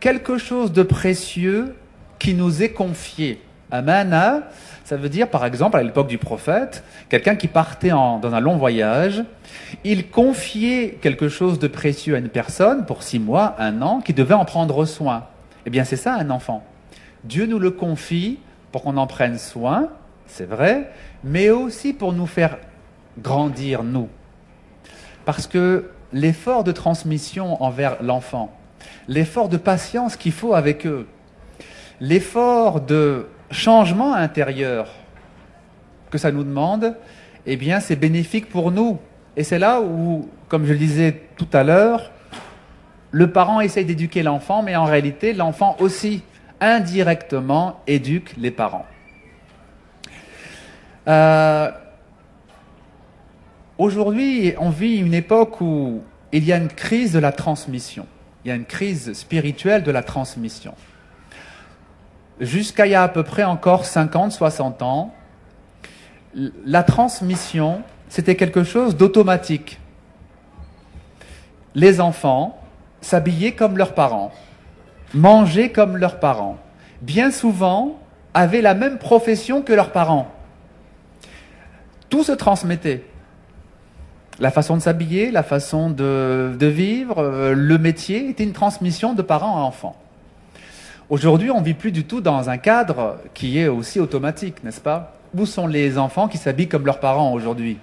quelque 0.00 0.38
chose 0.38 0.72
de 0.72 0.82
précieux 0.82 1.74
qui 2.18 2.34
nous 2.34 2.62
est 2.62 2.70
confié. 2.70 3.42
Amana, 3.70 4.44
ça 4.84 4.98
veut 4.98 5.08
dire, 5.08 5.28
par 5.28 5.46
exemple, 5.46 5.78
à 5.78 5.82
l'époque 5.82 6.08
du 6.08 6.18
prophète, 6.18 6.84
quelqu'un 7.08 7.36
qui 7.36 7.48
partait 7.48 7.88
dans 7.88 8.20
un 8.22 8.40
long 8.40 8.58
voyage, 8.58 9.24
il 9.82 10.10
confiait 10.10 10.98
quelque 11.00 11.28
chose 11.28 11.58
de 11.58 11.68
précieux 11.68 12.14
à 12.14 12.18
une 12.18 12.28
personne 12.28 12.84
pour 12.84 13.02
six 13.02 13.18
mois, 13.18 13.54
un 13.58 13.80
an, 13.80 14.00
qui 14.00 14.12
devait 14.12 14.34
en 14.34 14.44
prendre 14.44 14.84
soin. 14.84 15.24
Eh 15.64 15.70
bien, 15.70 15.84
c'est 15.84 15.96
ça 15.96 16.14
un 16.14 16.28
enfant. 16.28 16.62
Dieu 17.24 17.46
nous 17.46 17.58
le 17.58 17.70
confie 17.70 18.38
pour 18.72 18.82
qu'on 18.82 18.98
en 18.98 19.06
prenne 19.06 19.38
soin, 19.38 19.88
c'est 20.26 20.44
vrai, 20.44 20.90
mais 21.22 21.48
aussi 21.48 21.94
pour 21.94 22.12
nous 22.12 22.26
faire 22.26 22.58
grandir, 23.18 23.84
nous. 23.84 24.08
Parce 25.24 25.46
que 25.46 25.90
l'effort 26.12 26.62
de 26.62 26.72
transmission 26.72 27.62
envers 27.62 28.02
l'enfant, 28.02 28.54
l'effort 29.08 29.48
de 29.48 29.56
patience 29.56 30.16
qu'il 30.16 30.32
faut 30.32 30.54
avec 30.54 30.86
eux, 30.86 31.06
l'effort 32.00 32.82
de 32.82 33.28
changement 33.54 34.14
intérieur 34.14 34.88
que 36.10 36.18
ça 36.18 36.30
nous 36.30 36.44
demande, 36.44 36.96
eh 37.46 37.56
bien, 37.56 37.80
c'est 37.80 37.96
bénéfique 37.96 38.48
pour 38.48 38.70
nous. 38.70 38.98
Et 39.36 39.44
c'est 39.44 39.58
là 39.58 39.80
où, 39.80 40.28
comme 40.48 40.66
je 40.66 40.72
le 40.72 40.78
disais 40.78 41.22
tout 41.36 41.48
à 41.52 41.64
l'heure, 41.64 42.12
le 43.10 43.30
parent 43.30 43.60
essaye 43.60 43.84
d'éduquer 43.84 44.22
l'enfant, 44.22 44.62
mais 44.62 44.76
en 44.76 44.84
réalité, 44.84 45.32
l'enfant 45.32 45.76
aussi, 45.78 46.22
indirectement, 46.60 47.80
éduque 47.86 48.34
les 48.36 48.50
parents. 48.50 48.86
Euh, 51.08 51.70
Aujourd'hui, 53.76 54.54
on 54.58 54.70
vit 54.70 54.98
une 54.98 55.14
époque 55.14 55.60
où 55.60 56.02
il 56.30 56.44
y 56.44 56.52
a 56.52 56.58
une 56.58 56.68
crise 56.68 57.12
de 57.12 57.18
la 57.18 57.32
transmission. 57.32 58.06
Il 58.44 58.48
y 58.48 58.52
a 58.52 58.54
une 58.54 58.66
crise 58.66 59.12
spirituelle 59.14 59.82
de 59.82 59.90
la 59.90 60.04
transmission. 60.04 60.74
Jusqu'à 62.40 62.86
il 62.86 62.90
y 62.90 62.94
a 62.94 63.02
à 63.02 63.08
peu 63.08 63.22
près 63.22 63.44
encore 63.44 63.84
50, 63.84 64.32
60 64.32 64.82
ans, 64.82 65.14
la 66.34 66.82
transmission, 66.82 67.82
c'était 68.08 68.34
quelque 68.34 68.64
chose 68.64 68.96
d'automatique. 68.96 69.78
Les 71.74 72.00
enfants 72.00 72.58
s'habillaient 73.00 73.52
comme 73.52 73.78
leurs 73.78 73.94
parents, 73.94 74.32
mangeaient 75.12 75.70
comme 75.70 75.96
leurs 75.96 76.18
parents, 76.18 76.58
bien 77.02 77.30
souvent 77.30 77.98
avaient 78.32 78.62
la 78.62 78.74
même 78.74 78.98
profession 78.98 79.62
que 79.62 79.72
leurs 79.72 79.92
parents. 79.92 80.28
Tout 82.08 82.24
se 82.24 82.32
transmettait. 82.32 83.04
La 84.40 84.50
façon 84.50 84.76
de 84.76 84.82
s'habiller, 84.82 85.30
la 85.30 85.44
façon 85.44 85.90
de, 85.90 86.56
vivre, 86.60 87.18
euh, 87.18 87.54
le 87.54 87.78
métier 87.78 88.28
était 88.28 88.42
une 88.42 88.52
transmission 88.52 89.14
de 89.14 89.22
parents 89.22 89.58
à 89.58 89.60
enfants. 89.60 89.96
Aujourd'hui, 91.10 91.50
on 91.50 91.60
vit 91.60 91.74
plus 91.74 91.92
du 91.92 92.04
tout 92.04 92.22
dans 92.22 92.48
un 92.48 92.56
cadre 92.56 93.18
qui 93.34 93.58
est 93.58 93.68
aussi 93.68 94.00
automatique, 94.00 94.64
n'est-ce 94.64 94.80
pas? 94.80 95.12
Où 95.36 95.44
sont 95.44 95.66
les 95.66 95.98
enfants 95.98 96.28
qui 96.28 96.38
s'habillent 96.38 96.68
comme 96.68 96.86
leurs 96.86 97.00
parents 97.00 97.32
aujourd'hui? 97.32 97.78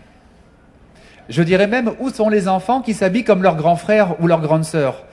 Je 1.30 1.44
dirais 1.44 1.68
même 1.68 1.92
où 2.00 2.10
sont 2.10 2.30
les 2.30 2.48
enfants 2.48 2.82
qui 2.82 2.96
s'habillent 2.96 3.24
comme 3.24 3.44
leurs 3.44 3.56
grands 3.56 3.76
frères 3.76 4.20
ou 4.20 4.28
leurs 4.28 4.42
grandes 4.42 4.66
sœurs? 4.66 5.04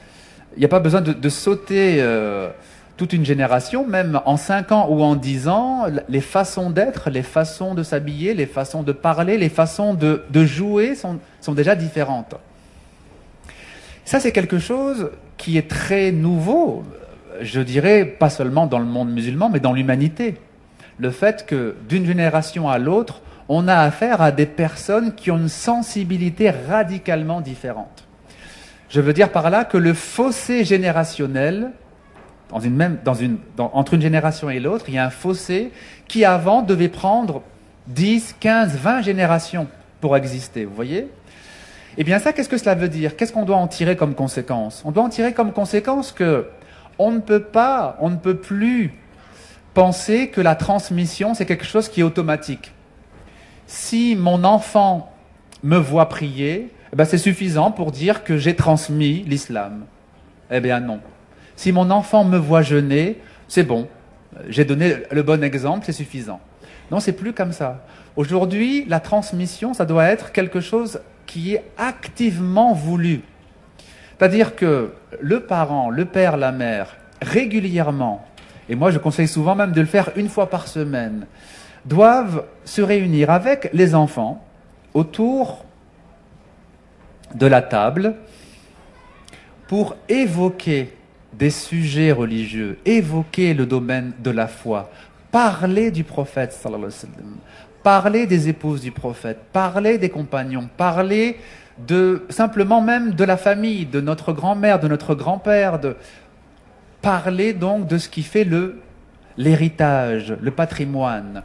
Il 0.57 0.61
n'y 0.61 0.65
a 0.65 0.69
pas 0.69 0.81
besoin 0.81 1.03
de, 1.03 1.29
sauter 1.29 1.99
euh, 2.01 2.49
toute 2.97 3.13
une 3.13 3.27
génération, 3.27 3.87
même 3.87 4.21
en 4.25 4.39
5 4.39 4.73
ans 4.73 4.87
ou 4.89 5.03
en 5.03 5.15
10 5.15 5.49
ans, 5.49 5.85
les 6.09 6.23
façons 6.23 6.71
d'être, 6.71 7.11
les 7.11 7.23
façons 7.23 7.75
de 7.75 7.83
s'habiller, 7.83 8.33
les 8.33 8.47
façons 8.47 8.83
de 8.83 8.93
parler, 8.93 9.37
les 9.37 9.51
façons 9.51 9.93
de, 9.93 10.23
jouer 10.47 10.95
sont 10.95 11.53
déjà 11.55 11.75
différentes. 11.75 12.35
Ça, 14.07 14.19
c'est 14.19 14.33
quelque 14.33 14.59
chose 14.59 15.11
qui 15.37 15.59
est 15.59 15.69
très 15.69 16.11
nouveau, 16.11 16.83
je 17.41 17.61
dirais, 17.61 18.05
pas 18.05 18.31
seulement 18.31 18.67
dans 18.67 18.79
le 18.79 18.85
monde 18.85 19.11
musulman, 19.11 19.49
mais 19.51 19.61
dans 19.61 19.73
l'humanité. 19.73 20.37
Le 20.99 21.11
fait 21.11 21.47
que 21.47 21.77
d'une 21.89 22.07
génération 22.07 22.69
à 22.69 22.79
l'autre, 22.79 23.23
on 23.49 23.69
a 23.69 23.77
affaire 23.77 24.21
à 24.21 24.31
des 24.31 24.47
personnes 24.47 25.15
qui 25.15 25.31
ont 25.31 25.39
une 25.39 25.49
sensibilité 25.49 26.51
radicalement 26.51 27.41
différente. 27.41 28.05
Je 28.89 29.01
veux 29.01 29.13
dire 29.13 29.31
par 29.31 29.51
là 29.51 29.65
que 29.65 29.77
le 29.77 29.95
fossé 29.95 30.65
générationnel 30.65 31.73
entre 32.51 33.95
une 33.95 34.01
génération 34.01 34.49
et 34.49 34.59
l'autre, 34.59 34.87
il 34.89 34.95
y 34.95 34.99
a 34.99 35.05
un 35.05 35.11
fossé 35.11 35.71
qui 36.07 36.25
avant 36.25 36.63
devait 36.63 36.89
prendre 36.89 37.43
10, 37.89 38.37
15, 38.41 38.77
20 38.77 39.03
générations 39.03 39.67
pour 40.01 40.17
exister. 40.17 40.65
Vous 40.65 40.75
voyez? 40.75 41.09
Eh 41.99 42.05
bien 42.05 42.19
ça, 42.19 42.33
qu'est-ce 42.33 42.49
que 42.49 42.57
cela 42.57 42.75
veut 42.75 42.89
dire? 42.89 43.17
Qu'est-ce 43.17 43.33
qu'on 43.33 43.45
doit 43.45 43.57
en 43.57 43.67
tirer 43.67 43.97
comme 43.97 44.15
conséquence? 44.15 44.83
On 44.85 44.93
doit 44.93 45.03
en 45.03 45.09
tirer 45.09 45.33
comme 45.33 45.53
conséquence 45.53 46.13
que 46.13 46.47
on 46.99 47.13
ne 47.13 47.21
peut 47.21 47.43
pas, 47.43 47.97
on 48.01 48.11
ne 48.11 48.17
peut 48.17 48.37
plus 48.37 48.93
penser 49.75 50.29
que 50.29 50.41
la 50.41 50.55
transmission, 50.55 51.35
c'est 51.35 51.47
quelque 51.47 51.65
chose 51.65 51.89
qui 51.89 52.01
est 52.01 52.05
automatique. 52.05 52.73
Si 53.67 54.17
mon 54.17 54.45
enfant 54.45 55.13
me 55.63 55.77
voit 55.77 56.09
prier, 56.09 56.71
eh 56.93 56.97
ben 56.97 57.05
c'est 57.05 57.19
suffisant 57.19 57.71
pour 57.71 57.93
dire 57.93 58.25
que 58.25 58.37
j'ai 58.37 58.57
transmis 58.57 59.25
l'islam. 59.27 59.85
Eh 60.51 60.61
bien 60.61 60.81
non. 60.81 61.01
Si 61.57 61.73
mon 61.73 61.91
enfant 61.91 62.25
me 62.25 62.39
voit 62.39 62.63
jeûner, 62.63 63.21
c'est 63.47 63.65
bon. 63.65 63.89
J'ai 64.49 64.65
donné 64.65 64.97
le 65.11 65.23
bon 65.23 65.43
exemple, 65.43 65.85
c'est 65.85 65.93
suffisant. 65.93 66.41
Non, 66.91 67.01
c'est 67.01 67.13
plus 67.13 67.33
comme 67.33 67.53
ça. 67.53 67.85
Aujourd'hui, 68.17 68.85
la 68.89 69.01
transmission, 69.01 69.75
ça 69.75 69.85
doit 69.85 70.07
être 70.07 70.33
quelque 70.33 70.61
chose 70.61 71.01
qui 71.27 71.55
est 71.55 71.65
activement 71.77 72.73
voulu. 72.73 73.23
C'est-à-dire 74.19 74.57
que 74.57 74.93
le 75.21 75.41
parent, 75.41 75.91
le 75.91 76.05
père, 76.05 76.37
la 76.37 76.51
mère, 76.53 76.97
régulièrement, 77.23 78.27
et 78.69 78.75
moi 78.75 78.91
je 78.91 78.99
conseille 78.99 79.29
souvent 79.29 79.55
même 79.55 79.73
de 79.73 79.81
le 79.81 79.87
faire 79.87 80.11
une 80.17 80.29
fois 80.29 80.51
par 80.51 80.67
semaine, 80.67 81.27
doivent 81.85 82.45
se 82.65 82.83
réunir 82.83 83.31
avec 83.31 83.71
les 83.73 83.95
enfants 83.95 84.45
autour 84.93 85.65
de 87.35 87.47
la 87.47 87.63
table 87.63 88.15
pour 89.69 89.97
évoquer 90.09 90.93
des 91.33 91.51
sujets 91.51 92.11
religieux, 92.11 92.79
évoquer 92.85 93.55
le 93.55 93.67
domaine 93.67 94.13
de 94.19 94.31
la 94.31 94.49
foi, 94.49 94.91
parler 95.31 95.91
du 95.91 96.05
prophète, 96.05 96.59
parler 97.83 98.27
des 98.27 98.49
épouses 98.49 98.81
du 98.81 98.91
prophète, 98.91 99.39
parler 99.53 99.99
des 99.99 100.09
compagnons, 100.09 100.69
parler 100.77 101.37
de 101.87 102.25
simplement 102.29 102.81
même 102.81 103.15
de 103.15 103.25
la 103.25 103.37
famille, 103.37 103.87
de 103.87 104.01
notre 104.01 104.33
grand-mère, 104.33 104.81
de 104.81 104.89
notre 104.89 105.15
grand-père, 105.15 105.79
de 105.79 105.97
parler 107.03 107.53
donc 107.53 107.87
de 107.87 107.99
ce 107.99 108.09
qui 108.09 108.23
fait 108.23 108.45
le 108.45 108.81
l'héritage, 109.37 110.37
le 110.41 110.51
patrimoine, 110.51 111.43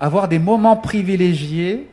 avoir 0.00 0.28
des 0.28 0.38
moments 0.38 0.76
privilégiés 0.76 1.88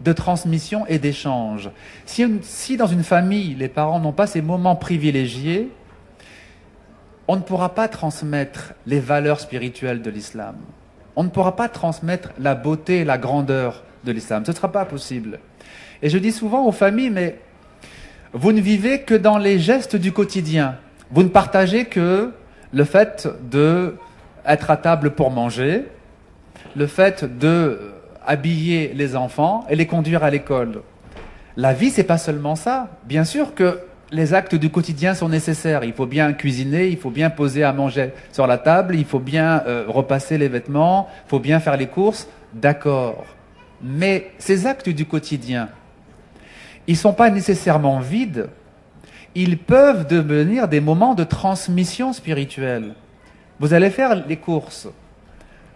de 0.00 0.12
transmission 0.12 0.86
et 0.86 0.98
d'échange. 0.98 1.70
Si, 2.06 2.24
si 2.42 2.76
dans 2.76 2.86
une 2.86 3.02
famille, 3.02 3.54
les 3.54 3.68
parents 3.68 3.98
n'ont 3.98 4.12
pas 4.12 4.26
ces 4.26 4.42
moments 4.42 4.76
privilégiés, 4.76 5.70
on 7.26 7.36
ne 7.36 7.42
pourra 7.42 7.74
pas 7.74 7.88
transmettre 7.88 8.74
les 8.86 9.00
valeurs 9.00 9.40
spirituelles 9.40 10.02
de 10.02 10.10
l'islam. 10.10 10.56
On 11.16 11.24
ne 11.24 11.28
pourra 11.28 11.56
pas 11.56 11.68
transmettre 11.68 12.30
la 12.38 12.54
beauté 12.54 13.04
la 13.04 13.18
grandeur 13.18 13.82
de 14.04 14.12
l'islam. 14.12 14.44
Ce 14.44 14.50
ne 14.50 14.56
sera 14.56 14.72
pas 14.72 14.84
possible. 14.84 15.38
Et 16.02 16.08
je 16.08 16.18
dis 16.18 16.32
souvent 16.32 16.66
aux 16.66 16.72
familles, 16.72 17.10
mais 17.10 17.38
vous 18.32 18.52
ne 18.52 18.60
vivez 18.60 19.02
que 19.02 19.14
dans 19.14 19.38
les 19.38 19.58
gestes 19.58 19.96
du 19.96 20.12
quotidien. 20.12 20.76
Vous 21.10 21.22
ne 21.22 21.28
partagez 21.28 21.86
que 21.86 22.32
le 22.72 22.84
fait 22.84 23.28
de 23.50 23.96
être 24.46 24.70
à 24.70 24.76
table 24.76 25.10
pour 25.10 25.30
manger, 25.30 25.84
le 26.76 26.86
fait 26.86 27.38
de 27.38 27.92
habiller 28.24 28.92
les 28.94 29.16
enfants 29.16 29.66
et 29.68 29.76
les 29.76 29.86
conduire 29.86 30.22
à 30.22 30.30
l'école. 30.30 30.82
La 31.56 31.72
vie, 31.72 31.90
c'est 31.90 32.04
pas 32.04 32.18
seulement 32.18 32.54
ça. 32.54 32.88
Bien 33.04 33.24
sûr 33.24 33.54
que 33.54 33.80
les 34.12 34.34
actes 34.34 34.54
du 34.54 34.70
quotidien 34.70 35.14
sont 35.14 35.28
nécessaires. 35.28 35.84
Il 35.84 35.92
faut 35.92 36.06
bien 36.06 36.32
cuisiner, 36.32 36.88
il 36.88 36.96
faut 36.96 37.10
bien 37.10 37.30
poser 37.30 37.64
à 37.64 37.72
manger 37.72 38.10
sur 38.32 38.46
la 38.46 38.58
table, 38.58 38.94
il 38.94 39.04
faut 39.04 39.18
bien 39.18 39.62
euh, 39.66 39.84
repasser 39.88 40.38
les 40.38 40.48
vêtements, 40.48 41.08
il 41.26 41.30
faut 41.30 41.38
bien 41.38 41.60
faire 41.60 41.76
les 41.76 41.86
courses. 41.86 42.28
D'accord. 42.54 43.24
Mais 43.82 44.30
ces 44.38 44.66
actes 44.66 44.88
du 44.88 45.06
quotidien, 45.06 45.68
ils 46.90 46.94
ne 46.94 46.98
sont 46.98 47.12
pas 47.12 47.30
nécessairement 47.30 48.00
vides. 48.00 48.48
Ils 49.36 49.58
peuvent 49.58 50.08
devenir 50.08 50.66
des 50.66 50.80
moments 50.80 51.14
de 51.14 51.22
transmission 51.22 52.12
spirituelle. 52.12 52.94
Vous 53.60 53.72
allez 53.74 53.90
faire 53.90 54.26
les 54.26 54.38
courses. 54.38 54.88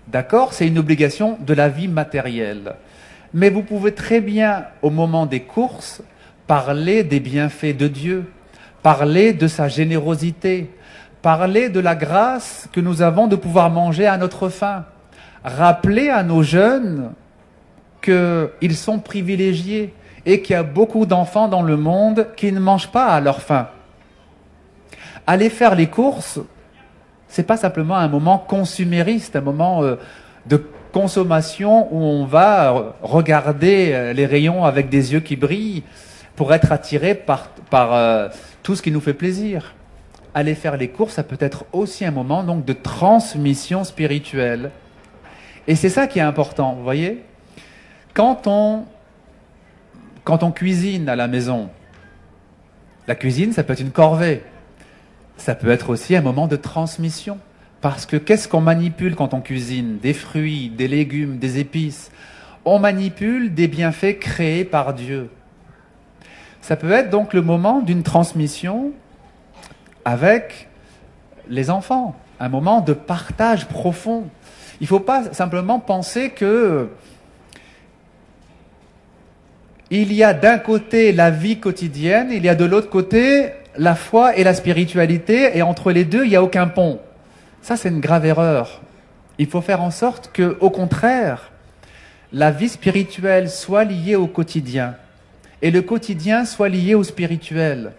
D'accord? 0.09 0.53
C'est 0.53 0.66
une 0.66 0.77
obligation 0.77 1.38
de 1.38 1.55
la 1.55 1.68
vie 1.68 1.87
matérielle. 1.87 2.74
Mais 3.33 3.48
vous 3.48 3.62
pouvez 3.62 3.94
très 3.94 4.20
bien, 4.20 4.64
au 4.83 4.90
moment 4.90 5.24
des 5.24 5.38
courses, 5.38 6.03
parler 6.48 7.05
des 7.05 7.20
bienfaits 7.20 7.77
de 7.77 7.87
Dieu, 7.87 8.24
parler 8.83 9.33
de 9.33 9.46
sa 9.46 9.68
générosité, 9.68 10.68
parler 11.22 11.68
de 11.68 11.79
la 11.79 11.94
grâce 11.94 12.68
que 12.72 12.81
nous 12.81 13.03
avons 13.03 13.29
de 13.29 13.37
pouvoir 13.37 13.70
manger 13.70 14.09
à 14.09 14.16
notre 14.16 14.48
faim, 14.48 14.85
rappeler 15.44 16.09
à 16.09 16.24
nos 16.24 16.42
jeunes 16.42 17.12
qu'ils 18.03 18.77
sont 18.77 18.98
privilégiés 18.98 19.94
et 20.26 20.40
qu'il 20.42 20.54
y 20.54 20.56
a 20.56 20.62
beaucoup 20.62 21.06
d'enfants 21.06 21.48
dans 21.48 21.62
le 21.62 21.76
monde 21.76 22.28
qui 22.37 22.52
ne 22.52 22.60
mangent 22.60 22.90
pas 22.90 23.06
à 23.06 23.20
leur 23.20 23.40
faim. 23.40 23.68
Aller 25.26 25.50
faire 25.50 25.74
les 25.74 25.87
courses, 25.87 26.40
c'est 27.28 27.46
pas 27.46 27.56
simplement 27.56 27.96
un 27.96 28.08
moment 28.08 28.38
consumériste, 28.38 29.37
un 29.37 29.40
moment 29.40 29.82
euh, 29.82 29.96
de 30.46 30.62
consommation 30.92 31.88
où 31.92 32.02
on 32.02 32.24
va 32.24 32.94
regarder 33.02 33.90
euh, 33.92 34.12
les 34.12 34.26
rayons 34.26 34.64
avec 34.64 34.88
des 34.88 35.12
yeux 35.12 35.20
qui 35.20 35.37
brillent 35.37 35.82
pour 36.37 36.52
être 36.52 36.72
attiré 36.72 37.14
par, 37.14 37.48
par 37.70 37.94
euh, 37.94 38.28
tout 38.62 38.76
ce 38.76 38.82
qui 38.82 38.90
nous 38.90 39.00
fait 39.00 39.14
plaisir. 39.14 39.74
Aller 40.34 40.54
faire 40.54 40.76
les 40.76 40.88
courses, 40.88 41.14
ça 41.14 41.22
peut 41.22 41.38
être 41.40 41.64
aussi 41.72 42.04
un 42.04 42.10
moment 42.10 42.42
donc 42.42 42.64
de 42.64 42.72
transmission 42.72 43.84
spirituelle. 43.84 44.70
Et 45.66 45.76
c'est 45.76 45.88
ça 45.88 46.06
qui 46.06 46.18
est 46.18 46.22
important, 46.22 46.74
vous 46.74 46.82
voyez? 46.82 47.24
Quand 48.14 48.46
on 48.46 48.84
quand 50.24 50.42
on 50.42 50.50
cuisine 50.50 51.08
à 51.08 51.16
la 51.16 51.28
maison, 51.28 51.70
la 53.06 53.14
cuisine, 53.14 53.52
ça 53.52 53.62
peut 53.62 53.74
être 53.74 53.80
une 53.80 53.90
corvée. 53.90 54.42
Ça 55.37 55.54
peut 55.54 55.70
être 55.70 55.90
aussi 55.90 56.16
un 56.16 56.22
moment 56.22 56.48
de 56.48 56.56
transmission. 56.56 57.38
Parce 57.82 58.06
que 58.06 58.16
qu'est-ce 58.16 58.48
qu'on 58.48 58.62
manipule 58.62 59.14
quand 59.14 59.34
on 59.34 59.42
cuisine 59.42 59.98
Des 59.98 60.14
fruits, 60.14 60.70
des 60.70 60.88
légumes, 60.88 61.38
des 61.38 61.58
épices? 61.58 62.10
On 62.64 62.78
manipule 62.78 63.52
des 63.52 63.68
bienfaits 63.68 64.18
créés 64.18 64.64
par 64.64 64.94
Dieu. 64.94 65.28
Ça 66.62 66.76
peut 66.76 66.92
être 66.92 67.10
donc 67.10 67.34
le 67.34 67.42
moment 67.42 67.82
d'une 67.82 68.02
transmission 68.02 68.92
avec 70.06 70.68
les 71.50 71.68
enfants, 71.68 72.16
un 72.40 72.48
moment 72.48 72.80
de 72.80 72.94
partage 72.94 73.66
profond. 73.66 74.24
Il 74.80 74.84
ne 74.84 74.88
faut 74.88 75.00
pas 75.00 75.34
simplement 75.34 75.78
penser 75.78 76.30
que 76.30 76.88
il 80.02 80.12
y 80.12 80.24
a 80.24 80.35
d'un 80.35 80.59
côté 80.59 81.12
la 81.12 81.30
vie 81.30 81.61
quotidienne, 81.61 82.30
il 82.33 82.44
y 82.44 82.48
a 82.48 82.54
de 82.54 82.64
l'autre 82.64 82.90
côté 82.90 83.50
la 83.76 83.94
foi 83.94 84.37
et 84.37 84.44
la 84.44 84.54
spiritualité, 84.54 85.57
et 85.57 85.62
entre 85.62 85.92
les 85.92 86.04
deux, 86.04 86.24
il 86.24 86.30
n'y 86.30 86.37
a 86.37 86.42
aucun 86.42 86.66
pont. 86.66 87.00
Ça, 87.62 87.76
c'est 87.76 87.88
une 87.88 88.00
grave 88.00 88.24
erreur. 88.24 88.83
Il 89.38 89.46
faut 89.46 89.61
faire 89.61 89.83
en 89.83 89.90
sorte 89.90 90.30
que, 90.33 90.57
au 90.61 90.70
contraire, 90.70 91.50
la 92.33 92.50
vie 92.50 92.68
spirituelle 92.68 93.50
soit 93.50 93.85
liée 93.85 94.16
au 94.16 94.26
quotidien, 94.26 94.96
et 95.62 95.70
le 95.70 95.83
quotidien 95.83 96.44
soit 96.44 96.68
lié 96.68 96.94
au 96.94 97.02
spirituel. 97.02 97.92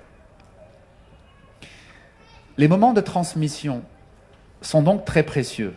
Les 2.58 2.68
moments 2.68 2.94
de 2.94 3.02
transmission 3.02 3.82
sont 4.62 4.82
donc 4.82 5.04
très 5.06 5.24
précieux. 5.24 5.74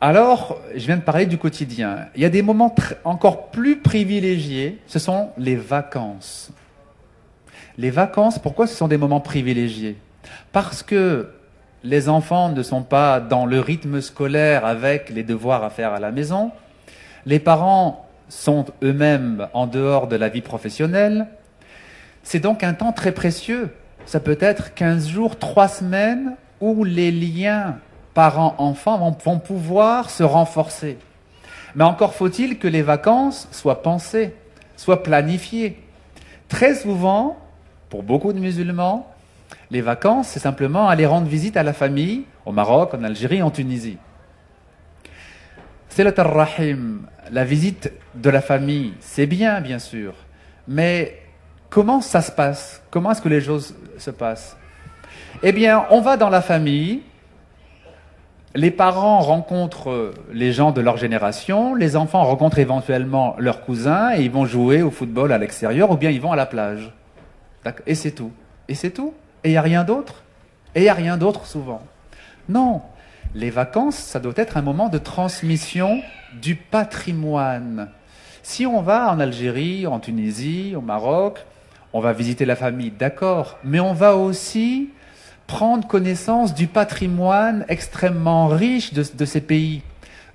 Alors, 0.00 0.60
je 0.76 0.86
viens 0.86 0.96
de 0.96 1.02
parler 1.02 1.26
du 1.26 1.38
quotidien. 1.38 2.06
Il 2.14 2.22
y 2.22 2.24
a 2.24 2.30
des 2.30 2.42
moments 2.42 2.72
encore 3.02 3.48
plus 3.50 3.80
privilégiés, 3.80 4.78
ce 4.86 5.00
sont 5.00 5.30
les 5.36 5.56
vacances. 5.56 6.52
Les 7.76 7.90
vacances, 7.90 8.38
pourquoi 8.38 8.68
ce 8.68 8.76
sont 8.76 8.86
des 8.86 8.96
moments 8.96 9.20
privilégiés? 9.20 9.96
Parce 10.52 10.84
que 10.84 11.30
les 11.82 12.08
enfants 12.08 12.48
ne 12.48 12.62
sont 12.62 12.82
pas 12.82 13.18
dans 13.18 13.44
le 13.44 13.58
rythme 13.58 14.00
scolaire 14.00 14.64
avec 14.64 15.10
les 15.10 15.24
devoirs 15.24 15.64
à 15.64 15.70
faire 15.70 15.92
à 15.92 15.98
la 15.98 16.12
maison. 16.12 16.52
Les 17.26 17.40
parents 17.40 18.08
sont 18.28 18.66
eux-mêmes 18.84 19.48
en 19.52 19.66
dehors 19.66 20.06
de 20.06 20.14
la 20.14 20.28
vie 20.28 20.42
professionnelle. 20.42 21.26
C'est 22.22 22.40
donc 22.40 22.62
un 22.62 22.74
temps 22.74 22.92
très 22.92 23.12
précieux. 23.12 23.70
Ça 24.06 24.20
peut 24.20 24.38
être 24.40 24.74
15 24.74 25.08
jours, 25.08 25.38
3 25.38 25.66
semaines 25.66 26.36
où 26.60 26.84
les 26.84 27.10
liens 27.10 27.78
parents-enfants 28.18 29.14
vont, 29.24 29.38
pouvoir 29.38 30.10
se 30.10 30.24
renforcer. 30.24 30.98
Mais 31.76 31.84
encore 31.84 32.14
faut-il 32.14 32.58
que 32.58 32.66
les 32.66 32.82
vacances 32.82 33.46
soient 33.52 33.80
pensées, 33.80 34.34
soient 34.76 35.04
planifiées. 35.04 35.80
Très 36.48 36.74
souvent, 36.74 37.38
pour 37.88 38.02
beaucoup 38.02 38.32
de 38.32 38.40
musulmans, 38.40 39.08
les 39.70 39.82
vacances, 39.82 40.26
c'est 40.26 40.40
simplement 40.40 40.88
aller 40.88 41.06
rendre 41.06 41.28
visite 41.28 41.56
à 41.56 41.62
la 41.62 41.72
famille 41.72 42.24
au 42.44 42.50
Maroc, 42.50 42.92
en 42.92 43.04
Algérie, 43.04 43.40
en 43.40 43.52
Tunisie. 43.52 43.98
C'est 45.88 46.02
le 46.02 46.12
rahim 46.16 47.06
la 47.30 47.44
visite 47.44 47.92
de 48.16 48.30
la 48.30 48.40
famille, 48.40 48.94
c'est 48.98 49.26
bien, 49.26 49.60
bien 49.60 49.78
sûr. 49.78 50.14
Mais 50.66 51.22
comment 51.70 52.00
ça 52.00 52.20
se 52.20 52.32
passe? 52.32 52.82
Comment 52.90 53.12
est-ce 53.12 53.22
que 53.22 53.28
les 53.28 53.42
choses 53.42 53.76
se 53.96 54.10
passent? 54.10 54.56
Eh 55.44 55.52
bien, 55.52 55.86
on 55.90 56.00
va 56.00 56.16
dans 56.16 56.30
la 56.30 56.42
famille, 56.42 57.02
les 58.54 58.70
parents 58.70 59.20
rencontrent 59.20 60.12
les 60.32 60.52
gens 60.52 60.72
de 60.72 60.80
leur 60.80 60.96
génération, 60.96 61.74
les 61.74 61.96
enfants 61.96 62.24
rencontrent 62.24 62.58
éventuellement 62.58 63.34
leurs 63.38 63.60
cousins 63.60 64.14
et 64.14 64.22
ils 64.22 64.30
vont 64.30 64.46
jouer 64.46 64.82
au 64.82 64.90
football 64.90 65.32
à 65.32 65.38
l'extérieur 65.38 65.90
ou 65.90 65.96
bien 65.96 66.10
ils 66.10 66.20
vont 66.20 66.32
à 66.32 66.36
la 66.36 66.46
plage. 66.46 66.92
Et 67.86 67.94
c'est 67.94 68.12
tout. 68.12 68.32
Et 68.68 68.74
c'est 68.74 68.90
tout. 68.90 69.12
Et 69.44 69.50
il 69.50 69.52
n'y 69.52 69.58
a 69.58 69.62
rien 69.62 69.84
d'autre. 69.84 70.22
Et 70.74 70.80
il 70.80 70.82
n'y 70.84 70.88
a 70.88 70.94
rien 70.94 71.16
d'autre 71.16 71.46
souvent. 71.46 71.82
Non. 72.48 72.82
Les 73.34 73.50
vacances, 73.50 73.96
ça 73.96 74.20
doit 74.20 74.32
être 74.36 74.56
un 74.56 74.62
moment 74.62 74.88
de 74.88 74.98
transmission 74.98 76.00
du 76.40 76.54
patrimoine. 76.54 77.90
Si 78.42 78.64
on 78.64 78.80
va 78.80 79.12
en 79.12 79.20
Algérie, 79.20 79.86
en 79.86 80.00
Tunisie, 80.00 80.74
au 80.74 80.80
Maroc, 80.80 81.44
on 81.92 82.00
va 82.00 82.12
visiter 82.12 82.46
la 82.46 82.56
famille, 82.56 82.90
d'accord, 82.90 83.58
mais 83.64 83.80
on 83.80 83.92
va 83.92 84.16
aussi 84.16 84.90
prendre 85.48 85.88
connaissance 85.88 86.54
du 86.54 86.68
patrimoine 86.68 87.64
extrêmement 87.68 88.46
riche 88.48 88.92
de, 88.92 89.24
ces 89.24 89.40
pays, 89.40 89.82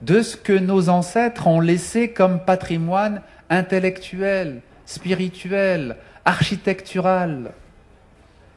de 0.01 0.21
ce 0.21 0.35
que 0.35 0.51
nos 0.51 0.89
ancêtres 0.89 1.47
ont 1.47 1.61
laissé 1.61 2.09
comme 2.09 2.39
patrimoine 2.39 3.21
intellectuel, 3.49 4.61
spirituel, 4.85 5.95
architectural. 6.25 7.51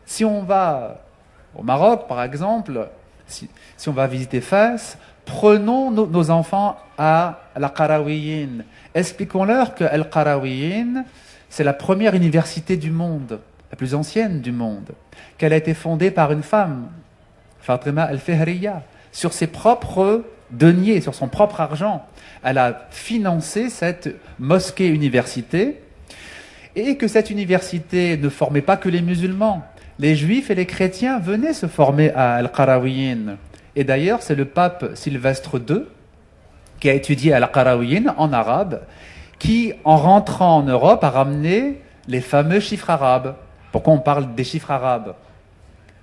Si 0.06 0.24
on 0.24 0.42
va 0.42 1.04
au 1.54 1.62
Maroc, 1.62 2.08
par 2.08 2.22
exemple, 2.22 2.88
si, 3.26 3.48
on 3.86 3.92
va 3.92 4.06
visiter 4.06 4.40
Fès, 4.40 4.96
prenons 5.26 5.90
nos, 5.90 6.30
enfants 6.30 6.78
à 6.96 7.40
Al-Qarawiyin. 7.54 8.64
Expliquons-leur 8.94 9.74
que 9.74 9.84
Al-Qarawiyin, 9.84 11.04
c'est 11.50 11.64
la 11.64 11.74
première 11.74 12.14
université 12.14 12.78
du 12.78 12.90
monde, 12.90 13.40
la 13.70 13.76
plus 13.76 13.94
ancienne 13.94 14.40
du 14.40 14.52
monde 14.52 14.90
qu'elle 15.38 15.52
a 15.52 15.56
été 15.56 15.74
fondée 15.74 16.10
par 16.10 16.32
une 16.32 16.42
femme, 16.42 16.88
Fatima 17.60 18.04
al-Fihriya, 18.04 18.82
sur 19.12 19.32
ses 19.32 19.46
propres 19.46 20.24
deniers, 20.50 21.00
sur 21.00 21.14
son 21.14 21.28
propre 21.28 21.60
argent. 21.60 22.04
Elle 22.44 22.58
a 22.58 22.86
financé 22.90 23.70
cette 23.70 24.14
mosquée 24.38 24.88
université 24.88 25.80
et 26.76 26.96
que 26.96 27.08
cette 27.08 27.30
université 27.30 28.16
ne 28.16 28.28
formait 28.28 28.60
pas 28.60 28.76
que 28.76 28.88
les 28.88 29.02
musulmans. 29.02 29.64
Les 29.98 30.14
juifs 30.14 30.50
et 30.50 30.54
les 30.54 30.66
chrétiens 30.66 31.18
venaient 31.18 31.54
se 31.54 31.66
former 31.66 32.12
à 32.12 32.34
Al-Qarawiyin. 32.34 33.38
Et 33.74 33.84
d'ailleurs, 33.84 34.22
c'est 34.22 34.34
le 34.34 34.44
pape 34.44 34.90
Sylvestre 34.94 35.56
II 35.56 35.84
qui 36.78 36.90
a 36.90 36.92
étudié 36.92 37.32
Al-Qarawiyin 37.32 38.14
en 38.18 38.32
arabe, 38.32 38.82
qui, 39.38 39.72
en 39.84 39.96
rentrant 39.96 40.58
en 40.58 40.62
Europe, 40.62 41.02
a 41.02 41.10
ramené 41.10 41.80
les 42.08 42.20
fameux 42.20 42.60
chiffres 42.60 42.90
arabes. 42.90 43.34
Pourquoi 43.76 43.92
on 43.92 43.98
parle 43.98 44.34
des 44.34 44.42
chiffres 44.42 44.70
arabes 44.70 45.14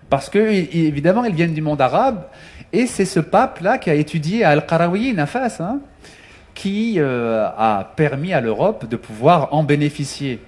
parce 0.08 0.30
que, 0.30 0.38
évidemment, 0.38 1.24
ils 1.24 1.34
viennent 1.34 1.56
du 1.56 1.62
monde 1.64 1.82
arabe, 1.82 2.26
et 2.72 2.86
c'est 2.86 3.04
ce 3.04 3.20
pape-là 3.20 3.80
qui 3.80 3.90
a 3.90 3.96
étudié 3.96 4.44
à 4.44 4.50
Al-Qarawi, 4.50 5.12
Nafas, 5.12 5.58
hein, 5.60 5.80
qui 6.54 7.00
euh, 7.00 7.48
a 7.58 7.92
permis 7.96 8.32
à 8.32 8.42
l'Europe 8.42 8.88
de 8.88 8.96
pouvoir 8.96 9.52
en 9.56 9.64
bénéficier. 9.64 10.40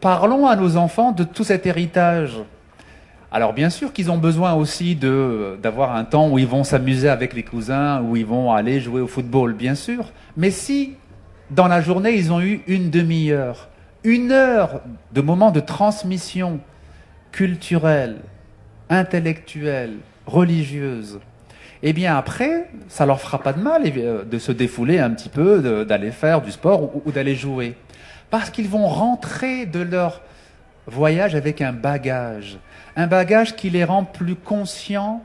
Parlons 0.00 0.48
à 0.48 0.56
nos 0.56 0.76
enfants 0.76 1.12
de 1.12 1.22
tout 1.22 1.44
cet 1.44 1.64
héritage. 1.64 2.40
Alors 3.30 3.52
bien 3.52 3.70
sûr 3.70 3.92
qu'ils 3.92 4.10
ont 4.10 4.18
besoin 4.18 4.54
aussi 4.54 4.96
d'avoir 4.96 5.94
un 5.94 6.02
temps 6.02 6.28
où 6.28 6.40
ils 6.40 6.48
vont 6.48 6.64
s'amuser 6.64 7.08
avec 7.08 7.34
les 7.34 7.44
cousins, 7.44 8.02
où 8.02 8.16
ils 8.16 8.26
vont 8.26 8.50
aller 8.50 8.80
jouer 8.80 9.00
au 9.00 9.06
football, 9.06 9.52
bien 9.52 9.76
sûr. 9.76 10.06
Mais 10.36 10.50
si 10.50 10.96
dans 11.52 11.68
la 11.68 11.80
journée 11.80 12.16
ils 12.16 12.32
ont 12.32 12.40
eu 12.40 12.62
une 12.66 12.90
demi-heure, 12.90 13.68
une 14.04 14.32
heure 14.32 14.80
de 15.12 15.20
moment 15.20 15.50
de 15.50 15.60
transmission 15.60 16.60
culturelle, 17.32 18.18
intellectuelle, 18.88 19.96
religieuse, 20.26 21.20
eh 21.82 21.92
bien 21.92 22.16
après, 22.16 22.70
ça 22.88 23.06
leur 23.06 23.20
fera 23.20 23.38
pas 23.38 23.52
de 23.52 23.60
mal 23.60 23.82
euh, 23.86 24.24
de 24.24 24.38
se 24.38 24.52
défouler 24.52 24.98
un 24.98 25.10
petit 25.10 25.28
peu, 25.28 25.84
d'aller 25.84 26.10
faire 26.10 26.40
du 26.40 26.50
sport 26.50 26.90
ou, 26.96 27.12
d'aller 27.12 27.36
jouer. 27.36 27.76
Parce 28.30 28.50
qu'ils 28.50 28.68
vont 28.68 28.86
rentrer 28.88 29.64
de 29.64 29.80
leur 29.80 30.22
voyage 30.86 31.34
avec 31.34 31.60
un 31.60 31.72
bagage. 31.72 32.58
Un 32.96 33.06
bagage 33.06 33.54
qui 33.54 33.70
les 33.70 33.84
rend 33.84 34.04
plus 34.04 34.34
conscients 34.34 35.22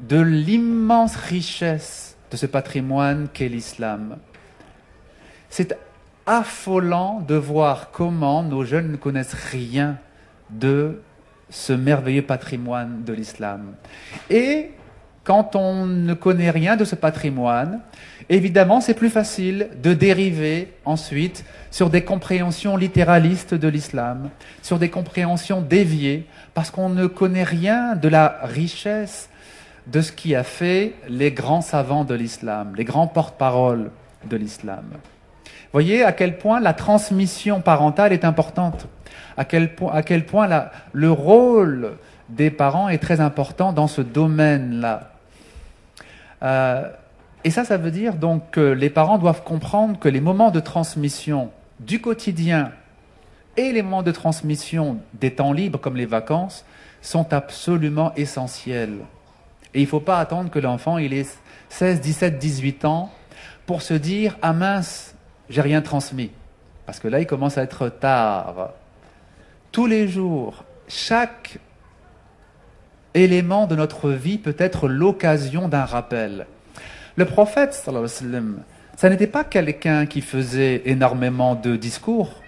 de 0.00 0.20
l'immense 0.20 1.16
richesse 1.16 2.16
de 2.30 2.36
ce 2.36 2.46
patrimoine 2.46 3.28
qu'est 3.32 3.48
l'islam. 3.48 4.18
C'est 5.48 5.76
affolant 6.30 7.20
de 7.26 7.34
voir 7.34 7.90
comment 7.90 8.44
nos 8.44 8.64
jeunes 8.64 8.92
ne 8.92 8.96
connaissent 8.96 9.34
rien 9.34 9.98
de 10.48 11.02
ce 11.48 11.72
merveilleux 11.72 12.22
patrimoine 12.22 13.02
de 13.02 13.12
l'islam. 13.12 13.72
Et 14.30 14.70
quand 15.24 15.56
on 15.56 15.86
ne 15.86 16.14
connaît 16.14 16.52
rien 16.52 16.76
de 16.76 16.84
ce 16.84 16.94
patrimoine, 16.94 17.80
évidemment, 18.28 18.80
c'est 18.80 18.94
plus 18.94 19.10
facile 19.10 19.70
de 19.82 19.92
dériver 19.92 20.72
ensuite 20.84 21.44
sur 21.72 21.90
des 21.90 22.04
compréhensions 22.04 22.76
littéralistes 22.76 23.54
de 23.54 23.66
l'islam, 23.66 24.30
sur 24.62 24.78
des 24.78 24.88
compréhensions 24.88 25.60
déviées, 25.60 26.26
parce 26.54 26.70
qu'on 26.70 26.90
ne 26.90 27.08
connaît 27.08 27.42
rien 27.42 27.96
de 27.96 28.06
la 28.06 28.38
richesse 28.44 29.28
de 29.88 30.00
ce 30.00 30.12
qui 30.12 30.36
a 30.36 30.44
fait 30.44 30.94
les 31.08 31.32
grands 31.32 31.60
savants 31.60 32.04
de 32.04 32.14
l'islam, 32.14 32.74
les 32.76 32.84
grands 32.84 33.08
porte-paroles 33.08 33.90
de 34.28 34.36
l'islam. 34.36 34.84
Voyez 35.72 36.02
à 36.02 36.12
quel 36.12 36.38
point 36.38 36.60
la 36.60 36.74
transmission 36.74 37.60
parentale 37.60 38.12
est 38.12 38.24
importante, 38.24 38.88
à 39.36 39.44
quel 39.44 39.74
point, 39.74 40.70
le 40.92 41.12
rôle 41.12 41.92
des 42.28 42.50
parents 42.50 42.88
est 42.88 42.98
très 42.98 43.20
important 43.20 43.72
dans 43.72 43.86
ce 43.86 44.00
domaine-là. 44.02 45.12
Euh, 46.42 46.88
et 47.44 47.50
ça, 47.50 47.64
ça 47.64 47.76
veut 47.76 47.90
dire 47.90 48.14
donc 48.14 48.50
que 48.50 48.60
les 48.60 48.90
parents 48.90 49.18
doivent 49.18 49.42
comprendre 49.42 49.98
que 49.98 50.08
les 50.08 50.20
moments 50.20 50.50
de 50.50 50.60
transmission 50.60 51.50
du 51.80 52.00
quotidien 52.00 52.72
et 53.56 53.72
les 53.72 53.82
moments 53.82 54.02
de 54.02 54.12
transmission 54.12 54.98
des 55.14 55.32
temps 55.32 55.52
libres 55.52 55.80
comme 55.80 55.96
les 55.96 56.06
vacances 56.06 56.64
sont 57.00 57.32
absolument 57.32 58.12
essentiels. 58.14 58.98
Et 59.72 59.80
il 59.80 59.84
ne 59.84 59.88
faut 59.88 60.00
pas 60.00 60.18
attendre 60.18 60.50
que 60.50 60.58
l'enfant 60.58 60.98
il 60.98 61.14
ait 61.14 61.26
16, 61.68 62.00
17, 62.00 62.38
18 62.38 62.84
ans 62.84 63.10
pour 63.66 63.82
se 63.82 63.94
dire 63.94 64.36
ah 64.42 64.52
mince, 64.52 65.09
j'ai 65.50 65.60
rien 65.60 65.82
transmis. 65.82 66.30
Parce 66.86 66.98
que 66.98 67.08
là, 67.08 67.20
il 67.20 67.26
commence 67.26 67.58
à 67.58 67.62
être 67.62 67.88
tard. 67.88 68.70
Tous 69.70 69.86
les 69.86 70.08
jours, 70.08 70.64
chaque 70.88 71.58
élément 73.14 73.66
de 73.66 73.76
notre 73.76 74.10
vie 74.10 74.38
peut 74.38 74.56
être 74.58 74.88
l'occasion 74.88 75.68
d'un 75.68 75.84
rappel. 75.84 76.46
Le 77.16 77.24
prophète, 77.24 77.74
ça 78.96 79.10
n'était 79.10 79.26
pas 79.26 79.44
quelqu'un 79.44 80.06
qui 80.06 80.20
faisait 80.20 80.82
énormément 80.86 81.54
de 81.54 81.76
discours, 81.76 82.40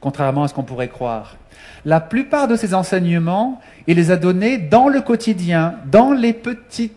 contrairement 0.00 0.44
à 0.44 0.48
ce 0.48 0.54
qu'on 0.54 0.62
pourrait 0.62 0.88
croire. 0.88 1.36
La 1.84 2.00
plupart 2.00 2.48
de 2.48 2.56
ses 2.56 2.74
enseignements, 2.74 3.60
il 3.86 3.96
les 3.96 4.10
a 4.10 4.16
donnés 4.16 4.58
dans 4.58 4.88
le 4.88 5.00
quotidien, 5.00 5.76
dans 5.86 6.12
les 6.12 6.32
petits 6.32 6.92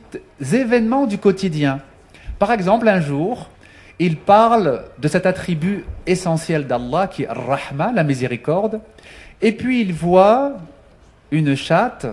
événements 0.53 1.05
du 1.05 1.17
quotidien. 1.17 1.79
Par 2.39 2.51
exemple, 2.51 2.87
un 2.87 3.01
jour, 3.01 3.49
il 3.99 4.17
parle 4.17 4.83
de 4.99 5.07
cet 5.07 5.25
attribut 5.25 5.85
essentiel 6.05 6.67
d'Allah 6.67 7.07
qui 7.07 7.23
est 7.23 7.29
Rahma, 7.29 7.91
la 7.93 8.03
miséricorde, 8.03 8.79
et 9.41 9.51
puis 9.51 9.81
il 9.81 9.93
voit 9.93 10.53
une 11.31 11.55
chatte 11.55 12.07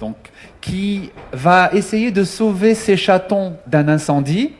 donc, 0.00 0.16
qui 0.60 1.10
va 1.32 1.70
essayer 1.72 2.10
de 2.10 2.24
sauver 2.24 2.74
ses 2.74 2.96
chatons 2.96 3.56
d'un 3.66 3.88
incendie, 3.88 4.52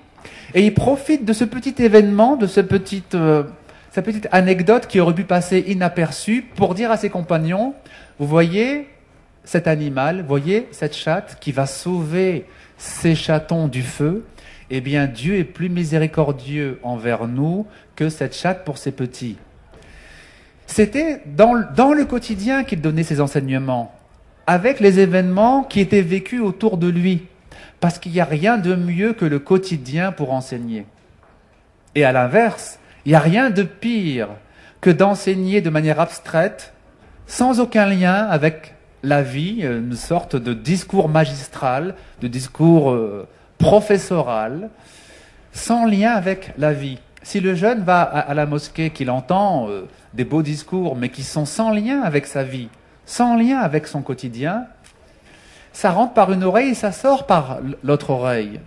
et 0.55 0.65
il 0.65 0.73
profite 0.73 1.25
de 1.25 1.33
ce 1.33 1.45
petit 1.45 1.75
événement, 1.83 2.37
de 2.37 2.47
ce 2.47 2.61
petit, 2.61 3.03
euh, 3.15 3.43
cette 3.91 4.05
petite 4.05 4.29
anecdote 4.31 4.87
qui 4.87 5.01
aurait 5.01 5.15
pu 5.15 5.25
passer 5.25 5.65
inaperçue 5.67 6.47
pour 6.57 6.75
dire 6.75 6.91
à 6.91 6.97
ses 6.97 7.11
compagnons, 7.11 7.75
vous 8.19 8.27
voyez 8.27 8.89
cet 9.43 9.67
animal, 9.67 10.23
vous 10.23 10.29
voyez 10.29 10.69
cette 10.71 10.97
chatte 10.97 11.37
qui 11.41 11.53
va 11.53 11.67
sauver 11.67 12.47
ses 12.79 13.15
chatons 13.15 13.69
du 13.69 13.83
feu, 13.83 14.25
eh 14.71 14.81
bien 14.81 15.07
Dieu 15.07 15.37
est 15.37 15.45
plus 15.45 15.69
miséricordieux 15.69 16.79
envers 16.83 17.27
nous 17.27 17.67
que 17.97 18.09
cette 18.09 18.35
chatte 18.35 18.65
pour 18.65 18.79
ses 18.79 18.93
petits. 18.93 19.37
C'était 20.67 21.23
dans, 21.27 21.53
le 21.53 22.05
quotidien 22.05 22.65
qu'il 22.65 22.81
donnait 22.81 23.03
ses 23.03 23.21
enseignements 23.21 23.95
avec 24.47 24.81
les 24.81 25.01
événements 25.01 25.62
qui 25.62 25.81
étaient 25.81 26.03
vécus 26.03 26.41
autour 26.41 26.77
de 26.77 26.89
lui. 26.89 27.27
Parce 27.81 27.99
qu'il 27.99 28.12
n'y 28.12 28.21
a 28.21 28.25
rien 28.25 28.59
de 28.59 28.75
mieux 28.75 29.12
que 29.12 29.25
le 29.25 29.39
quotidien 29.39 30.12
pour 30.12 30.33
enseigner. 30.33 30.87
Et 31.95 32.05
à 32.05 32.12
l'inverse, 32.12 32.79
il 33.05 33.11
n'y 33.11 33.15
a 33.15 33.21
rien 33.21 33.51
de 33.51 33.62
pire 33.62 34.29
que 34.81 34.91
d'enseigner 34.91 35.61
de 35.61 35.71
manière 35.71 36.01
abstraite, 36.01 36.73
sans 37.27 37.61
aucun 37.61 37.87
lien 37.87 38.27
avec 38.27 38.75
la 39.03 39.23
vie, 39.23 39.62
une 39.62 39.95
sorte 39.95 40.37
de 40.37 40.55
discours 40.55 41.09
magistral, 41.09 41.95
de 42.21 42.29
discours 42.29 42.91
euh, 42.91 43.29
professoral, 43.65 44.69
sans 45.53 45.87
lien 45.87 46.11
avec 46.11 46.53
la 46.59 46.75
vie. 46.75 46.99
Si 47.23 47.41
le 47.41 47.55
jeune 47.55 47.83
va 47.83 48.03
à, 48.03 48.35
la 48.35 48.45
mosquée, 48.45 48.91
qu'il 48.91 49.11
entend 49.11 49.71
euh, 49.71 49.89
des 50.12 50.25
beaux 50.25 50.43
discours, 50.43 50.97
mais 50.97 51.09
qui 51.09 51.23
sont 51.23 51.47
sans 51.47 51.71
lien 51.71 52.03
avec 52.03 52.27
sa 52.27 52.45
vie, 52.45 52.69
sans 53.07 53.39
lien 53.39 53.59
avec 53.61 53.87
son 53.87 54.03
quotidien, 54.03 54.67
ça 55.73 55.93
rentre 55.93 56.12
par 56.12 56.31
une 56.31 56.45
oreille 56.45 56.71
et 56.71 56.75
ça 56.75 56.93
sort 56.93 57.25
par 57.25 57.61
l'autre 57.83 58.11
oreille. 58.11 58.61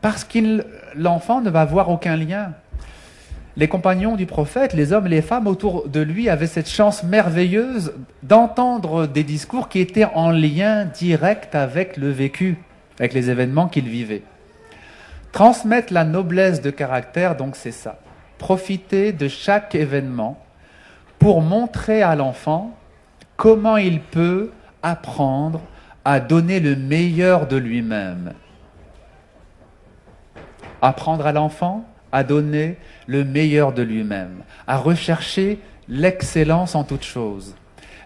Parce 0.00 0.24
que 0.24 0.64
l'enfant 0.96 1.42
ne 1.42 1.50
va 1.50 1.66
voir 1.66 1.90
aucun 1.90 2.16
lien. 2.16 2.52
Les 3.58 3.68
compagnons 3.68 4.16
du 4.16 4.24
prophète, 4.24 4.72
les 4.72 4.94
hommes 4.94 5.06
et 5.06 5.10
les 5.10 5.22
femmes 5.22 5.46
autour 5.46 5.86
de 5.86 6.00
lui 6.00 6.30
avaient 6.30 6.46
cette 6.46 6.70
chance 6.70 7.02
merveilleuse 7.02 7.92
d'entendre 8.22 9.06
des 9.06 9.22
discours 9.22 9.68
qui 9.68 9.80
étaient 9.80 10.08
en 10.14 10.30
lien 10.30 10.86
direct 10.86 11.54
avec 11.54 11.98
le 11.98 12.10
vécu, 12.10 12.56
avec 12.98 13.12
les 13.12 13.30
événements 13.30 13.68
qu'ils 13.68 13.88
vivaient. 13.88 14.22
Transmettre 15.32 15.92
la 15.92 16.04
noblesse 16.04 16.60
de 16.60 16.70
caractère, 16.70 17.36
donc 17.36 17.56
c'est 17.56 17.72
ça. 17.72 17.98
Profiter 18.38 19.12
de 19.12 19.28
chaque 19.28 19.74
événement 19.74 20.38
pour 21.18 21.40
montrer 21.40 22.02
à 22.02 22.14
l'enfant 22.14 22.76
comment 23.36 23.76
il 23.76 24.00
peut 24.00 24.50
apprendre 24.82 25.60
à 26.04 26.20
donner 26.20 26.60
le 26.60 26.76
meilleur 26.76 27.46
de 27.46 27.56
lui-même. 27.56 28.34
Apprendre 30.82 31.26
à 31.26 31.32
l'enfant 31.32 31.84
à 32.12 32.24
donner 32.24 32.76
le 33.06 33.24
meilleur 33.24 33.72
de 33.72 33.82
lui-même, 33.82 34.42
à 34.66 34.76
rechercher 34.76 35.58
l'excellence 35.88 36.74
en 36.74 36.84
toute 36.84 37.04
chose. 37.04 37.56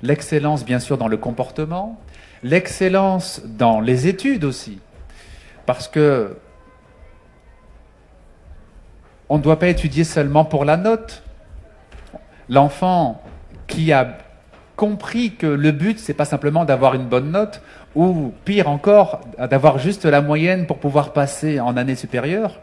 L'excellence, 0.03 0.65
bien 0.65 0.79
sûr, 0.79 0.97
dans 0.97 1.09
le 1.09 1.17
comportement, 1.17 2.01
l'excellence 2.43 3.43
dans 3.45 3.81
les 3.81 4.07
études 4.07 4.45
aussi. 4.45 4.79
Parce 5.65 5.89
que 5.89 6.37
on 9.29 9.39
ne 9.39 9.43
doit 9.43 9.59
pas 9.59 9.69
étudier 9.69 10.05
seulement 10.05 10.45
pour 10.45 10.65
la 10.65 10.77
note. 10.77 11.23
L'enfant 12.49 13.23
qui 13.67 13.93
a 13.93 14.19
compris 14.77 15.35
que 15.35 15.47
le 15.47 15.73
but, 15.73 15.99
c'est 15.99 16.15
pas 16.15 16.25
simplement 16.25 16.65
d'avoir 16.65 16.95
une 16.95 17.07
bonne 17.07 17.33
note, 17.33 17.61
ou 17.97 18.33
pire 18.45 18.69
encore, 18.69 19.21
d'avoir 19.39 19.79
juste 19.79 20.05
la 20.05 20.21
moyenne 20.21 20.67
pour 20.67 20.79
pouvoir 20.79 21.13
passer 21.13 21.59
en 21.59 21.77
année 21.77 21.97
supérieure. 21.97 22.61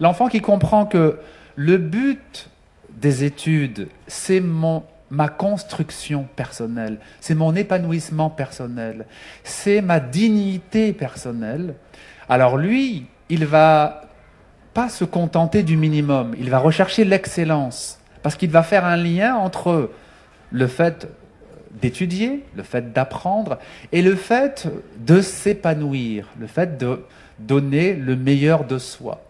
L'enfant 0.00 0.28
qui 0.28 0.40
comprend 0.40 0.84
que 0.84 1.18
le 1.54 1.78
but 1.78 2.50
des 2.90 3.24
études, 3.24 3.88
c'est 4.06 4.40
mon, 4.40 4.82
ma 5.12 5.28
construction 5.28 6.26
personnelle, 6.36 6.96
c'est 7.20 7.34
mon 7.34 7.54
épanouissement 7.54 8.30
personnel, 8.30 9.04
c'est 9.44 9.82
ma 9.82 10.00
dignité 10.00 10.94
personnelle. 10.94 11.74
Alors 12.30 12.56
lui, 12.56 13.04
il 13.28 13.44
va 13.44 14.04
pas 14.72 14.88
se 14.88 15.04
contenter 15.04 15.64
du 15.64 15.76
minimum, 15.76 16.34
il 16.38 16.48
va 16.48 16.58
rechercher 16.58 17.04
l'excellence, 17.04 18.00
parce 18.22 18.36
qu'il 18.36 18.50
va 18.50 18.62
faire 18.62 18.86
un 18.86 18.96
lien 18.96 19.34
entre 19.34 19.90
le 20.50 20.66
fait 20.66 21.06
d'étudier, 21.82 22.42
le 22.56 22.62
fait 22.62 22.94
d'apprendre 22.94 23.58
et 23.92 24.00
le 24.00 24.16
fait 24.16 24.66
de 24.96 25.20
s'épanouir, 25.20 26.26
le 26.40 26.46
fait 26.46 26.78
de 26.78 27.04
donner 27.38 27.92
le 27.92 28.16
meilleur 28.16 28.64
de 28.64 28.78
soi. 28.78 29.20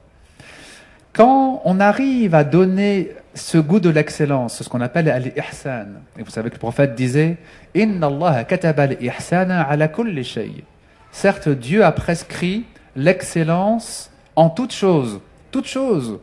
Quand 1.12 1.61
on 1.64 1.80
arrive 1.80 2.37
à 2.37 2.45
donner 2.45 3.11
ce 3.35 3.59
goût 3.59 3.80
de 3.80 3.89
l'excellence, 3.89 4.62
ce 4.62 4.68
qu'on 4.68 4.80
appelle 4.80 5.09
al-ihsan, 5.09 5.87
et 6.18 6.22
vous 6.22 6.30
savez 6.30 6.51
que 6.51 6.55
le 6.55 6.61
prophète 6.61 6.95
disait 6.95 7.39
Inna 7.74 8.09
Allah 8.09 8.45
kataba 8.45 8.83
al-ihsana 8.85 9.62
ala 9.62 9.89
kulli 9.89 10.24
shay. 10.24 10.64
Certes, 11.11 11.49
Dieu 11.49 11.85
a 11.85 11.93
prescrit 11.93 12.64
l'excellence 12.97 14.11
en 14.37 14.51
toutes 14.51 14.72
choses, 14.72 15.20
toutes 15.51 15.66
choses, 15.66 16.18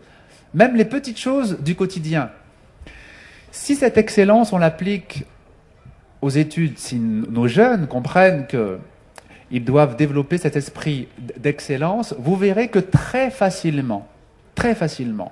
même 0.54 0.76
les 0.76 0.86
petites 0.86 1.20
choses 1.20 1.60
du 1.60 1.76
quotidien. 1.76 2.32
Si 3.52 3.76
cette 3.76 3.98
excellence, 3.98 4.54
on 4.54 4.58
l'applique 4.58 5.26
aux 6.22 6.30
études, 6.30 6.78
si 6.78 7.00
nos 7.00 7.48
jeunes 7.48 7.88
comprennent 7.88 8.46
qu'ils 8.46 9.64
doivent 9.64 9.96
développer 9.96 10.38
cet 10.38 10.56
esprit 10.56 11.08
d'excellence, 11.38 12.14
vous 12.20 12.36
verrez 12.36 12.68
que 12.68 12.80
très 12.80 13.32
facilement, 13.32 14.08
très 14.54 14.76
facilement, 14.76 15.32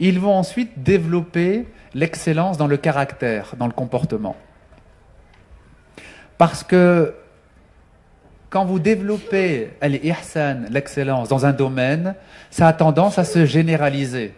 ils 0.00 0.18
vont 0.18 0.34
ensuite 0.34 0.82
développer 0.82 1.66
l'excellence 1.94 2.58
dans 2.58 2.66
le 2.66 2.76
caractère, 2.76 3.54
dans 3.58 3.66
le 3.66 3.72
comportement. 3.72 4.36
Parce 6.38 6.64
que 6.64 7.14
quand 8.50 8.64
vous 8.64 8.78
développez 8.78 9.70
l'excellence 9.80 11.28
dans 11.28 11.46
un 11.46 11.52
domaine, 11.52 12.14
ça 12.50 12.68
a 12.68 12.72
tendance 12.72 13.18
à 13.18 13.24
se 13.24 13.46
généraliser. 13.46 14.34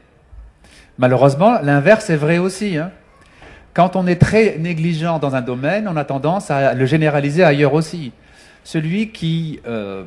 Malheureusement, 0.99 1.59
l'inverse 1.63 2.11
est 2.11 2.17
vrai 2.17 2.39
aussi. 2.39 2.77
Hein 2.77 2.93
Quand 3.73 3.97
on 3.97 4.07
est 4.07 4.21
très 4.21 4.57
négligent 4.59 5.19
dans 5.19 5.35
un 5.35 5.41
domaine, 5.41 5.89
on 5.89 5.97
a 5.97 6.05
tendance 6.05 6.51
à 6.51 6.75
le 6.75 6.87
généraliser 6.87 7.43
ailleurs 7.43 7.75
aussi. 7.75 8.13
Celui 8.63 9.11
qui 9.11 9.61
euh, 9.67 10.05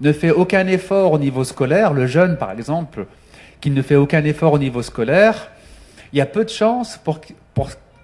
ne 0.00 0.12
fait 0.12 0.30
aucun 0.30 0.66
effort 0.66 1.12
au 1.12 1.18
niveau 1.18 1.44
scolaire, 1.44 1.92
le 1.92 2.06
jeune 2.06 2.38
par 2.38 2.52
exemple, 2.52 3.06
qui 3.62 3.70
ne 3.70 3.80
fait 3.80 3.94
aucun 3.94 4.24
effort 4.24 4.52
au 4.52 4.58
niveau 4.58 4.82
scolaire, 4.82 5.50
il 6.12 6.18
y 6.18 6.20
a 6.20 6.26
peu 6.26 6.44
de 6.44 6.50
chances 6.50 6.98
pour 6.98 7.20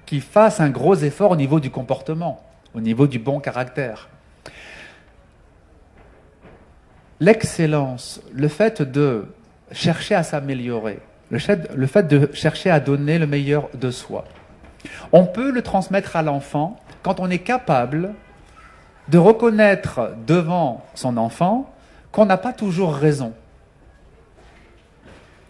qu'il 0.07 0.23
fasse 0.23 0.61
un 0.61 0.71
gros 0.71 0.95
effort 0.95 1.33
au 1.33 1.37
niveau 1.37 1.61
du 1.61 1.69
comportement, 1.69 2.43
au 2.75 2.81
niveau 2.81 3.07
du 3.07 3.19
bon 3.19 3.41
caractère. 3.41 4.09
L'excellence, 7.21 8.23
le 8.33 8.47
fait 8.47 8.81
de 8.81 9.27
chercher 9.73 10.15
à 10.15 10.23
s'améliorer, 10.23 11.01
le 11.31 11.39
fait 11.39 12.07
de 12.07 12.31
chercher 12.33 12.71
à 12.71 12.79
donner 12.79 13.19
le 13.19 13.27
meilleur 13.27 13.69
de 13.75 13.91
soi, 13.91 14.25
on 15.11 15.27
peut 15.27 15.51
le 15.51 15.63
transmettre 15.63 16.15
à 16.15 16.23
l'enfant 16.23 16.79
quand 17.03 17.19
on 17.19 17.29
est 17.29 17.41
capable 17.41 18.15
de 19.09 19.19
reconnaître 19.19 20.13
devant 20.25 20.85
son 20.95 21.17
enfant 21.17 21.75
qu'on 22.13 22.27
n'a 22.27 22.37
pas 22.37 22.53
toujours 22.53 22.95
raison. 22.95 23.33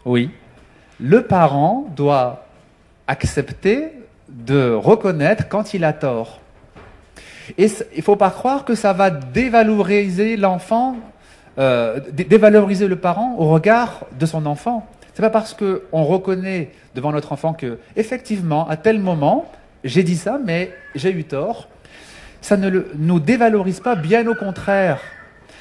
Oui, 0.08 0.30
le 0.98 1.24
parent 1.24 1.86
doit 1.94 2.46
accepter 3.06 3.92
de 4.30 4.72
reconnaître 4.72 5.50
quand 5.50 5.74
il 5.74 5.84
a 5.84 5.92
tort. 5.92 6.40
Et 7.58 7.66
il 7.66 7.98
ne 7.98 8.02
faut 8.02 8.16
pas 8.16 8.30
croire 8.30 8.64
que 8.64 8.74
ça 8.74 8.94
va 8.94 9.10
dévaloriser 9.10 10.38
l'enfant, 10.38 10.96
euh, 11.58 12.00
dévaloriser 12.10 12.88
le 12.88 12.96
parent 12.96 13.34
au 13.36 13.50
regard 13.50 14.06
de 14.18 14.24
son 14.24 14.46
enfant. 14.46 14.86
C'est 15.12 15.20
pas 15.20 15.28
parce 15.28 15.52
qu'on 15.52 16.04
reconnaît 16.04 16.70
devant 16.94 17.12
notre 17.12 17.34
enfant 17.34 17.52
que, 17.52 17.78
effectivement, 17.94 18.66
à 18.66 18.78
tel 18.78 19.00
moment, 19.00 19.44
j'ai 19.84 20.04
dit 20.04 20.16
ça, 20.16 20.40
mais 20.42 20.72
j'ai 20.94 21.12
eu 21.12 21.24
tort. 21.24 21.68
Ça 22.40 22.56
ne 22.56 22.70
nous 22.96 23.20
dévalorise 23.20 23.80
pas, 23.80 23.94
bien 23.94 24.26
au 24.26 24.34
contraire. 24.34 25.02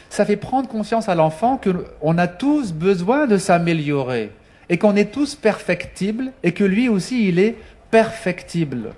Ça 0.09 0.25
fait 0.25 0.37
prendre 0.37 0.67
conscience 0.67 1.09
à 1.09 1.15
l'enfant 1.15 1.59
qu'on 1.61 2.17
a 2.17 2.27
tous 2.27 2.73
besoin 2.73 3.27
de 3.27 3.37
s'améliorer 3.37 4.31
et 4.69 4.77
qu'on 4.77 4.95
est 4.95 5.11
tous 5.11 5.35
perfectibles 5.35 6.31
et 6.43 6.53
que 6.53 6.63
lui 6.63 6.89
aussi, 6.89 7.27
il 7.27 7.39
est 7.39 7.55
perfectible. 7.91 8.93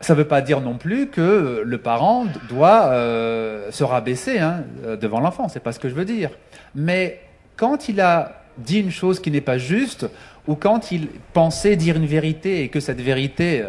Ça 0.00 0.12
ne 0.12 0.18
veut 0.18 0.28
pas 0.28 0.42
dire 0.42 0.60
non 0.60 0.76
plus 0.76 1.08
que 1.08 1.62
le 1.64 1.78
parent 1.78 2.26
doit 2.48 2.86
euh, 2.86 3.70
se 3.70 3.84
rabaisser 3.84 4.38
hein, 4.38 4.64
devant 5.00 5.20
l'enfant, 5.20 5.48
c'est 5.48 5.60
pas 5.60 5.72
ce 5.72 5.78
que 5.78 5.88
je 5.88 5.94
veux 5.94 6.04
dire. 6.04 6.30
Mais 6.74 7.20
quand 7.56 7.88
il 7.88 8.00
a 8.00 8.42
dit 8.58 8.80
une 8.80 8.90
chose 8.90 9.20
qui 9.20 9.30
n'est 9.30 9.40
pas 9.40 9.58
juste, 9.58 10.06
ou 10.46 10.54
quand 10.54 10.92
il 10.92 11.08
pensait 11.32 11.76
dire 11.76 11.96
une 11.96 12.06
vérité 12.06 12.62
et 12.62 12.68
que 12.68 12.80
cette 12.80 13.00
vérité 13.00 13.62
euh, 13.62 13.68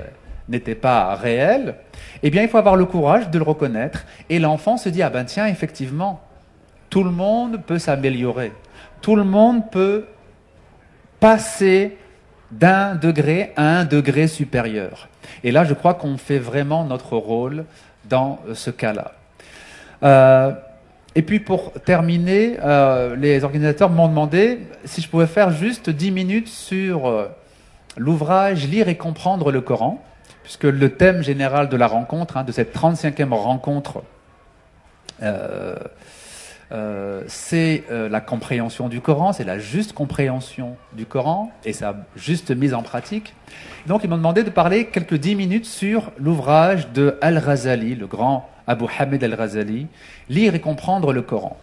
n'était 0.49 0.75
pas 0.75 1.15
réelle, 1.15 1.75
eh 2.23 2.29
bien 2.29 2.43
il 2.43 2.49
faut 2.49 2.57
avoir 2.57 2.75
le 2.75 2.85
courage 2.85 3.29
de 3.29 3.37
le 3.37 3.43
reconnaître. 3.43 4.05
Et 4.29 4.39
l'enfant 4.39 4.77
se 4.77 4.89
dit, 4.89 5.01
ah 5.01 5.09
ben 5.09 5.25
tiens, 5.25 5.47
effectivement, 5.47 6.21
tout 6.89 7.03
le 7.03 7.11
monde 7.11 7.61
peut 7.65 7.79
s'améliorer. 7.79 8.51
Tout 9.01 9.15
le 9.15 9.23
monde 9.23 9.69
peut 9.71 10.05
passer 11.19 11.97
d'un 12.51 12.95
degré 12.95 13.51
à 13.55 13.79
un 13.79 13.85
degré 13.85 14.27
supérieur. 14.27 15.09
Et 15.43 15.51
là, 15.51 15.63
je 15.63 15.73
crois 15.73 15.95
qu'on 15.95 16.17
fait 16.17 16.39
vraiment 16.39 16.85
notre 16.85 17.17
rôle 17.17 17.65
dans 18.05 18.39
ce 18.53 18.69
cas-là. 18.69 19.13
Euh, 20.03 20.51
et 21.15 21.21
puis 21.21 21.39
pour 21.39 21.71
terminer, 21.71 22.57
euh, 22.63 23.15
les 23.15 23.43
organisateurs 23.43 23.89
m'ont 23.89 24.07
demandé 24.07 24.59
si 24.83 25.01
je 25.01 25.09
pouvais 25.09 25.27
faire 25.27 25.51
juste 25.51 25.89
10 25.89 26.11
minutes 26.11 26.49
sur 26.49 27.07
euh, 27.07 27.27
l'ouvrage 27.97 28.67
Lire 28.67 28.89
et 28.89 28.97
comprendre 28.97 29.51
le 29.51 29.61
Coran, 29.61 30.03
puisque 30.45 30.63
le 30.63 30.93
thème 30.93 31.21
général 31.21 31.67
de 31.67 31.75
la 31.75 31.87
rencontre, 31.87 32.37
hein, 32.37 32.43
de 32.43 32.53
cette 32.53 32.73
35e 32.73 33.33
rencontre, 33.33 34.03
euh, 35.21 35.75
c'est 37.27 37.83
la 37.89 38.21
compréhension 38.21 38.89
du 38.89 39.01
Coran, 39.01 39.33
c'est 39.33 39.43
la 39.43 39.59
juste 39.59 39.93
compréhension 39.93 40.77
du 40.93 41.05
Coran 41.05 41.51
et 41.63 41.73
sa 41.73 41.95
juste 42.15 42.51
mise 42.51 42.73
en 42.73 42.81
pratique. 42.81 43.33
Donc 43.87 44.03
ils 44.03 44.09
m'ont 44.09 44.17
demandé 44.17 44.43
de 44.43 44.49
parler 44.49 44.87
quelques 44.87 45.15
10 45.15 45.35
minutes 45.35 45.65
sur 45.65 46.11
l'ouvrage 46.17 46.91
de 46.91 47.17
Al-Ghazali, 47.21 47.95
le 47.95 48.07
grand 48.07 48.49
Abu 48.67 48.85
Hamid 48.97 49.23
al-Ghazali, 49.23 49.87
Lire 50.29 50.55
et 50.55 50.59
comprendre 50.59 51.13
le 51.13 51.21
Coran. 51.21 51.57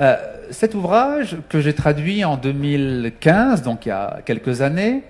Euh, 0.00 0.16
cet 0.50 0.74
ouvrage 0.74 1.36
que 1.48 1.60
j'ai 1.60 1.74
traduit 1.74 2.24
en 2.24 2.36
2015, 2.36 3.62
donc 3.62 3.86
il 3.86 3.88
y 3.88 3.92
a 3.92 4.20
quelques 4.24 4.62
années, 4.62 5.02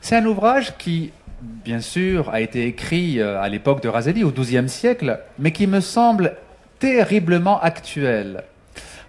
c'est 0.00 0.16
un 0.16 0.24
ouvrage 0.24 0.76
qui, 0.78 1.12
bien 1.40 1.80
sûr, 1.80 2.30
a 2.30 2.40
été 2.40 2.66
écrit 2.66 3.20
euh, 3.20 3.40
à 3.40 3.48
l'époque 3.48 3.82
de 3.82 3.90
Ghazali, 3.90 4.24
au 4.24 4.30
XIIe 4.30 4.68
siècle, 4.68 5.20
mais 5.38 5.52
qui 5.52 5.66
me 5.66 5.80
semble 5.80 6.36
terriblement 6.78 7.60
actuel. 7.60 8.44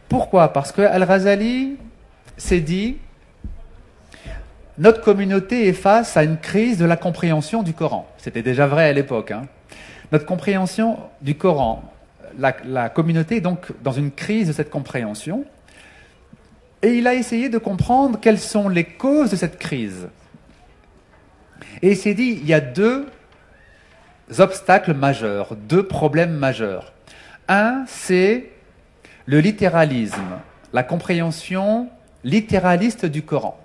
Pourquoi? 0.09 0.51
Parce 0.51 0.71
que 0.71 0.81
Al-Ghazali 0.81 1.77
s'est 2.37 2.59
dit 2.59 2.97
notre 4.77 5.01
communauté 5.01 5.67
est 5.67 5.73
face 5.73 6.17
à 6.17 6.23
une 6.23 6.37
crise 6.37 6.77
de 6.77 6.85
la 6.85 6.97
compréhension 6.97 7.61
du 7.61 7.73
Coran. 7.73 8.09
C'était 8.17 8.41
déjà 8.41 8.65
vrai 8.67 8.89
à 8.89 8.93
l'époque. 8.93 9.31
Hein 9.31 9.43
notre 10.11 10.25
compréhension 10.25 10.97
du 11.21 11.35
Coran. 11.35 11.83
La, 12.37 12.89
communauté 12.89 13.37
est 13.37 13.41
donc 13.41 13.67
dans 13.83 13.91
une 13.91 14.11
crise 14.11 14.47
de 14.47 14.53
cette 14.53 14.69
compréhension. 14.69 15.45
Et 16.81 16.95
il 16.95 17.07
a 17.07 17.13
essayé 17.13 17.49
de 17.49 17.57
comprendre 17.57 18.19
quelles 18.19 18.39
sont 18.39 18.69
les 18.69 18.85
causes 18.85 19.31
de 19.31 19.35
cette 19.35 19.59
crise. 19.59 20.07
Et 21.81 21.91
il 21.91 21.97
s'est 21.97 22.13
dit, 22.13 22.39
il 22.41 22.47
y 22.47 22.53
a 22.53 22.61
deux 22.61 23.07
obstacles 24.39 24.93
majeurs, 24.93 25.55
deux 25.55 25.85
problèmes 25.85 26.33
majeurs. 26.33 26.93
Un, 27.47 27.83
c'est 27.87 28.49
le 29.25 29.39
littéralisme, 29.39 30.39
la 30.73 30.83
compréhension 30.83 31.89
littéraliste 32.23 33.05
du 33.05 33.23
Coran. 33.23 33.59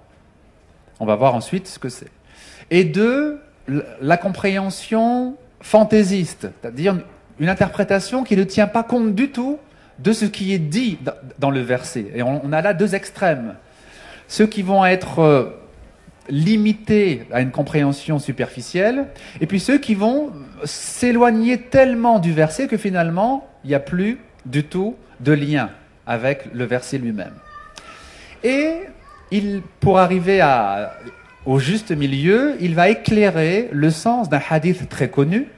On 0.99 1.07
va 1.07 1.15
voir 1.15 1.35
ensuite 1.35 1.67
ce 1.69 1.79
que 1.79 1.89
c'est. 1.89 2.11
Et 2.71 2.85
deux, 2.85 3.41
la 4.01 4.17
compréhension 4.17 5.37
fantaisiste, 5.61 6.49
c'est-à-dire 6.61 6.99
une 7.39 7.49
interprétation 7.49 8.25
qui 8.25 8.37
ne 8.37 8.45
tient 8.45 8.67
pas 8.67 8.83
compte 8.83 9.15
du 9.15 9.31
tout 9.31 9.59
de 9.99 10.13
ce 10.13 10.25
qui 10.25 10.53
est 10.53 10.59
dit 10.59 10.99
dans 11.39 11.51
le 11.51 11.61
verset. 11.61 12.07
Et 12.15 12.23
on 12.23 12.53
a 12.53 12.63
là 12.63 12.75
deux 12.75 12.95
extrêmes. 12.95 13.55
Ceux 14.29 14.47
qui 14.47 14.63
vont 14.63 14.85
être 14.85 15.21
euh, 15.21 15.45
limités 16.29 17.25
à 17.33 17.41
une 17.41 17.51
compréhension 17.51 18.19
superficielle, 18.19 19.07
et 19.41 19.47
puis 19.47 19.61
ceux 19.61 19.79
qui 19.79 19.95
vont 19.95 20.33
s'éloigner 20.65 21.59
tellement 21.59 22.19
du 22.19 22.33
verset 22.33 22.67
que 22.67 22.77
finalement, 22.77 23.49
il 23.65 23.69
n'y 23.69 23.75
a 23.75 23.81
plus 23.81 24.19
du 24.45 24.65
tout 24.65 24.97
de 25.21 25.33
lien 25.33 25.71
avec 26.07 26.49
le 26.53 26.65
verset 26.65 26.99
lui-même. 26.99 27.35
Et 28.45 28.75
il, 29.31 29.63
pour 29.81 29.99
arriver 29.99 30.45
au 31.45 31.59
juste 31.59 31.91
milieu, 31.91 32.57
il 32.61 32.75
va 32.75 32.89
éclairer 32.89 33.69
le 33.73 33.91
sens 33.91 34.29
d'un 34.29 34.41
hadith 34.51 34.89
très 34.89 35.09
connu, 35.09 35.49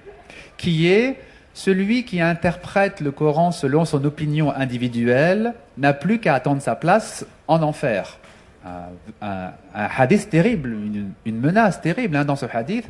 qui 0.57 0.89
est 0.89 1.17
celui 1.55 2.05
qui 2.05 2.21
interprète 2.21 3.01
le 3.01 3.11
Coran 3.11 3.51
selon 3.51 3.85
son 3.85 4.05
opinion 4.05 4.55
individuelle 4.55 5.55
n'a 5.77 5.93
plus 5.93 6.21
qu'à 6.21 6.35
attendre 6.35 6.63
sa 6.63 6.77
place 6.77 7.27
en 7.49 7.63
enfer. 7.63 8.19
Un, 8.65 9.53
hadith 9.73 10.29
terrible, 10.31 10.77
une, 11.25 11.41
menace 11.41 11.81
terrible 11.81 12.17
hein, 12.17 12.25
dans 12.25 12.37
ce 12.37 12.47
hadith, 12.53 12.85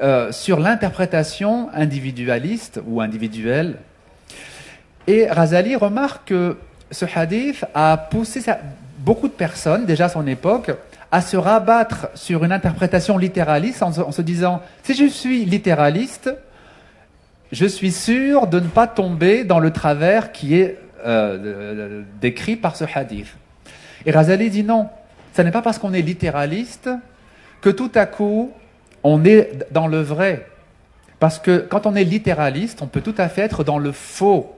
euh, 0.00 0.30
sur 0.32 0.60
l'interprétation 0.60 1.68
individualiste 1.72 2.80
ou 2.86 3.00
individuelle. 3.00 3.76
Et 5.06 5.26
Razali 5.26 5.76
remarque 5.76 6.28
que 6.28 6.58
ce 6.90 7.06
hadith 7.14 7.64
a 7.74 7.96
poussé 7.96 8.42
beaucoup 8.98 9.28
de 9.28 9.32
personnes, 9.32 9.86
déjà 9.86 10.06
à 10.06 10.08
son 10.08 10.26
époque, 10.26 10.72
à 11.12 11.20
se 11.20 11.36
rabattre 11.36 12.08
sur 12.14 12.44
une 12.44 12.52
interprétation 12.52 13.18
littéraliste 13.18 13.82
en 13.82 14.10
se, 14.12 14.22
disant, 14.22 14.62
si 14.82 14.94
je 14.94 15.06
suis 15.06 15.44
littéraliste, 15.44 16.34
je 17.52 17.66
suis 17.66 17.92
sûr 17.92 18.46
de 18.48 18.58
ne 18.58 18.66
pas 18.66 18.86
tomber 18.86 19.44
dans 19.44 19.60
le 19.60 19.70
travers 19.70 20.32
qui 20.32 20.56
est 20.56 20.78
euh, 21.06 22.02
décrit 22.20 22.56
par 22.56 22.74
ce 22.74 22.84
hadith. 22.92 23.28
Et 24.06 24.10
Razali 24.10 24.50
dit 24.50 24.62
non, 24.62 24.88
ce 25.34 25.42
n'est 25.42 25.50
pas 25.50 25.62
parce 25.62 25.78
qu'on 25.78 25.92
est 25.92 26.02
littéraliste 26.02 26.90
que 27.60 27.70
tout 27.70 27.90
à 27.94 28.06
coup 28.06 28.52
on 29.02 29.24
est 29.24 29.66
dans 29.70 29.86
le 29.86 30.00
vrai. 30.00 30.46
Parce 31.20 31.38
que 31.38 31.58
quand 31.58 31.86
on 31.86 31.94
est 31.94 32.04
littéraliste, 32.04 32.82
on 32.82 32.86
peut 32.86 33.00
tout 33.00 33.14
à 33.18 33.28
fait 33.28 33.42
être 33.42 33.64
dans 33.64 33.78
le 33.78 33.92
faux. 33.92 34.54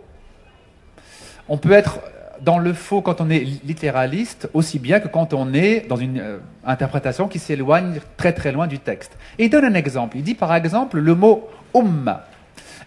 On 1.49 1.59
peut 1.59 1.73
être 1.73 2.01
dans 2.41 2.59
le 2.59 2.73
faux 2.73 3.03
quand 3.03 3.21
on 3.21 3.31
est 3.31 3.41
littéraliste, 3.65 4.49
aussi 4.53 4.79
bien 4.79 5.01
que 5.01 5.09
quand 5.09 5.33
on 5.33 5.53
est 5.55 5.87
dans 5.89 5.97
une 5.97 6.19
euh, 6.19 6.39
interprétation 6.65 7.29
qui 7.29 7.39
s'éloigne 7.39 8.01
très 8.17 8.33
très 8.33 8.53
loin 8.53 8.67
du 8.67 8.79
texte. 8.79 9.17
Et 9.39 9.45
il 9.45 9.51
donne 9.51 9.65
un 9.65 9.75
exemple. 9.75 10.17
Il 10.17 10.23
dit 10.23 10.35
par 10.35 10.55
exemple 10.55 10.99
le 10.99 11.15
mot 11.15 11.49
umma. 11.75 12.27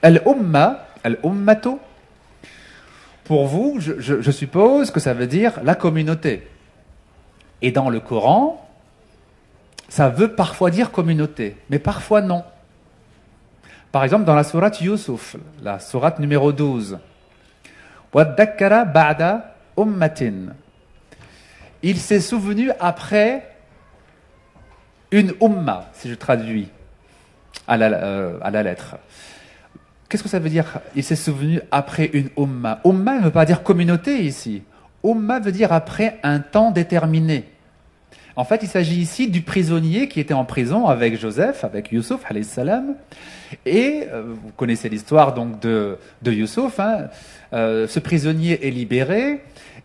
Al-umma, 0.01 0.85
al-ummato, 1.03 1.79
pour 3.29 3.45
vous, 3.45 3.77
je, 3.79 4.31
suppose 4.31 4.89
que 4.89 4.99
ça 4.99 5.13
veut 5.13 5.27
dire 5.27 5.59
la 5.63 5.75
communauté. 5.75 6.47
Et 7.61 7.71
dans 7.71 7.91
le 7.91 7.99
Coran, 7.99 8.67
ça 9.87 10.09
veut 10.09 10.33
parfois 10.33 10.71
dire 10.71 10.89
communauté, 10.89 11.55
mais 11.69 11.77
parfois 11.77 12.21
non. 12.21 12.43
Par 13.91 14.03
exemple, 14.03 14.25
dans 14.25 14.33
la 14.33 14.43
sourate 14.43 14.81
Yusuf, 14.81 15.35
la 15.61 15.77
sourate 15.77 16.17
numéro 16.17 16.51
12, 16.51 16.97
ba'da 18.11 19.53
ummatin. 19.77 20.55
Il 21.83 21.99
s'est 21.99 22.21
souvenu 22.21 22.71
après 22.79 23.47
une 25.11 25.35
umma, 25.39 25.87
si 25.93 26.09
je 26.09 26.15
traduis 26.15 26.69
à 27.67 27.77
la, 27.77 27.93
euh, 27.93 28.39
à 28.41 28.49
la 28.49 28.63
lettre. 28.63 28.95
Qu'est-ce 30.09 30.23
que 30.23 30.29
ça 30.29 30.39
veut 30.39 30.49
dire 30.49 30.79
Il 30.95 31.03
s'est 31.03 31.15
souvenu 31.15 31.61
après 31.69 32.09
une 32.13 32.29
umma. 32.35 32.81
Umma 32.83 33.19
ne 33.19 33.25
veut 33.25 33.31
pas 33.31 33.45
dire 33.45 33.61
communauté 33.61 34.23
ici. 34.23 34.63
Umma 35.03 35.39
veut 35.39 35.51
dire 35.51 35.71
après 35.71 36.17
un 36.23 36.39
temps 36.39 36.71
déterminé. 36.71 37.45
En 38.35 38.43
fait, 38.43 38.63
il 38.63 38.69
s'agit 38.69 38.99
ici 38.99 39.29
du 39.29 39.41
prisonnier 39.41 40.07
qui 40.07 40.19
était 40.19 40.33
en 40.33 40.45
prison 40.45 40.87
avec 40.87 41.19
Joseph, 41.19 41.63
avec 41.63 41.91
Youssouf, 41.91 42.23
salam. 42.41 42.95
Et 43.67 44.05
euh, 44.11 44.23
vous 44.25 44.51
connaissez 44.57 44.89
l'histoire 44.89 45.35
donc 45.35 45.59
de, 45.59 45.97
de 46.23 46.31
Youssouf. 46.31 46.79
Hein. 46.79 47.09
Euh, 47.53 47.87
ce 47.87 47.99
prisonnier 47.99 48.65
est 48.65 48.71
libéré 48.71 49.41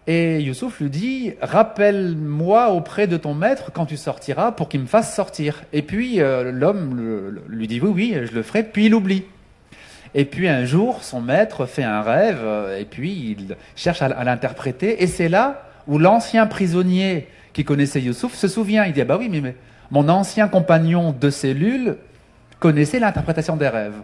et 0.06 0.40
Youssouf 0.40 0.80
lui 0.80 0.88
dit 0.88 1.32
Rappelle-moi 1.42 2.70
auprès 2.70 3.06
de 3.06 3.18
ton 3.18 3.34
maître 3.34 3.72
quand 3.74 3.86
tu 3.86 3.98
sortiras 3.98 4.52
pour 4.52 4.70
qu'il 4.70 4.80
me 4.80 4.86
fasse 4.86 5.14
sortir. 5.14 5.64
Et 5.74 5.82
puis 5.82 6.22
euh, 6.22 6.50
l'homme 6.50 7.36
lui 7.48 7.66
dit 7.66 7.80
Oui, 7.80 7.90
oui, 7.92 8.26
je 8.26 8.34
le 8.34 8.42
ferai. 8.42 8.62
Puis 8.62 8.86
il 8.86 8.94
oublie. 8.94 9.24
Et 10.14 10.24
puis 10.24 10.48
un 10.48 10.64
jour, 10.64 11.02
son 11.02 11.20
maître 11.20 11.66
fait 11.66 11.82
un 11.82 12.02
rêve 12.02 12.44
et 12.78 12.84
puis 12.84 13.36
il 13.36 13.56
cherche 13.74 14.02
à, 14.02 14.24
l'interpréter. 14.24 15.02
Et 15.02 15.06
c'est 15.06 15.28
là 15.28 15.62
où 15.86 15.98
l'ancien 15.98 16.46
prisonnier 16.46 17.28
qui 17.54 17.64
connaissait 17.64 18.02
Youssouf, 18.02 18.34
se 18.34 18.48
souvient. 18.48 18.84
Il 18.84 18.92
dit, 18.92 19.00
ah 19.00 19.06
bah 19.06 19.16
oui, 19.18 19.30
mais, 19.30 19.54
mon 19.90 20.08
ancien 20.08 20.48
compagnon 20.48 21.14
de 21.18 21.30
cellule 21.30 21.96
connaissait 22.58 22.98
l'interprétation 22.98 23.56
des 23.56 23.68
rêves. 23.68 24.00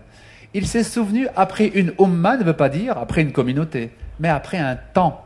Il 0.55 0.67
s'est 0.67 0.85
souvenu 0.85 1.27
après 1.37 1.67
une 1.67 1.93
umma, 1.99 2.37
ne 2.37 2.45
veut 2.45 2.55
pas 2.55 2.69
dire 2.69 2.97
après 2.97 3.23
une 3.23 3.33
communauté, 3.33 3.91
mais 4.19 4.29
après 4.29 4.59
un 4.59 4.77
temps. 4.77 5.25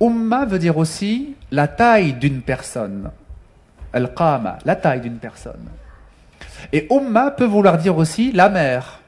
Umma 0.00 0.44
veut 0.44 0.58
dire 0.58 0.76
aussi 0.76 1.36
la 1.50 1.68
taille 1.68 2.14
d'une 2.14 2.42
personne. 2.42 3.10
Al-qama, 3.92 4.58
la 4.64 4.76
taille 4.76 5.00
d'une 5.00 5.18
personne. 5.18 5.68
Et 6.72 6.86
umma 6.90 7.30
peut 7.30 7.44
vouloir 7.44 7.78
dire 7.78 7.96
aussi 7.96 8.32
la 8.32 8.48
mer. 8.48 9.00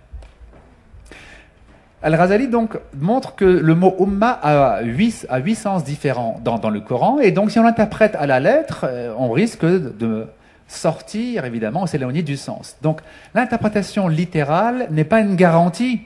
Al-Ghazali 2.03 2.49
donc 2.49 2.79
montre 2.95 3.35
que 3.35 3.45
le 3.45 3.75
mot 3.75 3.97
umma 3.99 4.31
a 4.31 4.83
huit, 4.83 5.27
a 5.29 5.39
huit 5.39 5.55
sens 5.55 5.83
différents 5.83 6.41
dans, 6.45 6.59
dans, 6.59 6.71
le 6.71 6.81
Coran, 6.81 7.19
et 7.19 7.31
donc 7.33 7.51
si 7.51 7.59
on 7.59 7.63
l'interprète 7.63 8.15
à 8.17 8.27
la 8.27 8.39
lettre, 8.39 8.85
euh, 8.89 9.15
on 9.17 9.31
risque 9.31 9.65
de 9.65 10.27
sortir 10.69 11.45
évidemment, 11.45 11.87
s'éloigner 11.87 12.23
du 12.23 12.37
sens. 12.37 12.77
Donc 12.83 13.01
l'interprétation 13.35 14.09
littérale 14.09 14.89
n'est 14.91 15.05
pas 15.05 15.21
une 15.21 15.37
garantie, 15.37 16.03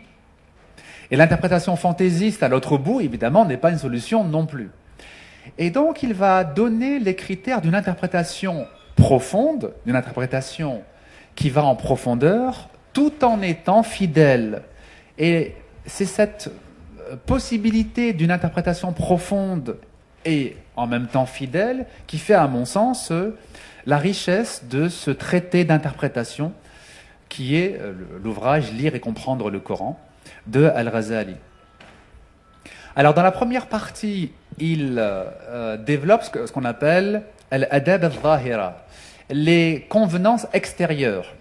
et 1.11 1.17
l'interprétation 1.17 1.75
fantaisiste 1.75 2.43
à 2.43 2.49
l'autre 2.49 2.79
bout, 2.79 3.01
évidemment, 3.01 3.45
n'est 3.45 3.57
pas 3.57 3.71
une 3.71 3.79
solution 3.79 4.23
non 4.23 4.47
plus. 4.47 4.71
Et 5.59 5.71
donc 5.71 6.03
il 6.03 6.15
va 6.15 6.45
donner 6.45 7.01
les 7.01 7.17
critères 7.17 7.61
d'une 7.61 7.75
interprétation 7.75 8.67
profonde, 8.95 9.73
d'une 9.87 9.97
interprétation 9.97 10.83
qui 11.35 11.51
va 11.51 11.65
en 11.65 11.75
profondeur, 11.75 12.69
tout 12.93 13.25
en 13.25 13.43
étant 13.43 13.83
fidèle. 13.83 14.63
Et 15.19 15.55
c'est 15.87 16.07
cette 16.07 16.51
euh, 17.11 17.17
possibilité 17.27 18.13
d'une 18.13 18.31
interprétation 18.31 18.93
profonde 18.93 19.77
et 20.25 20.57
en 20.77 20.87
même 20.87 21.07
temps 21.07 21.27
fidèle 21.27 21.87
qui 22.07 22.19
fait, 22.19 22.35
à 22.35 22.47
mon 22.47 22.65
sens, 22.65 23.11
euh, 23.11 23.37
la 23.87 23.99
richesse 23.99 24.65
de 24.69 24.89
ce 24.89 25.11
traité 25.11 25.65
d'interprétation 25.65 26.53
qui 27.29 27.57
est 27.57 27.79
euh, 27.81 27.93
l'ouvrage 28.23 28.73
Lire 28.73 28.95
et 28.95 29.01
comprendre 29.01 29.51
le 29.51 29.61
Coran 29.61 29.99
de 30.47 30.65
Al-Razali. 30.65 31.37
Alors, 32.97 33.15
dans 33.15 33.23
la 33.23 33.31
première 33.31 33.69
partie, 33.69 34.33
il 34.59 35.03
développe 35.87 36.25
ce 36.25 36.53
qu'on 36.53 36.65
appelle 36.65 37.23
les 39.31 39.87
convenances 39.89 40.47
extérieures, 40.53 41.35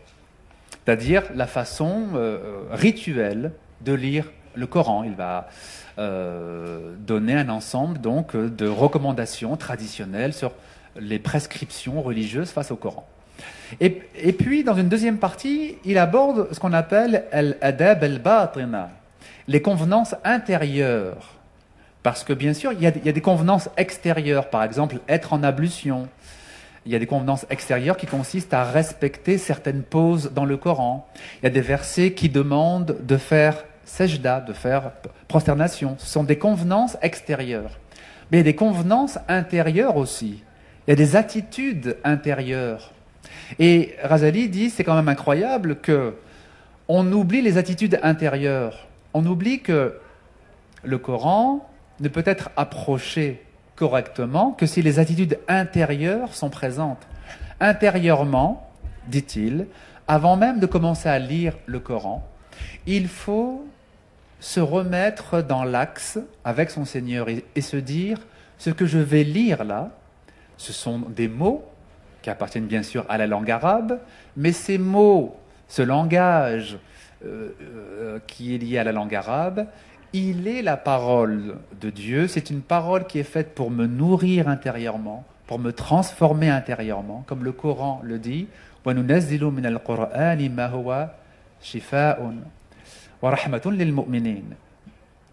c'est-à-dire 0.85 1.23
la 1.33 1.47
façon 1.47 2.09
rituelle 2.71 3.51
de 3.81 3.93
lire 3.93 4.25
le 4.55 4.67
Coran. 4.67 5.03
Il 5.03 5.13
va 5.13 5.47
euh, 5.97 6.95
donner 6.97 7.35
un 7.35 7.49
ensemble 7.49 7.99
donc 7.99 8.35
de 8.35 8.67
recommandations 8.67 9.57
traditionnelles 9.57 10.33
sur 10.33 10.51
les 10.99 11.19
prescriptions 11.19 12.01
religieuses 12.01 12.51
face 12.51 12.71
au 12.71 12.75
Coran. 12.75 13.07
Et, 13.79 13.91
puis, 14.33 14.63
dans 14.63 14.75
une 14.75 14.89
deuxième 14.89 15.17
partie, 15.17 15.77
il 15.85 15.97
aborde 15.97 16.47
ce 16.51 16.59
qu'on 16.59 16.73
appelle 16.73 17.25
al-adab 17.31 18.03
al-batina, 18.03 18.89
les 19.47 19.61
convenances 19.61 20.15
intérieures. 20.23 21.35
Parce 22.01 22.23
que 22.23 22.33
bien 22.33 22.53
sûr, 22.53 22.73
il 22.73 22.81
y, 22.81 22.87
a, 22.87 22.91
il 22.95 23.05
y, 23.05 23.09
a, 23.09 23.11
des 23.11 23.21
convenances 23.21 23.69
extérieures, 23.77 24.49
par 24.49 24.63
exemple 24.63 24.99
être 25.07 25.33
en 25.33 25.43
ablution. 25.43 26.07
Il 26.85 26.91
y 26.91 26.95
a 26.95 26.99
des 26.99 27.05
convenances 27.05 27.45
extérieures 27.49 27.97
qui 27.97 28.07
consistent 28.07 28.53
à 28.53 28.63
respecter 28.63 29.37
certaines 29.37 29.83
poses 29.83 30.31
dans 30.33 30.45
le 30.45 30.57
Coran. 30.57 31.07
Il 31.41 31.45
y 31.45 31.47
a 31.47 31.51
des 31.51 31.61
versets 31.61 32.13
qui 32.13 32.29
demandent 32.29 32.97
de 33.01 33.17
faire 33.17 33.65
sajda, 33.89 34.39
de 34.39 34.53
faire 34.53 34.91
prosternation. 35.27 35.95
Ce 35.97 36.07
sont 36.07 36.23
des 36.23 36.37
convenances 36.37 36.97
extérieures. 37.01 37.79
Mais 38.31 38.37
il 38.37 38.39
y 38.39 38.41
a 38.41 38.51
des 38.51 38.55
convenances 38.55 39.17
intérieures 39.27 39.97
aussi. 39.97 40.43
Il 40.87 40.91
y 40.91 40.93
a 40.93 40.95
des 40.95 41.15
attitudes 41.15 41.97
intérieures. 42.03 42.93
Et 43.57 43.95
Razali 44.03 44.49
dit, 44.49 44.69
c'est 44.69 44.83
quand 44.83 44.95
même 44.95 45.09
incroyable 45.09 45.77
que 45.77 46.15
on 46.87 47.11
oublie 47.11 47.41
les 47.41 47.57
attitudes 47.57 47.99
intérieures. 48.01 48.87
On 49.13 49.25
oublie 49.25 49.61
que 49.61 49.99
le 50.83 50.97
Coran 50.97 51.67
ne 51.99 52.07
peut 52.07 52.23
être 52.25 52.49
approché 52.57 53.43
correctement 53.75 54.51
que 54.51 54.65
si 54.65 54.81
les 54.81 54.99
attitudes 54.99 55.39
intérieures 55.47 56.33
sont 56.35 56.49
présentes. 56.49 57.07
Intérieurement, 57.59 58.69
dit-il, 59.07 59.67
avant 60.07 60.37
même 60.37 60.59
de 60.59 60.65
commencer 60.65 61.09
à 61.09 61.19
lire 61.19 61.53
le 61.65 61.79
Coran, 61.79 62.27
il 62.87 63.07
faut 63.07 63.65
se 64.39 64.59
remettre 64.59 65.41
dans 65.43 65.63
l'axe 65.63 66.19
avec 66.43 66.69
son 66.69 66.85
Seigneur 66.85 67.27
et, 67.29 67.61
se 67.61 67.77
dire, 67.77 68.17
ce 68.57 68.69
que 68.69 68.85
je 68.85 68.99
vais 68.99 69.23
lire 69.23 69.63
là, 69.63 69.91
ce 70.57 70.73
sont 70.73 70.99
des 70.99 71.27
mots 71.27 71.63
qui 72.21 72.29
appartiennent 72.29 72.67
bien 72.67 72.83
sûr 72.83 73.05
à 73.09 73.17
la 73.17 73.27
langue 73.27 73.49
arabe, 73.51 73.99
mais 74.35 74.51
ces 74.51 74.77
mots, 74.77 75.37
ce 75.67 75.81
langage 75.81 76.77
euh, 77.25 77.49
euh, 77.61 78.19
qui 78.27 78.55
est 78.55 78.57
lié 78.57 78.77
à 78.77 78.83
la 78.83 78.91
langue 78.91 79.15
arabe, 79.15 79.67
il 80.11 80.47
est 80.47 80.61
la 80.61 80.77
parole 80.77 81.57
de 81.79 81.89
Dieu, 81.89 82.27
c'est 82.27 82.49
une 82.49 82.61
parole 82.61 83.05
qui 83.05 83.19
est 83.19 83.23
faite 83.23 83.53
pour 83.53 83.69
me 83.71 83.85
nourrir 83.85 84.49
intérieurement, 84.49 85.23
pour 85.47 85.59
me 85.59 85.71
transformer 85.71 86.49
intérieurement, 86.49 87.23
comme 87.27 87.43
le 87.43 87.51
Coran 87.51 88.01
le 88.03 88.17
dit, 88.19 88.47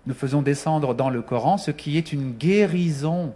nous 0.06 0.14
faisons 0.14 0.42
descendre 0.42 0.94
dans 0.94 1.10
le 1.10 1.22
Coran 1.22 1.58
ce 1.58 1.70
qui 1.70 1.98
est 1.98 2.12
une 2.12 2.32
guérison 2.32 3.34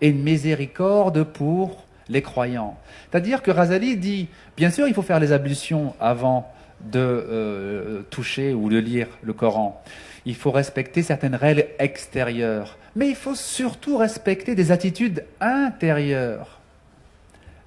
et 0.00 0.08
une 0.08 0.22
miséricorde 0.22 1.24
pour 1.24 1.84
les 2.08 2.22
croyants. 2.22 2.76
C'est-à-dire 3.10 3.42
que 3.42 3.50
Razali 3.50 3.96
dit, 3.96 4.28
bien 4.56 4.70
sûr, 4.70 4.86
il 4.86 4.94
faut 4.94 5.02
faire 5.02 5.20
les 5.20 5.32
ablutions 5.32 5.94
avant 6.00 6.50
de 6.80 6.98
euh, 6.98 8.02
toucher 8.10 8.52
ou 8.52 8.68
de 8.68 8.78
lire 8.78 9.08
le 9.22 9.32
Coran. 9.32 9.82
Il 10.24 10.34
faut 10.34 10.50
respecter 10.50 11.02
certaines 11.02 11.34
règles 11.34 11.66
extérieures. 11.78 12.76
Mais 12.94 13.08
il 13.08 13.14
faut 13.14 13.34
surtout 13.34 13.96
respecter 13.96 14.54
des 14.54 14.72
attitudes 14.72 15.24
intérieures. 15.40 16.60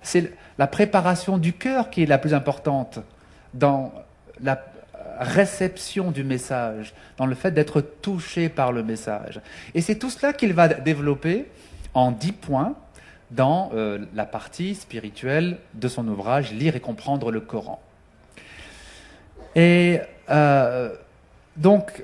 C'est 0.02 0.32
la 0.58 0.68
préparation 0.68 1.38
du 1.38 1.54
cœur 1.54 1.90
qui 1.90 2.04
est 2.04 2.06
la 2.06 2.18
plus 2.18 2.34
importante 2.34 3.00
dans 3.54 3.92
la 4.42 4.64
réception 5.20 6.12
du 6.12 6.24
message, 6.24 6.94
dans 7.18 7.26
le 7.26 7.36
fait 7.36 7.52
d'être 7.52 7.82
touché 7.82 8.50
par 8.50 8.72
le 8.72 8.84
message. 8.84 9.42
Et 9.76 9.82
c'est 9.82 9.96
tout 9.96 10.10
cela 10.10 10.34
qu'il 10.34 10.54
va 10.54 10.68
développer 10.68 11.46
en 11.94 12.12
dix 12.12 12.32
points 12.32 12.76
dans 13.32 13.72
euh, 13.74 14.00
la 14.16 14.26
partie 14.26 14.76
spirituelle 14.76 15.58
de 15.76 15.88
son 15.88 16.08
ouvrage 16.08 16.52
Lire 16.52 16.76
et 16.76 16.80
comprendre 16.80 17.32
le 17.32 17.42
Coran. 17.42 17.82
Et 19.56 20.00
euh, 20.30 20.90
donc, 21.58 22.04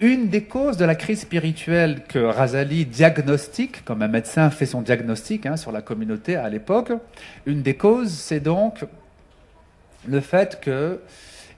une 0.00 0.28
des 0.28 0.44
causes 0.44 0.76
de 0.76 0.84
la 0.84 0.94
crise 0.94 1.20
spirituelle 1.20 2.02
que 2.06 2.18
Razali 2.18 2.84
diagnostique, 2.84 3.84
comme 3.84 4.02
un 4.02 4.08
médecin 4.08 4.50
fait 4.50 4.66
son 4.66 4.82
diagnostic 4.82 5.46
hein, 5.46 5.56
sur 5.56 5.72
la 5.72 5.80
communauté 5.80 6.36
à 6.36 6.48
l'époque, 6.48 6.92
une 7.46 7.62
des 7.62 7.74
causes, 7.74 8.12
c'est 8.12 8.40
donc 8.40 8.84
le 10.06 10.20
fait 10.20 10.60
que 10.60 11.00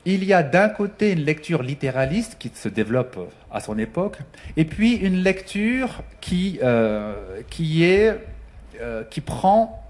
il 0.05 0.25
y 0.25 0.33
a 0.33 0.43
d'un 0.43 0.69
côté 0.69 1.13
une 1.13 1.25
lecture 1.25 1.63
littéraliste 1.63 2.37
qui 2.39 2.51
se 2.55 2.69
développe 2.69 3.19
à 3.51 3.61
son 3.61 3.79
époque, 3.79 4.19
et 4.57 4.65
puis 4.65 4.95
une 4.95 5.23
lecture 5.23 6.03
qui, 6.21 6.59
euh, 6.63 7.15
euh, 8.81 9.05
prend 9.25 9.85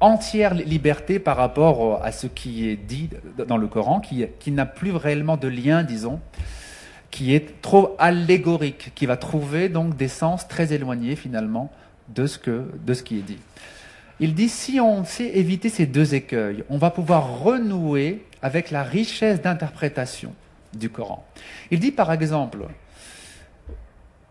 entière 0.00 0.54
liberté 0.54 1.18
par 1.18 1.36
rapport 1.36 2.02
à 2.04 2.12
ce 2.12 2.26
qui 2.26 2.68
est 2.68 2.76
dit 2.76 3.10
dans 3.46 3.56
le 3.56 3.66
Coran, 3.66 4.00
qui, 4.00 4.52
n'a 4.52 4.66
plus 4.66 4.92
réellement 4.92 5.36
de 5.36 5.48
lien, 5.48 5.82
disons, 5.82 6.20
qui 7.10 7.34
est 7.34 7.60
trop 7.62 7.96
allégorique, 7.98 8.92
qui 8.94 9.06
va 9.06 9.16
trouver 9.16 9.68
donc 9.68 9.96
des 9.96 10.08
sens 10.08 10.46
très 10.46 10.72
éloignés 10.72 11.16
finalement 11.16 11.72
de 12.08 12.26
ce 12.26 12.38
qui 12.38 13.18
est 13.18 13.22
dit. 13.22 13.38
Il 14.20 14.34
dit 14.34 14.48
si 14.48 14.80
on 14.80 15.04
sait 15.04 15.36
éviter 15.36 15.68
ces 15.68 15.86
deux 15.86 16.14
écueils, 16.14 16.64
on 16.68 16.78
va 16.78 16.90
pouvoir 16.90 17.40
renouer 17.40 18.24
avec 18.42 18.70
la 18.70 18.82
richesse 18.82 19.40
d'interprétation 19.40 20.34
du 20.74 20.90
Coran. 20.90 21.24
Il 21.70 21.78
dit 21.78 21.92
par 21.92 22.12
exemple, 22.12 22.66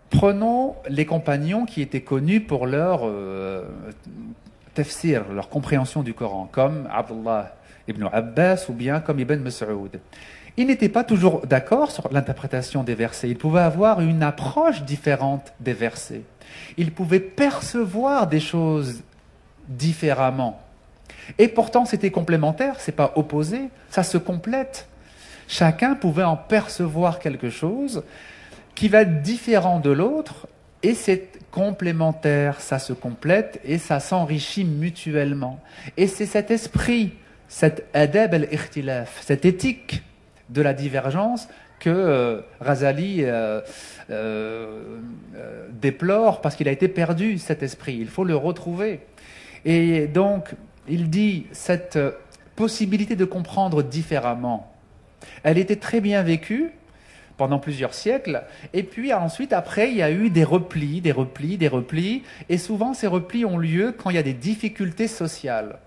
prenons 0.09 0.75
les 0.89 1.05
compagnons 1.05 1.65
qui 1.65 1.81
étaient 1.81 2.01
connus 2.01 2.41
pour 2.41 2.67
leur 2.67 3.01
euh, 3.03 3.63
tafsir, 4.73 5.31
leur 5.31 5.49
compréhension 5.49 6.03
du 6.03 6.13
Coran, 6.13 6.49
comme 6.51 6.87
Abdullah 6.91 7.55
ibn 7.87 8.07
Abbas 8.11 8.65
ou 8.69 8.73
bien 8.73 8.99
comme 8.99 9.19
Ibn 9.19 9.37
Mas'ud. 9.39 9.99
Ils 10.57 10.67
n'étaient 10.67 10.89
pas 10.89 11.03
toujours 11.03 11.45
d'accord 11.45 11.91
sur 11.91 12.11
l'interprétation 12.11 12.83
des 12.83 12.95
versets. 12.95 13.29
Ils 13.29 13.37
pouvaient 13.37 13.61
avoir 13.61 14.01
une 14.01 14.23
approche 14.23 14.83
différente 14.83 15.53
des 15.59 15.73
versets. 15.73 16.23
Ils 16.77 16.91
pouvaient 16.91 17.19
percevoir 17.19 18.27
des 18.27 18.39
choses 18.39 19.03
différemment. 19.67 20.61
Et 21.37 21.47
pourtant, 21.47 21.85
c'était 21.85 22.11
complémentaire, 22.11 22.79
c'est 22.79 22.95
pas 22.95 23.13
opposé, 23.15 23.69
ça 23.89 24.03
se 24.03 24.17
complète. 24.17 24.87
Chacun 25.47 25.95
pouvait 25.95 26.23
en 26.23 26.37
percevoir 26.37 27.19
quelque 27.19 27.49
chose 27.49 28.03
qui 28.75 28.87
va 28.89 29.01
être 29.01 29.21
différent 29.21 29.79
de 29.79 29.89
l'autre, 29.89 30.47
et 30.83 30.93
c'est 30.93 31.29
complémentaire, 31.51 32.61
ça 32.61 32.77
se 32.79 32.93
complète 32.93 33.59
et 33.63 33.77
ça 33.77 33.99
s'enrichit 33.99 34.63
mutuellement. 34.63 35.59
Et 35.97 36.07
c'est 36.07 36.27
cet 36.27 36.51
esprit, 36.51 37.13
cet 37.47 37.85
adab 37.93 38.35
al-ikhtilaf, 38.35 39.21
cette 39.21 39.45
éthique 39.45 40.03
de 40.49 40.61
la 40.61 40.73
divergence 40.73 41.47
que 41.79 41.89
euh, 41.89 42.41
Razali 42.59 43.19
euh, 43.21 43.61
euh, 44.09 44.99
déplore 45.71 46.41
parce 46.41 46.55
qu'il 46.55 46.67
a 46.67 46.71
été 46.71 46.87
perdu, 46.87 47.37
cet 47.37 47.63
esprit. 47.63 47.97
Il 47.99 48.07
faut 48.07 48.23
le 48.23 48.35
retrouver. 48.35 49.01
Et 49.65 50.07
donc, 50.07 50.49
il 50.87 51.09
dit, 51.09 51.47
cette 51.51 51.99
possibilité 52.55 53.15
de 53.15 53.25
comprendre 53.25 53.83
différemment, 53.83 54.73
elle 55.43 55.57
était 55.57 55.75
très 55.75 56.01
bien 56.01 56.23
vécue 56.23 56.71
pendant 57.37 57.59
plusieurs 57.59 57.93
siècles. 57.93 58.43
Et 58.73 58.83
puis 58.83 59.13
ensuite, 59.13 59.53
après, 59.53 59.91
il 59.91 59.97
y 59.97 60.01
a 60.01 60.11
eu 60.11 60.29
des 60.29 60.43
replis, 60.43 61.01
des 61.01 61.11
replis, 61.11 61.57
des 61.57 61.67
replis. 61.67 62.23
Et 62.49 62.57
souvent, 62.57 62.93
ces 62.93 63.07
replis 63.07 63.45
ont 63.45 63.57
lieu 63.57 63.93
quand 63.95 64.09
il 64.09 64.15
y 64.15 64.19
a 64.19 64.23
des 64.23 64.33
difficultés 64.33 65.07
sociales. 65.07 65.79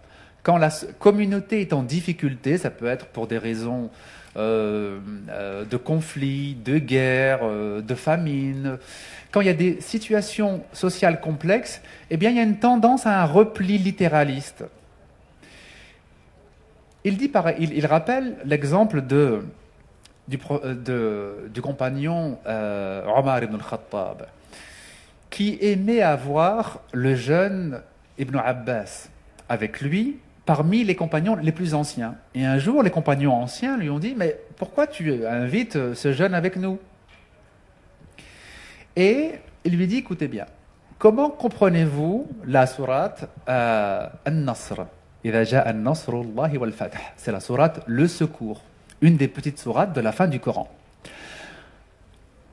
Quand 0.42 0.56
la 0.56 0.70
communauté 0.98 1.60
est 1.60 1.72
en 1.72 1.82
difficulté, 1.82 2.56
ça 2.56 2.70
peut 2.70 2.86
être 2.86 3.06
pour 3.06 3.26
des 3.26 3.38
raisons 3.38 3.90
euh, 4.36 5.00
euh, 5.28 5.64
de 5.64 5.76
conflits, 5.76 6.54
de 6.54 6.78
guerre, 6.78 7.40
euh, 7.42 7.82
de 7.82 7.94
famine. 7.96 8.78
Quand 9.32 9.40
il 9.40 9.48
y 9.48 9.50
a 9.50 9.54
des 9.54 9.80
situations 9.80 10.62
sociales 10.72 11.20
complexes, 11.20 11.82
eh 12.10 12.16
bien, 12.16 12.30
il 12.30 12.36
y 12.36 12.40
a 12.40 12.44
une 12.44 12.58
tendance 12.58 13.06
à 13.06 13.20
un 13.22 13.24
repli 13.24 13.76
littéraliste. 13.76 14.64
Il, 17.02 17.16
dit, 17.16 17.30
il, 17.58 17.86
rappelle 17.86 18.36
l'exemple 18.44 19.02
de 19.02 19.42
du, 20.28 20.38
euh, 20.52 21.48
du 21.48 21.60
compagnon 21.60 22.38
Omar 22.46 23.42
ibn 23.42 23.56
al-Khattab, 23.56 24.26
qui 25.28 25.58
aimait 25.60 26.02
avoir 26.02 26.82
le 26.92 27.16
jeune 27.16 27.80
Ibn 28.16 28.36
Abbas 28.36 29.08
avec 29.48 29.80
lui 29.80 30.18
parmi 30.50 30.82
les 30.82 30.96
compagnons 30.96 31.36
les 31.36 31.52
plus 31.52 31.74
anciens. 31.74 32.16
Et 32.34 32.44
un 32.44 32.58
jour, 32.58 32.82
les 32.82 32.90
compagnons 32.90 33.32
anciens 33.32 33.76
lui 33.76 33.88
ont 33.88 34.00
dit, 34.00 34.16
mais 34.16 34.36
pourquoi 34.56 34.88
tu 34.88 35.24
invites 35.24 35.94
ce 35.94 36.12
jeune 36.12 36.34
avec 36.34 36.56
nous? 36.56 36.80
Et 38.96 39.30
il 39.64 39.76
lui 39.76 39.86
dit, 39.86 39.98
écoutez 39.98 40.26
bien, 40.26 40.46
comment 40.98 41.30
comprenez-vous 41.30 42.26
la 42.48 42.66
sourate 42.66 43.28
euh, 43.48 44.08
An-Nasr? 44.26 44.86
C'est 47.16 47.30
la 47.30 47.40
sourate 47.40 47.84
Le 47.86 48.08
Secours 48.08 48.60
une 49.02 49.16
des 49.16 49.28
petites 49.28 49.60
sourates 49.60 49.94
de 49.94 50.00
la 50.00 50.10
fin 50.10 50.26
du 50.26 50.40
Coran. 50.40 50.68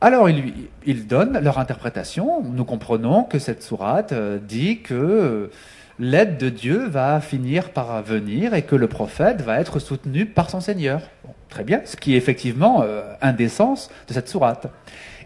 Alors 0.02 0.30
ils, 0.30 0.70
il 0.86 1.08
donnent 1.08 1.40
leur 1.40 1.58
interprétation. 1.58 2.44
Nous 2.44 2.64
comprenons 2.64 3.24
que 3.24 3.40
cette 3.40 3.64
sourate 3.64 4.12
euh, 4.12 4.38
dit 4.38 4.82
que 4.82 4.94
euh, 4.94 5.52
l'aide 6.00 6.38
de 6.38 6.50
Dieu 6.50 6.88
va 6.88 7.20
finir 7.22 7.72
par 7.72 8.02
venir 8.04 8.54
et 8.54 8.62
que 8.62 8.76
le 8.76 8.88
prophète 8.88 9.42
va 9.42 9.60
être 9.60 9.80
soutenu 9.80 10.26
par 10.26 10.50
son 10.50 10.60
Seigneur. 10.60 11.02
très 11.50 11.64
bien, 11.64 11.82
ce 11.86 11.96
qui 11.96 12.14
est 12.14 12.18
effectivement 12.18 12.84
euh, 12.84 13.04
sens 13.50 13.90
de 14.08 14.14
cette 14.14 14.30
sourate. 14.30 14.68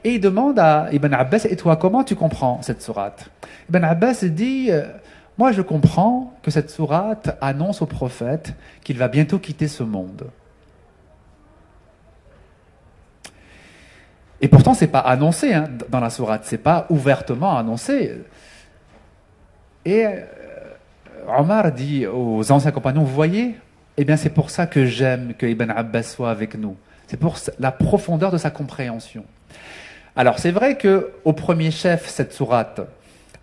Et 0.04 0.16
il 0.16 0.20
demande 0.20 0.58
à 0.60 0.90
Ibn 0.92 1.14
Abbas, 1.14 1.46
et 1.50 1.56
toi, 1.56 1.76
comment 1.76 2.04
tu 2.04 2.16
comprends 2.16 2.62
cette 2.62 2.82
sourate? 2.82 3.30
Ibn 3.70 3.84
Abbas 3.84 4.24
dit, 4.24 4.70
moi 5.38 5.52
je 5.52 5.62
comprends 5.62 6.34
que 6.42 6.52
cette 6.52 6.70
sourate 6.70 7.38
annonce 7.42 7.82
au 7.82 7.86
prophète 7.86 8.54
qu'il 8.84 8.98
va 8.98 9.08
bientôt 9.08 9.40
quitter 9.40 9.68
ce 9.68 9.84
monde. 9.84 10.28
Et 14.42 14.48
pourtant, 14.48 14.74
c'est 14.74 14.88
pas 14.88 15.00
annoncé 15.00 15.54
hein, 15.54 15.70
dans 15.90 16.00
la 16.00 16.10
sourate, 16.10 16.42
c'est 16.46 16.58
pas 16.58 16.88
ouvertement 16.90 17.58
annoncé. 17.58 18.24
Et 19.86 20.06
euh, 20.06 20.22
Omar 21.40 21.72
dit 21.72 22.06
aux 22.08 22.52
anciens 22.52 22.72
compagnons, 22.72 23.04
vous 23.04 23.14
voyez, 23.14 23.56
eh 23.98 24.06
bien 24.06 24.18
c'est 24.18 24.30
pour 24.30 24.50
ça 24.50 24.68
que 24.68 24.86
j'aime 24.86 25.34
que 25.34 25.46
Ibn 25.46 25.70
Abbas 25.70 26.04
soit 26.04 26.32
avec 26.32 26.56
nous. 26.56 26.76
C'est 27.08 27.18
pour 27.18 27.38
la 27.60 27.72
profondeur 27.72 28.32
de 28.32 28.38
sa 28.38 28.50
compréhension. 28.50 29.26
Alors 30.16 30.40
c'est 30.40 30.52
vrai 30.52 30.78
que 30.78 31.12
au 31.26 31.34
premier 31.34 31.72
chef, 31.72 32.08
cette 32.08 32.34
sourate 32.34 32.82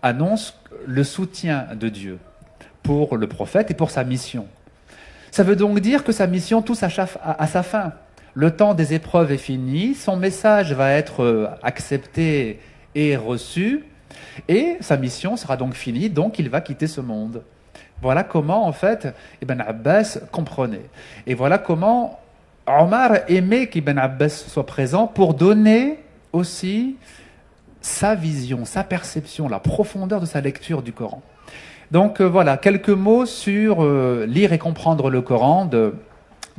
annonce 0.01 0.59
le 0.85 1.03
soutien 1.03 1.67
de 1.75 1.89
Dieu 1.89 2.19
pour 2.83 3.17
le 3.17 3.27
prophète 3.27 3.71
et 3.71 3.73
pour 3.73 3.91
sa 3.91 4.03
mission. 4.03 4.47
Ça 5.31 5.43
veut 5.43 5.55
donc 5.55 5.79
dire 5.79 6.03
que 6.03 6.11
sa 6.11 6.27
mission 6.27 6.61
touche 6.61 6.81
à 6.83 7.47
sa 7.47 7.63
fin 7.63 7.93
le 8.33 8.51
temps 8.51 8.73
des 8.73 8.93
épreuves 8.93 9.31
est 9.31 9.37
fini, 9.37 9.95
son 9.95 10.15
message 10.15 10.73
va 10.73 10.91
être 10.91 11.23
euh, 11.23 11.47
accepté 11.63 12.59
et 12.95 13.15
reçu, 13.15 13.85
et 14.47 14.77
sa 14.81 14.97
mission 14.97 15.35
sera 15.35 15.57
donc 15.57 15.73
finie, 15.73 16.09
donc 16.09 16.39
il 16.39 16.49
va 16.49 16.61
quitter 16.61 16.87
ce 16.87 17.01
monde. 17.01 17.43
Voilà 18.01 18.23
comment, 18.23 18.65
en 18.65 18.71
fait, 18.71 19.13
Ibn 19.41 19.61
Abbas 19.61 20.19
comprenait. 20.31 20.89
Et 21.27 21.33
voilà 21.33 21.57
comment 21.57 22.19
Omar 22.67 23.11
aimait 23.27 23.67
qu'Ibn 23.67 23.97
Abbas 23.97 24.29
soit 24.29 24.65
présent 24.65 25.07
pour 25.07 25.33
donner 25.33 25.99
aussi 26.31 26.97
sa 27.81 28.15
vision, 28.15 28.65
sa 28.65 28.83
perception, 28.83 29.49
la 29.49 29.59
profondeur 29.59 30.21
de 30.21 30.25
sa 30.25 30.41
lecture 30.41 30.81
du 30.81 30.93
Coran. 30.93 31.21
Donc 31.91 32.21
euh, 32.21 32.25
voilà, 32.25 32.57
quelques 32.57 32.89
mots 32.89 33.25
sur 33.25 33.83
euh, 33.83 34.25
lire 34.27 34.53
et 34.53 34.59
comprendre 34.59 35.09
le 35.09 35.21
Coran 35.21 35.65
de, 35.65 35.95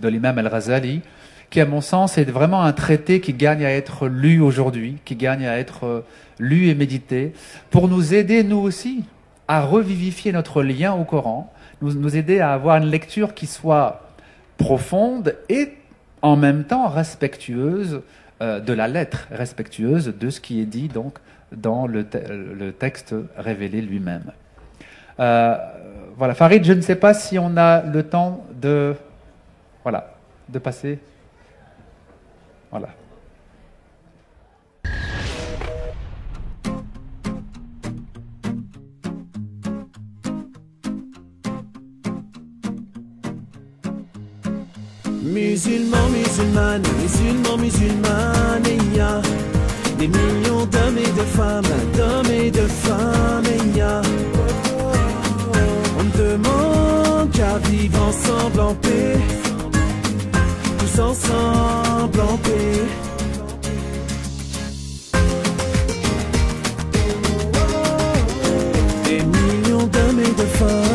l'imam 0.03 0.39
al-Ghazali 0.39 1.03
qui, 1.51 1.61
à 1.61 1.67
mon 1.67 1.81
sens, 1.81 2.17
est 2.17 2.25
vraiment 2.25 2.63
un 2.63 2.73
traité 2.73 3.21
qui 3.21 3.33
gagne 3.33 3.65
à 3.65 3.71
être 3.71 4.07
lu 4.07 4.41
aujourd'hui, 4.41 4.97
qui 5.05 5.17
gagne 5.17 5.47
à 5.47 5.59
être 5.59 5.85
euh, 5.85 6.05
lu 6.39 6.69
et 6.69 6.75
médité, 6.75 7.33
pour 7.71 7.89
nous 7.89 8.15
aider, 8.15 8.45
nous 8.45 8.59
aussi, 8.59 9.05
à 9.51 9.63
revivifier 9.63 10.31
notre 10.31 10.63
lien 10.63 10.95
au 10.95 11.03
Coran, 11.03 11.53
nous, 11.83 12.17
aider 12.17 12.39
à 12.39 12.53
avoir 12.53 12.77
une 12.77 12.87
lecture 12.87 13.35
qui 13.35 13.49
soit 13.49 14.03
profonde 14.59 15.35
et 15.49 15.73
en 16.23 16.37
même 16.37 16.63
temps 16.63 16.87
respectueuse 16.87 18.03
euh, 18.43 18.61
de 18.61 18.73
la 18.73 18.87
lettre, 18.87 19.27
respectueuse 19.33 20.15
de 20.17 20.31
ce 20.31 20.41
qui 20.41 20.61
est 20.61 20.67
dit 20.67 20.87
donc 20.87 21.19
dans 21.51 21.89
le, 21.89 22.07
le 22.31 22.71
texte 22.71 23.13
révélé 23.37 23.83
lui-même. 23.83 24.31
Euh, 25.19 25.57
voilà, 26.17 26.35
Farid, 26.35 26.63
je 26.63 26.73
ne 26.73 26.81
sais 26.81 26.95
pas 26.95 27.13
si 27.13 27.37
on 27.37 27.57
a 27.57 27.83
le 27.83 28.05
temps 28.05 28.47
de, 28.55 28.95
voilà, 29.83 30.15
de 30.49 30.61
passer. 30.61 31.01
Voilà. 32.71 32.91
Musulmans, 45.63 46.09
musulmanes, 46.09 46.83
musulmans, 47.03 47.59
musulmanes, 47.59 48.65
il 48.65 48.97
y 48.97 49.01
a 49.01 49.21
des 49.99 50.09
millions 50.09 50.65
d'hommes 50.65 50.97
et 50.97 51.03
de 51.03 51.27
femmes, 51.37 51.65
d'hommes 51.95 52.33
et 52.33 52.51
de 52.51 52.67
femmes, 52.67 53.45
il 53.45 53.77
y 53.77 53.81
a. 53.83 54.01
On 55.99 56.03
ne 56.03 56.31
demande 56.31 57.31
qu'à 57.33 57.59
vivre 57.69 58.03
ensemble 58.03 58.61
en 58.61 58.75
paix 58.75 59.19
ensemble 60.99 62.21
en 62.21 62.37
paix. 62.39 62.83
Des 69.05 69.23
millions 69.23 69.87
d'hommes 69.87 70.21
et 70.21 70.43
de 70.43 70.47
femmes 70.59 70.90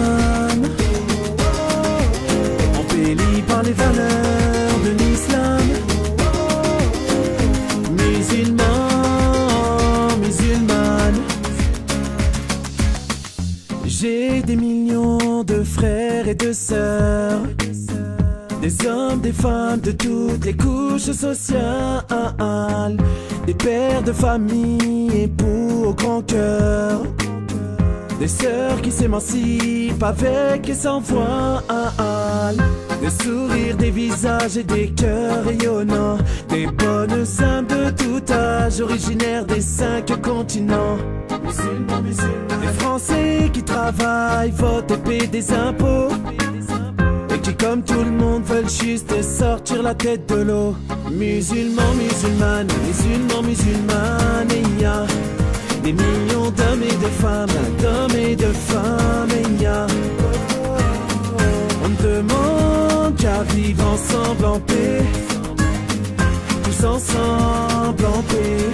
Des 16.46 16.72
hommes, 18.86 19.20
des 19.20 19.32
femmes 19.32 19.80
de 19.80 19.92
toutes 19.92 20.46
les 20.46 20.56
couches 20.56 21.12
sociales. 21.12 22.06
Des 23.48 23.56
pères 23.56 24.04
de 24.04 24.12
famille, 24.12 25.24
époux 25.24 25.86
au 25.88 25.94
grand 25.96 26.22
cœur. 26.22 27.02
Des 28.20 28.28
sœurs 28.28 28.80
qui 28.84 28.92
s'émancipent 28.92 30.04
avec 30.04 30.70
et 30.70 30.76
sans 30.76 31.00
voile. 31.00 31.64
Des 33.06 33.24
sourires, 33.24 33.78
des 33.78 33.92
visages 33.92 34.58
et 34.58 34.64
des 34.64 34.88
cœurs 34.88 35.46
rayonnants. 35.46 36.18
Des 36.50 36.66
bonnes 36.66 37.24
âmes 37.40 37.68
de 37.68 37.92
tout 37.92 38.34
âge, 38.34 38.82
originaires 38.82 39.46
des 39.46 39.62
cinq 39.62 40.20
continents. 40.24 40.98
Des 42.62 42.80
Français 42.80 43.52
qui 43.54 43.62
travaillent, 43.62 44.50
votent 44.50 44.90
et 44.90 44.98
paient 44.98 45.28
des 45.28 45.54
impôts. 45.54 46.08
Et 47.32 47.38
qui, 47.38 47.54
comme 47.54 47.84
tout 47.84 48.04
le 48.04 48.10
monde, 48.10 48.44
veulent 48.44 48.68
juste 48.68 49.22
sortir 49.22 49.84
la 49.84 49.94
tête 49.94 50.28
de 50.28 50.42
l'eau. 50.42 50.76
Musulmans, 51.12 51.94
musulmanes, 51.94 52.70
musulmans, 52.88 53.44
musulmanes, 53.44 54.50
et 54.50 54.82
y 54.82 54.86
a 54.86 55.06
des 55.84 55.94
millions 55.94 56.50
d'hommes 56.50 56.82
et 56.82 56.88
de 56.88 57.12
femmes, 57.22 57.50
d'hommes 57.80 58.20
et 58.20 58.36
de 58.36 58.48
femmes, 58.48 59.30
et 59.30 59.62
y 59.62 59.68
a. 59.68 59.86
On 61.84 62.04
demande 62.04 62.55
vivre 63.54 63.84
ensemble 63.88 64.46
en 64.46 64.60
paix. 64.60 65.02
Tous 66.64 66.86
ensemble 66.86 68.06
en 68.06 68.22
paix. 68.22 68.70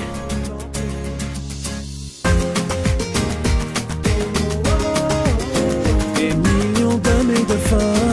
Des 6.15 6.33
millions 6.33 6.97
d'hommes 6.97 7.31
et 7.31 7.45
de 7.45 7.57
femmes. 7.57 8.10